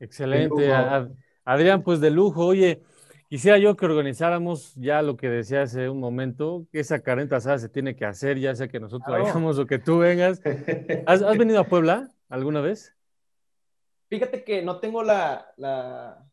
Excelente, 0.00 0.72
Adrián, 1.44 1.82
pues 1.82 2.00
de 2.00 2.10
lujo. 2.10 2.46
Oye, 2.46 2.82
quisiera 3.28 3.58
yo 3.58 3.76
que 3.76 3.86
organizáramos 3.86 4.74
ya 4.74 5.02
lo 5.02 5.16
que 5.16 5.28
decía 5.28 5.62
hace 5.62 5.88
un 5.88 6.00
momento, 6.00 6.66
que 6.70 6.80
esa 6.80 7.00
carreta 7.00 7.36
asada 7.36 7.58
se 7.58 7.68
tiene 7.68 7.96
que 7.96 8.04
hacer, 8.04 8.38
ya 8.38 8.54
sea 8.54 8.68
que 8.68 8.80
nosotros 8.80 9.18
vayamos 9.18 9.58
o 9.58 9.66
que 9.66 9.78
tú 9.78 9.98
vengas. 9.98 10.40
¿Has, 11.06 11.22
¿Has, 11.22 11.38
venido 11.38 11.60
a 11.60 11.64
Puebla 11.64 12.10
alguna 12.28 12.60
vez? 12.60 12.94
Fíjate 14.08 14.44
que 14.44 14.62
no 14.62 14.78
tengo 14.78 15.02
la, 15.02 15.52
la, 15.56 16.26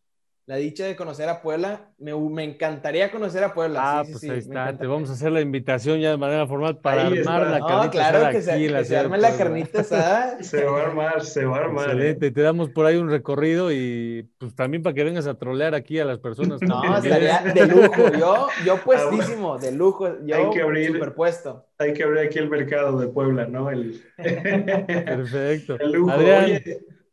la 0.48 0.58
dicha 0.58 0.86
de 0.86 0.96
conocer 0.96 1.28
a 1.28 1.42
Puebla. 1.42 1.90
Me, 1.98 2.14
me, 2.14 2.44
encantaría 2.44 3.10
conocer 3.10 3.44
a 3.44 3.54
Puebla. 3.54 3.80
Ah, 3.82 4.04
pues 4.04 4.24
ahí 4.24 4.38
está. 4.38 4.78
Te 4.78 4.86
vamos 4.86 5.10
a 5.10 5.14
hacer 5.14 5.32
la 5.32 5.42
invitación 5.42 6.00
ya 6.00 6.12
de 6.12 6.18
manera 6.18 6.46
formal 6.46 6.78
para 6.78 7.08
armar 7.08 7.48
la 7.48 7.60
carnita 7.60 7.86
no, 7.86 7.92
claro 7.92 8.32
que 8.32 8.42
se, 8.42 8.68
que 8.68 8.86
se 8.86 8.98
arme 8.98 9.18
la 9.18 9.36
carnita 9.36 9.82
asada. 9.82 10.38
se 10.44 10.64
va 10.64 10.82
a 10.82 10.84
armar, 10.84 11.26
se 11.26 11.46
va 11.46 11.58
a 11.58 11.60
armar. 11.62 11.86
Excelente. 11.86 12.32
Te 12.32 12.42
damos 12.42 12.70
por 12.70 12.86
ahí 12.86 12.96
un 12.96 13.10
recorrido 13.10 13.72
y 13.72 14.30
pues 14.38 14.54
también 14.54 14.84
para 14.84 14.94
que 14.94 15.04
vengas 15.04 15.26
a 15.26 15.34
trolear 15.34 15.74
aquí 15.74 15.98
a 16.00 16.06
las 16.06 16.20
personas. 16.20 16.62
No, 16.62 16.96
estaría 16.96 17.42
de 17.42 17.66
lujo. 17.66 18.12
Yo, 18.12 18.48
yo 18.64 18.76
ah, 18.76 18.82
puestísimo, 18.84 19.58
de 19.58 19.72
lujo. 19.72 20.24
Yo 20.26 20.36
hay 20.36 20.50
que 20.52 20.62
abrir, 20.62 20.94
superpuesto. 20.94 21.66
Hay 21.80 21.94
que 21.94 22.04
abrir 22.04 22.28
aquí 22.28 22.38
el 22.38 22.50
mercado 22.50 23.00
de 23.00 23.08
Puebla, 23.08 23.48
¿no? 23.48 23.72
El... 23.72 24.00
Perfecto. 24.18 25.78
El 25.80 25.92
lujo. 25.92 26.12
Adrián, 26.12 26.62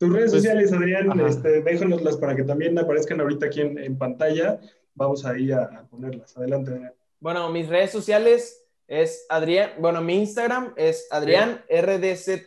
tus 0.03 0.13
redes 0.13 0.33
pues, 0.33 0.43
sociales, 0.43 0.73
Adrián, 0.73 1.21
este, 1.21 1.63
déjanoslas 1.63 2.17
para 2.17 2.35
que 2.35 2.43
también 2.43 2.77
aparezcan 2.77 3.21
ahorita 3.21 3.47
aquí 3.47 3.61
en, 3.61 3.97
pantalla. 3.97 4.59
Vamos 4.97 5.25
ahí 5.25 5.53
a, 5.53 5.87
ponerlas. 5.89 6.37
Adelante, 6.37 6.73
Adrián. 6.73 6.93
Bueno, 7.21 7.49
mis 7.51 7.69
redes 7.69 7.93
sociales 7.93 8.65
es 8.89 9.25
Adrián, 9.29 9.71
bueno, 9.79 10.01
mi 10.01 10.17
Instagram 10.17 10.75
es 10.77 11.07
Adrián 11.13 11.63
RDZ 11.71 12.43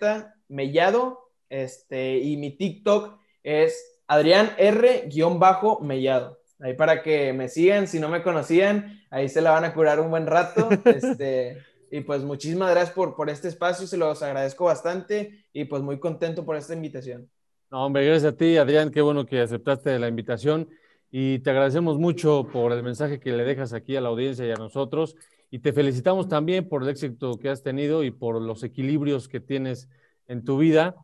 Mellado, 0.49 1.31
este, 1.47 2.17
y 2.17 2.35
mi 2.35 2.51
TikTok 2.57 3.19
es 3.41 4.01
Adrián 4.05 4.51
R-Mellado. 4.57 6.37
Ahí 6.59 6.73
para 6.73 7.03
que 7.03 7.31
me 7.31 7.47
sigan, 7.47 7.87
si 7.87 8.01
no 8.01 8.09
me 8.09 8.21
conocían, 8.21 8.99
ahí 9.09 9.29
se 9.29 9.39
la 9.39 9.51
van 9.51 9.63
a 9.63 9.73
curar 9.73 10.01
un 10.01 10.09
buen 10.09 10.27
rato. 10.27 10.67
Este, 10.83 11.57
y 11.89 12.01
pues 12.01 12.21
muchísimas 12.23 12.71
gracias 12.71 12.93
por, 12.93 13.15
por 13.15 13.29
este 13.29 13.47
espacio, 13.47 13.87
se 13.87 13.95
los 13.95 14.21
agradezco 14.21 14.65
bastante 14.65 15.45
y 15.53 15.63
pues 15.63 15.81
muy 15.81 15.99
contento 16.01 16.43
por 16.43 16.57
esta 16.57 16.73
invitación. 16.73 17.29
No, 17.75 17.87
hombre, 17.87 18.05
gracias 18.05 18.31
a 18.31 18.37
ti, 18.37 18.55
Adrián. 18.55 18.89
Qué 18.89 19.01
bueno 19.01 19.25
que 19.25 19.41
aceptaste 19.41 19.99
la 19.99 20.07
invitación 20.07 20.69
y 21.11 21.39
te 21.39 21.49
agradecemos 21.49 21.97
mucho 21.97 22.47
por 22.53 22.71
el 22.71 22.81
mensaje 22.83 23.19
que 23.19 23.33
le 23.33 23.43
dejas 23.43 23.73
aquí 23.73 23.97
a 23.97 24.01
la 24.01 24.07
audiencia 24.07 24.47
y 24.47 24.51
a 24.51 24.55
nosotros. 24.55 25.17
Y 25.51 25.59
te 25.59 25.73
felicitamos 25.73 26.29
también 26.29 26.69
por 26.69 26.83
el 26.83 26.87
éxito 26.87 27.37
que 27.37 27.49
has 27.49 27.63
tenido 27.63 28.05
y 28.05 28.11
por 28.11 28.41
los 28.41 28.63
equilibrios 28.63 29.27
que 29.27 29.41
tienes 29.41 29.89
en 30.29 30.45
tu 30.45 30.57
vida. 30.57 30.95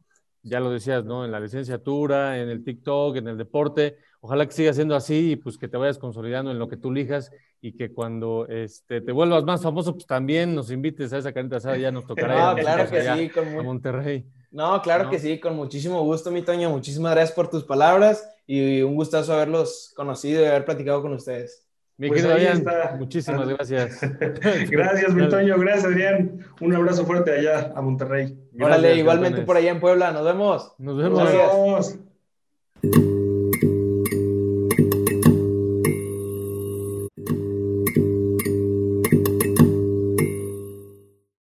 Ya 0.43 0.61
lo 0.61 0.71
decías, 0.71 1.03
¿no? 1.03 1.25
En 1.25 1.31
la 1.33 1.41
licenciatura, 1.41 2.39
en 2.39 2.47
el 2.47 2.63
TikTok, 2.63 3.17
en 3.17 3.27
el 3.27 3.37
deporte. 3.37 3.97
Ojalá 4.21 4.45
que 4.45 4.53
siga 4.53 4.71
siendo 4.71 4.95
así 4.95 5.31
y 5.31 5.35
pues 5.35 5.57
que 5.57 5.67
te 5.67 5.75
vayas 5.75 5.97
consolidando 5.97 6.51
en 6.51 6.57
lo 6.57 6.69
que 6.69 6.77
tú 6.77 6.91
elijas 6.91 7.31
y 7.59 7.73
que 7.73 7.91
cuando 7.91 8.47
este, 8.47 9.01
te 9.01 9.11
vuelvas 9.11 9.43
más 9.43 9.61
famoso, 9.61 9.91
pues 9.91 10.05
también 10.05 10.55
nos 10.55 10.71
invites 10.71 11.11
a 11.11 11.17
esa 11.17 11.33
carita 11.33 11.57
asada, 11.57 11.75
ya 11.75 11.91
nos 11.91 12.07
tocará. 12.07 12.51
No, 12.55 12.61
claro 12.61 12.89
que 12.89 13.01
sí, 13.01 13.29
con 13.29 13.59
a 13.59 13.61
Monterrey. 13.61 14.25
No, 14.51 14.81
claro 14.81 15.09
que 15.09 15.17
sí, 15.17 15.39
con 15.39 15.55
muchísimo 15.55 16.03
gusto, 16.03 16.29
mi 16.29 16.41
Toño. 16.41 16.69
Muchísimas 16.69 17.13
gracias 17.13 17.33
por 17.33 17.49
tus 17.49 17.63
palabras 17.63 18.29
y 18.45 18.81
un 18.81 18.95
gustazo 18.95 19.33
haberlos 19.33 19.93
conocido 19.95 20.41
y 20.41 20.45
haber 20.45 20.65
platicado 20.65 21.01
con 21.01 21.13
ustedes. 21.13 21.65
Mi 21.97 22.09
pues 22.09 22.25
Adrián, 22.25 22.63
muchísimas 22.97 23.47
gracias. 23.47 23.99
gracias, 24.69 25.13
mi 25.13 25.29
Toño. 25.29 25.57
Gracias, 25.57 25.85
Adrián. 25.85 26.45
Un 26.59 26.75
abrazo 26.75 27.05
fuerte 27.05 27.31
allá 27.31 27.71
a 27.75 27.81
Monterrey. 27.81 28.37
Órale, 28.59 28.95
igualmente 28.95 29.43
por 29.43 29.55
allá 29.55 29.71
en 29.71 29.79
Puebla. 29.79 30.11
Nos 30.11 30.25
vemos. 30.25 30.73
Nos 30.79 30.97
vemos. 30.97 31.95